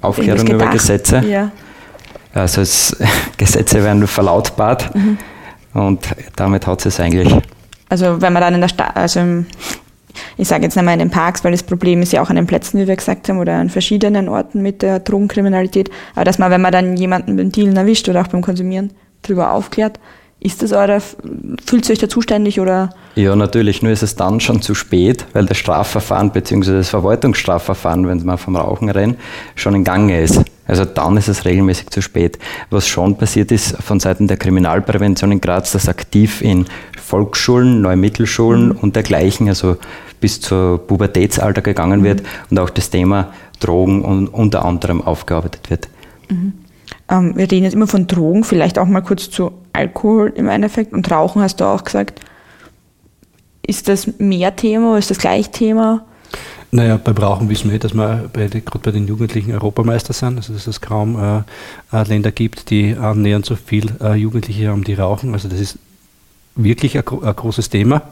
Aufklärung 0.00 0.46
über 0.46 0.68
Gesetze? 0.68 1.22
Ja. 1.28 1.52
Also 2.32 2.62
es, 2.62 2.96
Gesetze 3.36 3.84
werden 3.84 4.06
verlautbart 4.06 4.94
mhm. 4.94 5.18
und 5.74 6.08
damit 6.36 6.66
hat 6.66 6.86
es 6.86 6.98
eigentlich. 6.98 7.36
Also 7.90 8.22
wenn 8.22 8.32
man 8.32 8.40
dann 8.40 8.54
in 8.54 8.62
der 8.62 8.68
Stadt, 8.68 8.96
also 8.96 9.20
im 9.20 9.46
ich 10.36 10.48
sage 10.48 10.64
jetzt 10.64 10.76
einmal 10.78 10.94
in 10.94 11.00
den 11.00 11.10
Parks, 11.10 11.44
weil 11.44 11.52
das 11.52 11.62
Problem 11.62 12.02
ist 12.02 12.12
ja 12.12 12.22
auch 12.22 12.30
an 12.30 12.36
den 12.36 12.46
Plätzen, 12.46 12.80
wie 12.80 12.86
wir 12.86 12.96
gesagt 12.96 13.28
haben, 13.28 13.38
oder 13.38 13.54
an 13.54 13.70
verschiedenen 13.70 14.28
Orten 14.28 14.62
mit 14.62 14.82
der 14.82 15.00
Drogenkriminalität. 15.00 15.90
Aber 16.14 16.24
dass 16.24 16.38
man, 16.38 16.50
wenn 16.50 16.60
man 16.60 16.72
dann 16.72 16.96
jemanden 16.96 17.36
beim 17.36 17.52
Dealen 17.52 17.76
erwischt 17.76 18.08
oder 18.08 18.22
auch 18.22 18.28
beim 18.28 18.42
Konsumieren, 18.42 18.92
darüber 19.22 19.52
aufklärt, 19.52 19.98
ist 20.44 20.62
das 20.62 20.72
eure, 20.72 21.00
fühlt 21.00 21.88
ihr 21.88 21.92
euch 21.92 21.98
da 21.98 22.08
zuständig 22.08 22.60
oder? 22.60 22.90
Ja, 23.14 23.34
natürlich, 23.34 23.82
nur 23.82 23.92
ist 23.92 24.02
es 24.02 24.14
dann 24.14 24.40
schon 24.40 24.60
zu 24.60 24.74
spät, 24.74 25.24
weil 25.32 25.46
das 25.46 25.56
Strafverfahren 25.56 26.32
bzw. 26.32 26.72
das 26.72 26.90
Verwaltungsstrafverfahren, 26.90 28.06
wenn 28.06 28.22
man 28.24 28.36
vom 28.36 28.54
Rauchen 28.54 28.90
rennt, 28.90 29.16
schon 29.54 29.74
in 29.74 29.84
Gange 29.84 30.20
ist. 30.20 30.42
Also 30.66 30.84
dann 30.84 31.16
ist 31.16 31.28
es 31.28 31.46
regelmäßig 31.46 31.88
zu 31.90 32.02
spät. 32.02 32.38
Was 32.68 32.86
schon 32.86 33.16
passiert 33.16 33.52
ist 33.52 33.76
von 33.82 34.00
Seiten 34.00 34.28
der 34.28 34.36
Kriminalprävention 34.36 35.32
in 35.32 35.40
Graz, 35.40 35.72
dass 35.72 35.88
aktiv 35.88 36.42
in 36.42 36.66
Volksschulen, 37.02 37.80
Neumittelschulen 37.80 38.68
mhm. 38.68 38.76
und 38.76 38.96
dergleichen, 38.96 39.48
also 39.48 39.76
bis 40.24 40.40
zur 40.40 40.78
Pubertätsalter 40.78 41.60
gegangen 41.60 42.02
wird 42.02 42.22
mhm. 42.22 42.28
und 42.48 42.58
auch 42.60 42.70
das 42.70 42.88
Thema 42.88 43.34
Drogen 43.60 44.00
und 44.00 44.28
unter 44.28 44.64
anderem 44.64 45.02
aufgearbeitet 45.02 45.68
wird. 45.68 45.90
Mhm. 46.30 46.54
Ähm, 47.10 47.36
wir 47.36 47.52
reden 47.52 47.64
jetzt 47.64 47.74
immer 47.74 47.86
von 47.86 48.06
Drogen, 48.06 48.42
vielleicht 48.42 48.78
auch 48.78 48.86
mal 48.86 49.02
kurz 49.02 49.28
zu 49.28 49.52
Alkohol 49.74 50.32
im 50.34 50.48
Endeffekt 50.48 50.94
und 50.94 51.10
Rauchen 51.10 51.42
hast 51.42 51.60
du 51.60 51.66
auch 51.66 51.84
gesagt. 51.84 52.22
Ist 53.66 53.86
das 53.88 54.18
mehr 54.18 54.56
Thema 54.56 54.92
oder 54.92 54.98
ist 54.98 55.10
das 55.10 55.18
gleich 55.18 55.50
Thema? 55.50 56.06
Naja, 56.70 56.96
beim 56.96 57.18
Rauchen 57.18 57.50
wissen 57.50 57.70
wir, 57.70 57.78
dass 57.78 57.94
wir 57.94 58.30
gerade 58.32 58.78
bei 58.82 58.92
den 58.92 59.06
Jugendlichen 59.06 59.52
Europameister 59.52 60.14
sind, 60.14 60.38
also 60.38 60.54
dass 60.54 60.66
es 60.66 60.80
kaum 60.80 61.44
äh, 61.92 62.02
Länder 62.04 62.32
gibt, 62.32 62.70
die 62.70 62.96
annähernd 62.96 63.44
so 63.44 63.56
viel 63.56 63.92
äh, 64.00 64.14
Jugendliche 64.14 64.68
haben, 64.68 64.84
die 64.84 64.94
rauchen. 64.94 65.34
Also 65.34 65.48
das 65.48 65.60
ist 65.60 65.78
wirklich 66.56 66.96
ein, 66.96 67.04
ein 67.22 67.36
großes 67.36 67.68
Thema, 67.68 68.02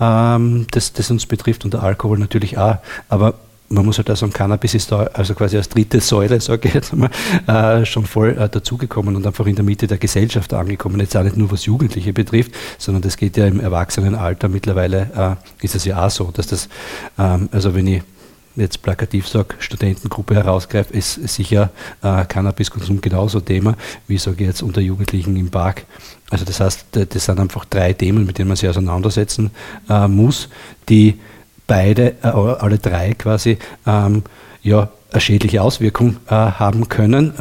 ähm, 0.00 0.66
das, 0.70 0.92
das 0.92 1.10
uns 1.10 1.26
betrifft 1.26 1.64
und 1.64 1.74
der 1.74 1.82
Alkohol 1.82 2.18
natürlich 2.18 2.58
auch. 2.58 2.76
Aber 3.08 3.34
man 3.72 3.86
muss 3.86 3.98
halt 3.98 4.10
auch 4.10 4.16
sagen, 4.16 4.32
Cannabis 4.32 4.74
ist 4.74 4.92
da 4.92 5.04
also 5.14 5.34
quasi 5.34 5.56
als 5.56 5.68
dritte 5.68 6.00
Säule, 6.00 6.40
sage 6.42 6.68
ich 6.68 6.74
jetzt 6.74 6.94
mal, 6.94 7.10
äh, 7.46 7.84
schon 7.84 8.04
voll 8.04 8.36
äh, 8.38 8.48
dazugekommen 8.48 9.16
und 9.16 9.26
einfach 9.26 9.46
in 9.46 9.56
der 9.56 9.64
Mitte 9.64 9.86
der 9.86 9.98
Gesellschaft 9.98 10.52
angekommen. 10.54 11.00
Jetzt 11.00 11.16
auch 11.16 11.22
nicht 11.22 11.36
nur 11.36 11.50
was 11.50 11.64
Jugendliche 11.64 12.12
betrifft, 12.12 12.52
sondern 12.78 13.02
das 13.02 13.16
geht 13.16 13.36
ja 13.36 13.46
im 13.46 13.60
Erwachsenenalter 13.60 14.48
mittlerweile, 14.48 15.38
äh, 15.60 15.64
ist 15.64 15.74
es 15.74 15.84
ja 15.84 16.04
auch 16.04 16.10
so, 16.10 16.30
dass 16.32 16.46
das, 16.46 16.68
ähm, 17.18 17.48
also 17.52 17.74
wenn 17.74 17.86
ich 17.86 18.02
jetzt 18.56 18.82
plakativ 18.82 19.28
sage, 19.28 19.54
Studentengruppe 19.58 20.34
herausgreife, 20.34 20.92
ist 20.92 21.14
sicher 21.28 21.70
äh, 22.02 22.24
Cannabiskonsum 22.24 23.00
genauso 23.00 23.40
Thema, 23.40 23.76
wie 24.06 24.18
sage 24.18 24.38
ich 24.40 24.46
jetzt 24.46 24.62
unter 24.62 24.80
Jugendlichen 24.80 25.36
im 25.36 25.50
Park. 25.50 25.84
Also 26.30 26.44
das 26.44 26.60
heißt, 26.60 26.86
das 26.92 27.24
sind 27.24 27.40
einfach 27.40 27.64
drei 27.64 27.92
Themen, 27.92 28.24
mit 28.24 28.38
denen 28.38 28.48
man 28.48 28.56
sich 28.56 28.68
auseinandersetzen 28.68 29.50
äh, 29.88 30.08
muss, 30.08 30.48
die 30.88 31.18
beide, 31.66 32.16
äh, 32.22 32.28
alle 32.28 32.78
drei 32.78 33.14
quasi, 33.14 33.58
ähm, 33.86 34.22
ja, 34.62 34.90
eine 35.10 35.20
schädliche 35.20 35.60
Auswirkung 35.62 36.16
äh, 36.26 36.30
haben 36.30 36.88
können. 36.88 37.34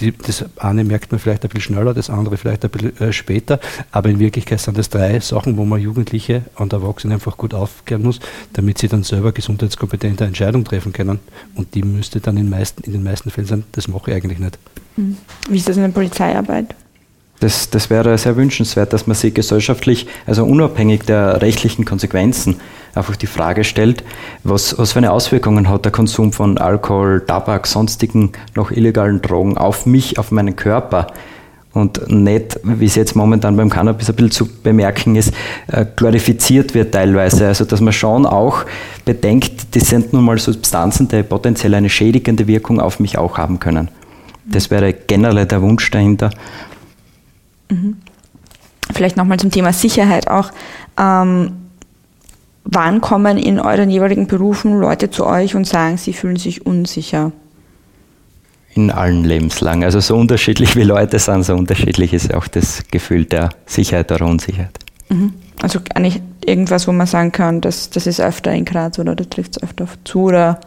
Die, 0.00 0.12
das 0.12 0.44
eine 0.56 0.84
merkt 0.84 1.10
man 1.10 1.18
vielleicht 1.18 1.44
ein 1.44 1.48
bisschen 1.48 1.74
schneller, 1.74 1.94
das 1.94 2.10
andere 2.10 2.36
vielleicht 2.36 2.64
ein 2.64 2.70
bisschen 2.70 2.98
äh, 3.00 3.12
später, 3.12 3.58
aber 3.90 4.08
in 4.08 4.18
Wirklichkeit 4.18 4.60
sind 4.60 4.78
das 4.78 4.88
drei 4.88 5.18
Sachen, 5.20 5.56
wo 5.56 5.64
man 5.64 5.80
Jugendliche 5.80 6.42
und 6.56 6.72
Erwachsene 6.72 7.14
einfach 7.14 7.36
gut 7.36 7.54
aufklären 7.54 8.02
muss, 8.02 8.20
damit 8.52 8.78
sie 8.78 8.88
dann 8.88 9.02
selber 9.02 9.32
gesundheitskompetente 9.32 10.24
Entscheidungen 10.24 10.64
treffen 10.64 10.92
können. 10.92 11.18
Und 11.54 11.74
die 11.74 11.82
müsste 11.82 12.20
dann 12.20 12.36
in, 12.36 12.48
meisten, 12.48 12.82
in 12.84 12.92
den 12.92 13.02
meisten 13.02 13.30
Fällen 13.30 13.46
sein, 13.46 13.64
das 13.72 13.88
mache 13.88 14.10
ich 14.10 14.16
eigentlich 14.16 14.38
nicht. 14.38 14.58
Hm. 14.96 15.16
Wie 15.48 15.56
ist 15.56 15.68
das 15.68 15.76
in 15.76 15.82
der 15.82 15.90
Polizeiarbeit? 15.90 16.74
Das, 17.40 17.70
das 17.70 17.88
wäre 17.88 18.18
sehr 18.18 18.36
wünschenswert, 18.36 18.92
dass 18.92 19.06
man 19.06 19.14
sich 19.14 19.32
gesellschaftlich, 19.32 20.08
also 20.26 20.44
unabhängig 20.44 21.04
der 21.04 21.40
rechtlichen 21.40 21.84
Konsequenzen, 21.84 22.56
einfach 22.94 23.14
die 23.14 23.28
Frage 23.28 23.62
stellt, 23.62 24.02
was, 24.42 24.76
was 24.76 24.92
für 24.92 24.98
eine 24.98 25.12
Auswirkungen 25.12 25.68
hat 25.68 25.84
der 25.84 25.92
Konsum 25.92 26.32
von 26.32 26.58
Alkohol, 26.58 27.24
Tabak, 27.24 27.68
sonstigen 27.68 28.32
noch 28.56 28.72
illegalen 28.72 29.22
Drogen 29.22 29.56
auf 29.56 29.86
mich, 29.86 30.18
auf 30.18 30.32
meinen 30.32 30.56
Körper 30.56 31.06
und 31.74 32.10
nicht, 32.10 32.58
wie 32.64 32.86
es 32.86 32.94
jetzt 32.94 33.14
momentan 33.14 33.56
beim 33.56 33.70
Cannabis 33.70 34.08
ein 34.08 34.16
bisschen 34.16 34.30
zu 34.30 34.46
bemerken 34.62 35.16
ist, 35.16 35.32
äh, 35.68 35.84
glorifiziert 35.96 36.74
wird 36.74 36.92
teilweise. 36.92 37.46
Also 37.46 37.64
dass 37.64 37.80
man 37.80 37.92
schon 37.92 38.26
auch 38.26 38.64
bedenkt, 39.04 39.76
das 39.76 39.88
sind 39.88 40.12
nun 40.12 40.24
mal 40.24 40.38
Substanzen, 40.38 41.08
die 41.08 41.22
potenziell 41.22 41.74
eine 41.74 41.90
schädigende 41.90 42.46
Wirkung 42.46 42.80
auf 42.80 43.00
mich 43.00 43.18
auch 43.18 43.38
haben 43.38 43.60
können. 43.60 43.88
Das 44.44 44.70
wäre 44.70 44.94
generell 44.94 45.44
der 45.44 45.60
Wunsch 45.60 45.90
dahinter. 45.90 46.30
Mhm. 47.70 47.96
Vielleicht 48.92 49.16
nochmal 49.16 49.38
zum 49.38 49.50
Thema 49.50 49.72
Sicherheit 49.72 50.28
auch. 50.28 50.50
Ähm, 50.98 51.52
wann 52.64 53.00
kommen 53.00 53.38
in 53.38 53.60
euren 53.60 53.90
jeweiligen 53.90 54.26
Berufen 54.26 54.78
Leute 54.78 55.10
zu 55.10 55.26
euch 55.26 55.54
und 55.54 55.66
sagen, 55.66 55.96
sie 55.96 56.12
fühlen 56.12 56.36
sich 56.36 56.66
unsicher? 56.66 57.32
In 58.74 58.90
allen 58.90 59.24
Lebenslagen. 59.24 59.84
Also 59.84 60.00
so 60.00 60.16
unterschiedlich 60.16 60.76
wie 60.76 60.84
Leute 60.84 61.18
sind, 61.18 61.44
so 61.44 61.54
unterschiedlich 61.54 62.12
ist 62.12 62.32
auch 62.34 62.46
das 62.48 62.84
Gefühl 62.90 63.24
der 63.24 63.50
Sicherheit 63.66 64.12
oder 64.12 64.26
Unsicherheit. 64.26 64.78
Mhm. 65.08 65.34
Also 65.60 65.80
eigentlich 65.94 66.20
irgendwas, 66.44 66.86
wo 66.86 66.92
man 66.92 67.06
sagen 67.06 67.32
kann, 67.32 67.60
das, 67.60 67.90
das 67.90 68.06
ist 68.06 68.20
öfter 68.20 68.52
in 68.52 68.64
Graz 68.64 68.98
oder 68.98 69.14
da 69.14 69.24
trifft 69.24 69.56
es 69.56 69.62
öfter 69.62 69.86
zu 70.04 70.24
oder 70.24 70.60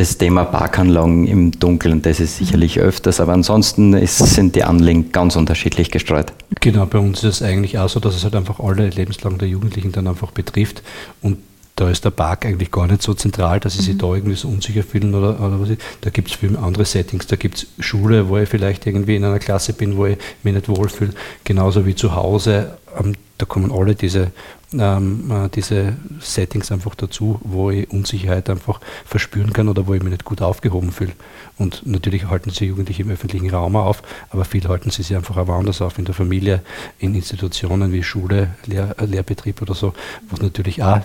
das 0.00 0.16
Thema 0.16 0.44
Parkanlagen 0.46 1.26
im 1.26 1.50
Dunkeln, 1.50 2.00
das 2.00 2.20
ist 2.20 2.38
sicherlich 2.38 2.80
öfters, 2.80 3.20
aber 3.20 3.34
ansonsten 3.34 3.92
ist, 3.92 4.16
sind 4.16 4.56
die 4.56 4.64
Anliegen 4.64 5.12
ganz 5.12 5.36
unterschiedlich 5.36 5.90
gestreut. 5.90 6.32
Genau, 6.60 6.86
bei 6.86 6.98
uns 6.98 7.22
ist 7.22 7.42
es 7.42 7.42
eigentlich 7.42 7.78
auch 7.78 7.90
so, 7.90 8.00
dass 8.00 8.16
es 8.16 8.24
halt 8.24 8.34
einfach 8.34 8.60
alle 8.60 8.88
Lebenslagen 8.88 9.36
der 9.36 9.48
Jugendlichen 9.48 9.92
dann 9.92 10.06
einfach 10.08 10.30
betrifft 10.30 10.82
und 11.20 11.36
da 11.76 11.90
ist 11.90 12.04
der 12.04 12.10
Park 12.10 12.46
eigentlich 12.46 12.70
gar 12.70 12.86
nicht 12.86 13.02
so 13.02 13.12
zentral, 13.12 13.60
dass 13.60 13.74
sie 13.74 13.82
sich 13.82 13.94
mhm. 13.94 13.98
da 13.98 14.14
irgendwie 14.14 14.36
so 14.36 14.48
unsicher 14.48 14.82
fühlen 14.82 15.14
oder, 15.14 15.38
oder 15.38 15.60
was. 15.60 15.68
Da 16.00 16.10
gibt 16.10 16.28
es 16.28 16.34
viel 16.34 16.56
andere 16.56 16.84
Settings. 16.84 17.26
Da 17.26 17.36
gibt 17.36 17.56
es 17.56 17.66
Schule, 17.78 18.28
wo 18.28 18.36
ich 18.36 18.48
vielleicht 18.50 18.86
irgendwie 18.86 19.16
in 19.16 19.24
einer 19.24 19.38
Klasse 19.38 19.72
bin, 19.72 19.96
wo 19.96 20.04
ich 20.04 20.18
mich 20.42 20.52
nicht 20.52 20.68
wohlfühle, 20.68 21.12
genauso 21.44 21.86
wie 21.86 21.94
zu 21.94 22.14
Hause. 22.14 22.76
Ähm, 22.98 23.14
da 23.38 23.46
kommen 23.46 23.72
alle 23.72 23.94
diese 23.94 24.30
ähm, 24.72 25.30
äh, 25.30 25.48
diese 25.48 25.96
Settings 26.20 26.70
einfach 26.70 26.94
dazu, 26.94 27.40
wo 27.42 27.70
ich 27.70 27.90
Unsicherheit 27.90 28.48
einfach 28.50 28.80
verspüren 29.04 29.52
kann 29.52 29.68
oder 29.68 29.86
wo 29.86 29.94
ich 29.94 30.02
mich 30.02 30.12
nicht 30.12 30.24
gut 30.24 30.42
aufgehoben 30.42 30.92
fühle. 30.92 31.12
Und 31.58 31.86
natürlich 31.86 32.26
halten 32.26 32.50
sie 32.50 32.66
Jugendliche 32.66 33.02
im 33.02 33.10
öffentlichen 33.10 33.50
Raum 33.50 33.76
auf, 33.76 34.02
aber 34.30 34.44
viel 34.44 34.66
halten 34.68 34.90
sie 34.90 35.02
sich 35.02 35.16
einfach 35.16 35.36
auch 35.36 35.48
woanders 35.48 35.82
auf, 35.82 35.98
in 35.98 36.04
der 36.04 36.14
Familie, 36.14 36.62
in 36.98 37.14
Institutionen 37.14 37.92
wie 37.92 38.02
Schule, 38.02 38.54
Lehr 38.66 38.94
äh, 38.98 39.04
Lehrbetrieb 39.06 39.60
oder 39.62 39.74
so, 39.74 39.92
wo 40.28 40.36
es 40.36 40.42
natürlich 40.42 40.82
auch 40.82 41.00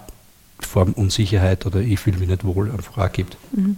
Form 0.60 0.94
Unsicherheit 0.94 1.66
oder 1.66 1.80
ich 1.80 2.00
fühle 2.00 2.18
mich 2.20 2.30
nicht 2.30 2.46
wohl 2.46 2.72
einfach 2.72 2.98
auch 2.98 3.12
gibt. 3.12 3.38
Mhm. 3.52 3.78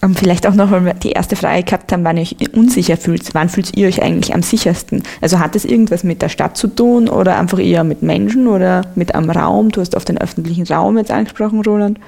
Um, 0.00 0.14
vielleicht 0.14 0.46
auch 0.46 0.54
noch 0.54 0.70
mal 0.70 0.94
die 1.02 1.10
erste 1.10 1.34
Frage 1.34 1.64
gehabt 1.64 1.90
haben, 1.90 2.04
wann 2.04 2.16
ihr 2.16 2.22
euch 2.22 2.36
unsicher 2.54 2.96
fühlt. 2.96 3.34
Wann 3.34 3.48
fühlt 3.48 3.76
ihr 3.76 3.88
euch 3.88 4.00
eigentlich 4.00 4.32
am 4.32 4.42
sichersten? 4.42 5.02
Also 5.20 5.40
hat 5.40 5.56
das 5.56 5.64
irgendwas 5.64 6.04
mit 6.04 6.22
der 6.22 6.28
Stadt 6.28 6.56
zu 6.56 6.68
tun 6.68 7.08
oder 7.08 7.36
einfach 7.36 7.58
eher 7.58 7.82
mit 7.82 8.02
Menschen 8.02 8.46
oder 8.46 8.82
mit 8.94 9.14
einem 9.16 9.30
Raum? 9.30 9.70
Du 9.70 9.80
hast 9.80 9.96
auf 9.96 10.04
den 10.04 10.18
öffentlichen 10.18 10.66
Raum 10.72 10.98
jetzt 10.98 11.10
angesprochen, 11.10 11.62
Roland. 11.62 11.98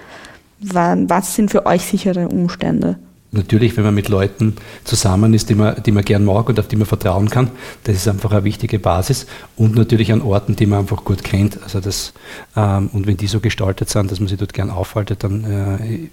Was 0.60 1.34
sind 1.34 1.50
für 1.50 1.66
euch 1.66 1.82
sichere 1.82 2.28
Umstände? 2.28 2.96
Natürlich, 3.32 3.76
wenn 3.76 3.84
man 3.84 3.94
mit 3.94 4.08
Leuten 4.08 4.56
zusammen 4.84 5.34
ist, 5.34 5.48
die 5.50 5.54
man, 5.54 5.82
die 5.82 5.92
man 5.92 6.04
gern 6.04 6.24
mag 6.24 6.48
und 6.48 6.58
auf 6.58 6.68
die 6.68 6.76
man 6.76 6.86
vertrauen 6.86 7.30
kann, 7.30 7.50
das 7.84 7.96
ist 7.96 8.08
einfach 8.08 8.32
eine 8.32 8.44
wichtige 8.44 8.78
Basis. 8.78 9.26
Und 9.56 9.74
natürlich 9.74 10.12
an 10.12 10.22
Orten, 10.22 10.56
die 10.56 10.66
man 10.66 10.80
einfach 10.80 11.04
gut 11.04 11.22
kennt. 11.22 11.62
Also 11.62 11.80
das, 11.80 12.12
ähm, 12.56 12.90
und 12.92 13.06
wenn 13.06 13.16
die 13.16 13.26
so 13.26 13.40
gestaltet 13.40 13.88
sind, 13.88 14.10
dass 14.10 14.20
man 14.20 14.28
sich 14.28 14.38
dort 14.38 14.52
gern 14.52 14.70
aufhaltet, 14.70 15.22
dann 15.24 15.44
äh, 15.44 16.08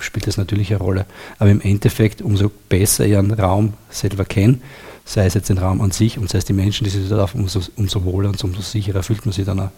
spielt 0.00 0.26
das 0.26 0.36
natürlich 0.36 0.70
eine 0.70 0.80
Rolle. 0.82 1.06
Aber 1.38 1.50
im 1.50 1.60
Endeffekt, 1.60 2.22
umso 2.22 2.50
besser 2.68 3.06
ich 3.06 3.16
einen 3.16 3.32
Raum 3.32 3.74
selber 3.90 4.24
kenne, 4.24 4.58
sei 5.04 5.26
es 5.26 5.34
jetzt 5.34 5.48
den 5.48 5.58
Raum 5.58 5.80
an 5.80 5.92
sich 5.92 6.18
und 6.18 6.28
sei 6.28 6.38
es 6.38 6.44
die 6.44 6.52
Menschen, 6.52 6.84
die 6.84 6.90
sich 6.90 7.08
dort 7.08 7.20
auf, 7.20 7.34
umso, 7.34 7.60
umso 7.76 8.04
wohler 8.04 8.30
und 8.30 8.42
umso 8.42 8.60
sicherer 8.60 9.02
fühlt 9.02 9.24
man 9.24 9.32
sich 9.32 9.44
dann 9.44 9.60
auch. 9.60 9.70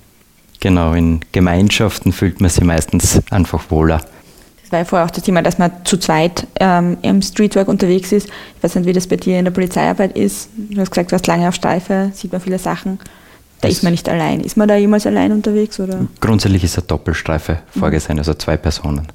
Genau, 0.61 0.93
in 0.93 1.21
Gemeinschaften 1.31 2.13
fühlt 2.13 2.41
man 2.41 2.51
sich 2.51 2.65
meistens 2.65 3.21
einfach 3.31 3.71
wohler. 3.71 4.05
Das 4.69 4.73
war 4.73 4.79
ja 4.81 4.85
vorher 4.85 5.07
auch 5.07 5.11
das 5.11 5.25
Thema, 5.25 5.41
dass 5.41 5.57
man 5.57 5.73
zu 5.85 5.97
zweit 5.97 6.47
ähm, 6.61 6.99
im 7.01 7.23
Streetwork 7.23 7.69
unterwegs 7.69 8.13
ist. 8.13 8.29
Ich 8.29 8.63
weiß 8.63 8.75
nicht, 8.75 8.85
wie 8.85 8.93
das 8.93 9.07
bei 9.07 9.17
dir 9.17 9.39
in 9.39 9.47
der 9.47 9.51
Polizeiarbeit 9.51 10.15
ist. 10.15 10.51
Du 10.59 10.79
hast 10.79 10.91
gesagt, 10.91 11.11
du 11.11 11.13
warst 11.13 11.27
lange 11.27 11.49
auf 11.49 11.55
Streife, 11.55 12.11
sieht 12.13 12.33
man 12.33 12.43
viele 12.43 12.59
Sachen. 12.59 12.99
Da 13.63 13.69
ist 13.69 13.83
man 13.83 13.93
nicht 13.93 14.07
allein. 14.11 14.41
Ist 14.41 14.59
man 14.59 14.69
da 14.69 14.77
jemals 14.77 15.07
allein 15.07 15.33
unterwegs? 15.33 15.81
Oder? 15.81 16.07
Grundsätzlich 16.21 16.65
ist 16.65 16.77
eine 16.77 16.87
Doppelstreife 16.87 17.61
mhm. 17.75 17.81
vorgesehen, 17.81 18.19
also 18.19 18.35
zwei 18.35 18.59
Personen. 18.59 19.09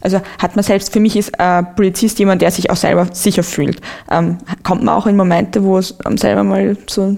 Also 0.00 0.20
hat 0.38 0.54
man 0.54 0.62
selbst, 0.62 0.92
für 0.92 1.00
mich 1.00 1.16
ist 1.16 1.40
ein 1.40 1.74
Polizist 1.74 2.20
jemand, 2.20 2.40
der 2.40 2.52
sich 2.52 2.70
auch 2.70 2.76
selber 2.76 3.08
sicher 3.12 3.42
fühlt. 3.42 3.80
Ähm, 4.12 4.38
kommt 4.62 4.84
man 4.84 4.94
auch 4.94 5.08
in 5.08 5.16
Momente, 5.16 5.64
wo 5.64 5.76
es 5.76 5.92
selber 6.14 6.44
mal 6.44 6.76
so 6.86 7.16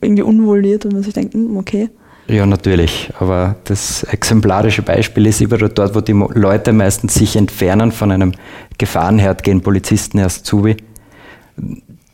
irgendwie 0.00 0.22
unwohl 0.22 0.64
wird 0.64 0.86
und 0.86 0.94
man 0.94 1.04
sich 1.04 1.14
denkt, 1.14 1.34
hm, 1.34 1.56
okay, 1.56 1.88
ja, 2.28 2.46
natürlich. 2.46 3.10
Aber 3.18 3.56
das 3.64 4.04
exemplarische 4.04 4.82
Beispiel 4.82 5.26
ist 5.26 5.40
überall 5.40 5.68
dort, 5.68 5.94
wo 5.94 6.00
die 6.00 6.12
Leute 6.12 6.72
meistens 6.72 7.14
sich 7.14 7.36
entfernen 7.36 7.92
von 7.92 8.10
einem 8.10 8.32
Gefahrenherd, 8.78 9.42
gehen 9.42 9.60
Polizisten 9.60 10.18
erst 10.18 10.46
zu. 10.46 10.66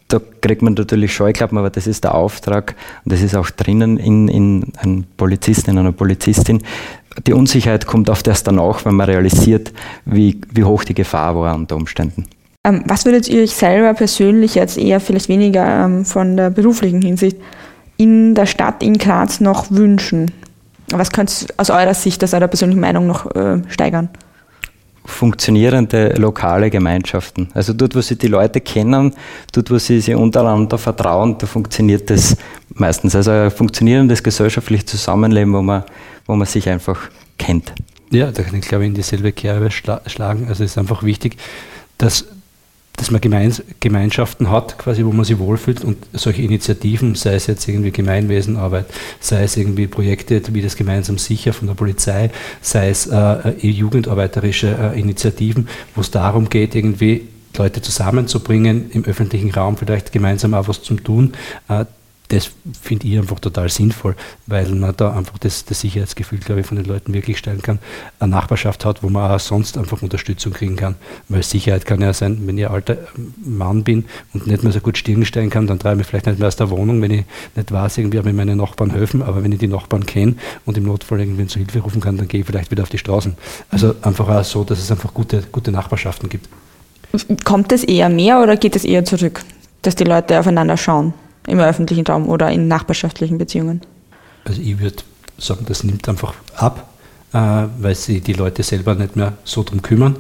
Da 0.09 0.21
kriegt 0.41 0.63
man 0.63 0.73
natürlich 0.73 1.13
Scheuklappen, 1.13 1.59
aber 1.59 1.69
das 1.69 1.87
ist 1.87 2.05
der 2.05 2.15
Auftrag 2.15 2.75
und 3.05 3.13
das 3.13 3.21
ist 3.21 3.37
auch 3.37 3.51
drinnen 3.51 3.99
in, 3.99 4.29
in 4.29 4.73
einem 4.79 5.05
Polizisten, 5.19 5.71
in 5.71 5.79
einer 5.79 5.93
Polizistin. 5.93 6.63
Die 7.27 7.35
Unsicherheit 7.35 7.87
kommt 7.87 8.09
oft 8.09 8.27
erst 8.27 8.47
danach, 8.47 8.85
wenn 8.87 8.95
man 8.95 9.07
realisiert, 9.07 9.73
wie, 10.07 10.41
wie 10.53 10.65
hoch 10.65 10.85
die 10.85 10.95
Gefahr 10.95 11.37
war 11.37 11.55
unter 11.55 11.77
Umständen. 11.77 12.25
Ähm, 12.65 12.83
was 12.87 13.05
würdet 13.05 13.29
ihr 13.29 13.43
euch 13.43 13.55
selber 13.55 13.93
persönlich 13.93 14.55
jetzt 14.55 14.79
eher 14.79 15.01
vielleicht 15.01 15.29
weniger 15.29 15.85
ähm, 15.85 16.05
von 16.05 16.37
der 16.37 16.51
beruflichen 16.51 17.03
Hinsicht 17.03 17.37
in 17.99 18.35
der 18.35 18.47
Stadt 18.47 18.83
in 18.83 18.97
Graz 18.97 19.41
noch 19.41 19.71
wünschen? 19.71 20.31
Was 20.91 21.11
könnte 21.11 21.47
aus 21.59 21.69
eurer 21.69 21.93
Sicht, 21.93 22.25
aus 22.25 22.33
eurer 22.33 22.49
persönlichen 22.49 22.81
Meinung 22.81 23.07
noch 23.07 23.35
äh, 23.35 23.61
steigern? 23.69 24.09
Funktionierende 25.05 26.15
lokale 26.17 26.71
Gemeinschaften. 26.71 27.49
Also 27.55 27.73
dort, 27.73 27.95
wo 27.95 28.01
sie 28.01 28.17
die 28.17 28.29
Leute 28.29 28.61
kennen, 28.61 29.15
dort, 29.53 29.71
wo 29.71 29.79
sie 29.79 30.01
sich 30.01 30.15
untereinander 30.15 30.79
vertrauen, 30.79 31.37
da 31.39 31.47
funktioniert 31.47 32.09
das 32.09 32.37
meistens. 32.75 33.15
Also 33.15 33.31
ein 33.31 33.51
funktionierendes 33.51 34.23
gesellschaftliches 34.23 34.87
Zusammenleben, 34.87 35.53
wo 35.53 35.63
man, 35.63 35.85
wo 36.27 36.37
man 36.37 36.47
sich 36.47 36.69
einfach 36.69 37.11
kennt. 37.39 37.73
Ja, 38.11 38.31
da 38.31 38.43
kann 38.43 38.57
ich 38.57 38.69
glaube 38.69 38.85
ich 38.85 38.89
in 38.89 38.95
dieselbe 38.95 39.33
Kerbe 39.33 39.71
schlagen. 39.71 40.47
Also 40.49 40.65
es 40.65 40.73
ist 40.73 40.79
einfach 40.79 41.03
wichtig, 41.03 41.37
dass 41.99 42.27
dass 42.99 43.11
man 43.11 43.21
Gemeins 43.21 43.63
Gemeinschaften 43.81 44.51
hat, 44.51 44.77
quasi, 44.77 45.05
wo 45.05 45.13
man 45.13 45.25
sich 45.25 45.39
wohlfühlt 45.39 45.85
und 45.85 45.97
solche 46.13 46.43
Initiativen, 46.43 47.15
sei 47.15 47.35
es 47.35 47.47
jetzt 47.47 47.67
irgendwie 47.67 47.93
Gemeinwesenarbeit, 47.93 48.87
sei 49.21 49.45
es 49.45 49.57
irgendwie 49.57 49.87
Projekte 49.87 50.43
wie 50.53 50.63
das 50.63 50.77
Gemeinsam 50.77 51.17
Sicher 51.17 51.53
von 51.53 51.69
der 51.69 51.75
Polizei, 51.75 52.31
sei 52.61 52.91
es 52.91 53.07
äh, 53.07 53.17
äh 53.17 53.69
jugendarbeiterische 53.69 54.93
äh, 54.95 55.01
Initiativen, 55.01 55.69
wo 55.95 56.01
es 56.01 56.11
darum 56.11 56.49
geht, 56.49 56.75
irgendwie 56.75 57.29
Leute 57.57 57.81
zusammenzubringen, 57.83 58.91
im 58.91 59.05
öffentlichen 59.05 59.51
Raum 59.51 59.77
vielleicht 59.77 60.13
gemeinsam 60.13 60.55
auch 60.55 60.69
was 60.69 60.83
zu 60.83 60.95
tun, 60.95 61.33
äh, 61.69 61.85
das 62.29 62.51
finde 62.81 63.07
ich 63.07 63.19
einfach 63.19 63.41
total 63.41 63.71
sinnvoll, 63.71 64.15
weil 64.47 64.69
man 64.75 64.95
da 64.95 65.13
einfach 65.15 65.39
das, 65.39 65.65
das 65.65 65.81
Sicherheitsgefühl, 65.81 66.39
glaube 66.39 66.61
ich, 66.61 66.67
von 66.67 66.77
den 66.77 66.85
Leuten 66.85 67.15
wirklich 67.15 67.39
stellen 67.39 67.63
kann. 67.63 67.79
Eine 68.21 68.31
Nachbarschaft 68.33 68.85
hat, 68.85 69.03
wo 69.03 69.09
man 69.09 69.31
auch 69.31 69.41
sonst 69.41 69.79
einfach 69.79 70.03
Unterstützung 70.03 70.53
kriegen 70.53 70.77
kann. 70.77 70.97
Weil 71.29 71.43
Sicherheit 71.43 71.87
kann 71.87 72.03
ja 72.03 72.13
sein, 72.13 72.47
wenn 72.47 72.59
ich 72.59 72.67
ein 72.67 72.73
alter 72.73 72.99
Mann 73.43 73.83
bin 73.83 74.05
und 74.35 74.47
nicht 74.47 74.63
mehr 74.63 74.73
so 74.73 74.81
gut 74.81 74.99
Stirn 74.99 75.25
stellen 75.25 75.49
kann, 75.49 75.67
dann 75.67 75.79
treibe 75.79 76.03
ich 76.03 76.07
vielleicht 76.07 76.27
nicht 76.27 76.39
mehr 76.39 76.49
aus 76.49 76.57
der 76.57 76.69
Wohnung, 76.69 77.01
wenn 77.01 77.11
ich 77.11 77.25
nicht 77.57 77.73
weiß, 77.73 77.97
irgendwie 77.97 78.19
habe 78.19 78.29
ich 78.29 78.37
meine 78.37 78.57
Nachbarn 78.57 78.91
helfen, 78.91 79.23
aber 79.23 79.43
wenn 79.43 79.53
ich 79.53 79.59
die 79.59 79.69
Nachbarn 79.69 80.05
kenne 80.05 80.35
und 80.67 80.77
im 80.77 80.85
Notfall 80.85 81.21
irgendwen 81.21 81.49
zur 81.49 81.63
Hilfe 81.63 81.81
rufen 81.81 82.03
kann, 82.03 82.19
dann 82.19 82.29
gehe 82.29 82.41
ich 82.41 82.47
vielleicht 82.47 82.71
wieder 82.71 82.83
auf 82.83 82.91
die 82.91 82.99
Straßen. 82.99 83.37
Also 83.71 83.95
einfach 84.03 84.29
auch 84.29 84.45
so, 84.45 84.65
dass 84.65 84.79
es 84.79 84.91
einfach 84.91 85.15
gute, 85.15 85.43
gute 85.51 85.73
Nachbarschaften 85.73 86.29
gibt. 86.29 86.47
Kommt 87.45 87.73
es 87.73 87.85
eher 87.85 88.11
mehr 88.11 88.43
oder 88.43 88.57
geht 88.59 88.77
es 88.77 88.85
eher 88.85 89.03
zurück, 89.07 89.43
dass 89.81 89.97
die 89.97 90.05
Leute 90.05 90.39
aufeinander 90.39 90.77
schauen? 90.77 91.15
Im 91.47 91.61
öffentlichen 91.61 92.07
Raum 92.07 92.29
oder 92.29 92.51
in 92.51 92.69
nachbarschaftlichen 92.69 93.39
Beziehungen? 93.39 93.81
Also 94.45 94.61
ich 94.61 94.79
würde 94.79 94.97
sagen, 95.39 95.65
das 95.67 95.85
nimmt 95.85 96.09
einfach 96.09 96.35
ab, 96.57 96.89
äh, 97.33 97.39
weil 97.79 97.95
sich 97.95 98.23
die 98.23 98.33
Leute 98.33 98.63
selber 98.63 98.95
nicht 98.95 99.17
mehr 99.17 99.35
so 99.45 99.63
drum 99.63 99.83
kümmern, 99.83 100.17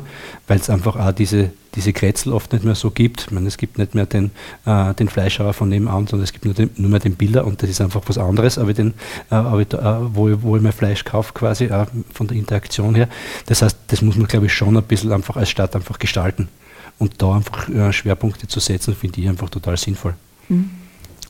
weil 0.46 0.58
es 0.58 0.70
einfach 0.70 0.96
auch 0.96 1.12
diese, 1.12 1.50
diese 1.74 1.92
Kretzel 1.92 2.32
oft 2.32 2.52
nicht 2.52 2.64
mehr 2.64 2.74
so 2.74 2.90
gibt. 2.90 3.22
Ich 3.22 3.30
meine, 3.30 3.48
es 3.48 3.56
gibt 3.56 3.78
nicht 3.78 3.94
mehr 3.94 4.06
den, 4.06 4.30
äh, 4.66 4.94
den 4.94 5.08
Fleischhauer 5.08 5.54
von 5.54 5.68
nebenan, 5.68 6.06
sondern 6.06 6.24
es 6.24 6.32
gibt 6.32 6.44
nur, 6.44 6.54
den, 6.54 6.70
nur 6.76 6.90
mehr 6.90 7.00
den 7.00 7.14
Bilder 7.14 7.46
und 7.46 7.62
das 7.62 7.70
ist 7.70 7.80
einfach 7.80 8.02
was 8.06 8.18
anderes, 8.18 8.58
aber 8.58 8.74
den, 8.74 8.94
äh, 9.30 9.34
aber 9.34 9.64
da, 9.64 10.02
wo, 10.12 10.28
ich, 10.28 10.42
wo 10.42 10.56
ich 10.56 10.62
mein 10.62 10.72
Fleisch 10.72 11.04
kaufe, 11.04 11.32
quasi 11.32 11.64
äh, 11.64 11.86
von 12.12 12.26
der 12.26 12.36
Interaktion 12.36 12.94
her. 12.94 13.08
Das 13.46 13.62
heißt, 13.62 13.76
das 13.88 14.02
muss 14.02 14.16
man, 14.16 14.26
glaube 14.26 14.46
ich, 14.46 14.52
schon 14.52 14.76
ein 14.76 14.82
bisschen 14.82 15.12
einfach 15.12 15.36
als 15.36 15.50
Stadt 15.50 15.74
einfach 15.74 15.98
gestalten. 15.98 16.48
Und 16.98 17.22
da 17.22 17.34
einfach 17.34 17.68
äh, 17.68 17.92
Schwerpunkte 17.92 18.48
zu 18.48 18.60
setzen, 18.60 18.94
finde 18.94 19.20
ich 19.20 19.28
einfach 19.28 19.48
total 19.50 19.76
sinnvoll. 19.76 20.14
Mhm. 20.48 20.70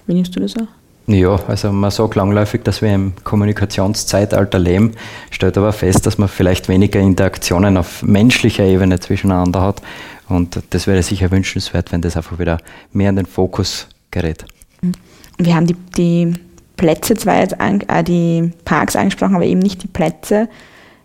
Wie 0.09 0.15
nimmst 0.15 0.35
du 0.35 0.41
das 0.41 0.57
auch? 0.57 0.67
Ja, 1.07 1.39
also 1.49 1.71
man 1.73 1.91
sagt 1.91 2.17
langläufig, 2.17 2.63
dass 2.65 2.83
wir 2.83 2.95
im 2.95 3.13
Kommunikationszeitalter 3.25 4.59
leben, 4.59 4.93
stellt 5.31 5.57
aber 5.57 5.73
fest, 5.73 6.05
dass 6.05 6.19
man 6.19 6.29
vielleicht 6.29 6.69
weniger 6.69 7.01
Interaktionen 7.01 7.77
auf 7.77 8.03
menschlicher 8.03 8.65
Ebene 8.65 8.99
zwischeneinander 9.01 9.63
hat. 9.63 9.81
Und 10.29 10.61
das 10.71 10.87
wäre 10.87 11.03
sicher 11.03 11.31
wünschenswert, 11.31 11.93
wenn 11.93 12.03
das 12.03 12.17
einfach 12.17 12.39
wieder 12.39 12.59
mehr 12.93 13.11
in 13.11 13.17
den 13.17 13.27
Fokus 13.27 13.87
gerät. 14.11 14.45
Mhm. 14.83 14.93
Wir 15.39 15.55
haben 15.55 15.67
die, 15.67 15.77
die 15.97 16.35
Plätze 16.77 17.15
zwar 17.15 17.41
jetzt, 17.41 17.59
an, 17.59 17.81
äh, 17.89 18.05
die 18.05 18.53
Parks 18.65 18.97
angesprochen, 18.97 19.35
aber 19.35 19.47
eben 19.47 19.61
nicht 19.61 19.83
die 19.83 19.89
Plätze. 19.89 20.49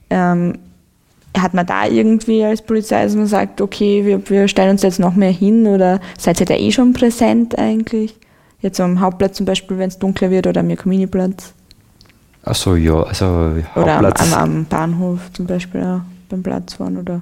Ähm, 0.09 0.59
hat 1.37 1.53
man 1.53 1.65
da 1.65 1.87
irgendwie 1.87 2.43
als 2.43 2.61
Polizei, 2.61 3.03
dass 3.03 3.15
man 3.15 3.27
sagt, 3.27 3.61
okay, 3.61 4.05
wir, 4.05 4.29
wir 4.29 4.47
stellen 4.47 4.71
uns 4.71 4.81
jetzt 4.81 4.99
noch 4.99 5.15
mehr 5.15 5.31
hin 5.31 5.65
oder 5.65 6.01
seid 6.17 6.39
ihr 6.39 6.45
da 6.45 6.55
eh 6.55 6.71
schon 6.71 6.93
präsent 6.93 7.57
eigentlich? 7.57 8.15
Jetzt 8.63 8.79
am 8.79 9.01
Hauptplatz 9.01 9.35
zum 9.35 9.45
Beispiel, 9.45 9.77
wenn 9.77 9.89
es 9.89 9.99
dunkler 9.99 10.31
wird 10.31 10.47
oder 10.47 10.61
am 10.61 10.69
Jakominiplatz. 10.69 11.53
Achso, 12.45 12.75
ja, 12.75 13.03
also 13.03 13.51
Oder 13.75 13.97
am, 13.97 14.05
am, 14.05 14.33
am, 14.33 14.65
Bahnhof 14.65 15.19
zum 15.33 15.45
Beispiel 15.45 15.81
auch 15.81 16.01
beim 16.29 16.41
Platzfahren 16.41 16.97
oder. 16.97 17.19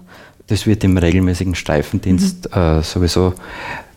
Das 0.48 0.68
wird 0.68 0.84
im 0.84 0.98
regelmäßigen 0.98 1.56
Streifendienst 1.56 2.50
mhm. 2.56 2.62
äh, 2.62 2.84
sowieso 2.84 3.34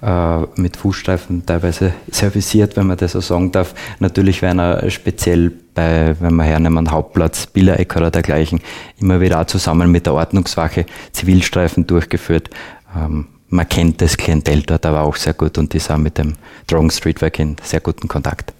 äh, 0.00 0.40
mit 0.56 0.78
Fußstreifen 0.78 1.44
teilweise 1.44 1.92
serviciert, 2.10 2.76
wenn 2.76 2.86
man 2.86 2.96
das 2.96 3.12
so 3.12 3.20
sagen 3.20 3.52
darf. 3.52 3.74
Natürlich 3.98 4.40
werden 4.40 4.60
er 4.60 4.90
speziell 4.90 5.52
bei, 5.74 6.16
wenn 6.20 6.34
man 6.34 6.46
hernehmen, 6.46 6.90
Hauptplatz, 6.90 7.46
Billereck 7.46 7.94
oder 7.94 8.10
dergleichen, 8.10 8.60
immer 8.98 9.20
wieder 9.20 9.40
auch 9.40 9.46
zusammen 9.46 9.90
mit 9.90 10.06
der 10.06 10.14
Ordnungswache 10.14 10.86
Zivilstreifen 11.12 11.86
durchgeführt. 11.86 12.48
Ähm, 12.96 13.26
man 13.48 13.68
kennt 13.68 14.00
das 14.00 14.16
Klientel 14.16 14.62
dort 14.62 14.86
aber 14.86 15.02
auch 15.02 15.16
sehr 15.16 15.34
gut 15.34 15.58
und 15.58 15.72
die 15.72 15.78
sind 15.78 16.02
mit 16.02 16.18
dem 16.18 16.34
Drogen 16.66 16.90
Streetwork 16.90 17.38
in 17.38 17.56
sehr 17.62 17.80
guten 17.80 18.08
Kontakt. 18.08 18.52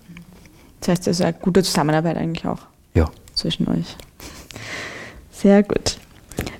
Das 0.80 0.88
heißt, 0.88 1.08
es 1.08 1.20
ist 1.20 1.24
eine 1.24 1.34
gute 1.34 1.62
Zusammenarbeit 1.62 2.16
eigentlich 2.16 2.46
auch 2.46 2.60
ja. 2.94 3.10
zwischen 3.34 3.68
euch. 3.68 3.96
Sehr 5.32 5.62
gut. 5.62 5.98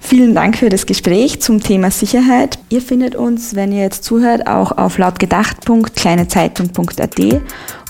Vielen 0.01 0.35
Dank 0.35 0.59
für 0.59 0.69
das 0.69 0.85
Gespräch 0.87 1.41
zum 1.41 1.61
Thema 1.61 1.91
Sicherheit. 1.91 2.61
Ihr 2.69 2.81
findet 2.81 3.17
uns, 3.17 3.55
wenn 3.55 3.73
ihr 3.73 3.83
jetzt 3.83 4.05
zuhört, 4.05 4.47
auch 4.47 4.71
auf 4.73 4.99
lautgedacht.kleinezeitung.at 4.99 7.19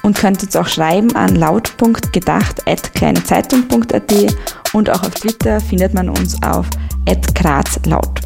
und 0.02 0.16
könnt 0.16 0.42
uns 0.42 0.56
auch 0.56 0.66
schreiben 0.66 1.14
an 1.16 1.36
laut.gedacht.kleinezeitung.at 1.36 4.12
und 4.72 4.90
auch 4.90 5.02
auf 5.02 5.10
Twitter 5.10 5.60
findet 5.60 5.92
man 5.94 6.08
uns 6.08 6.42
auf 6.42 6.68
@grazlaut. 7.34 8.20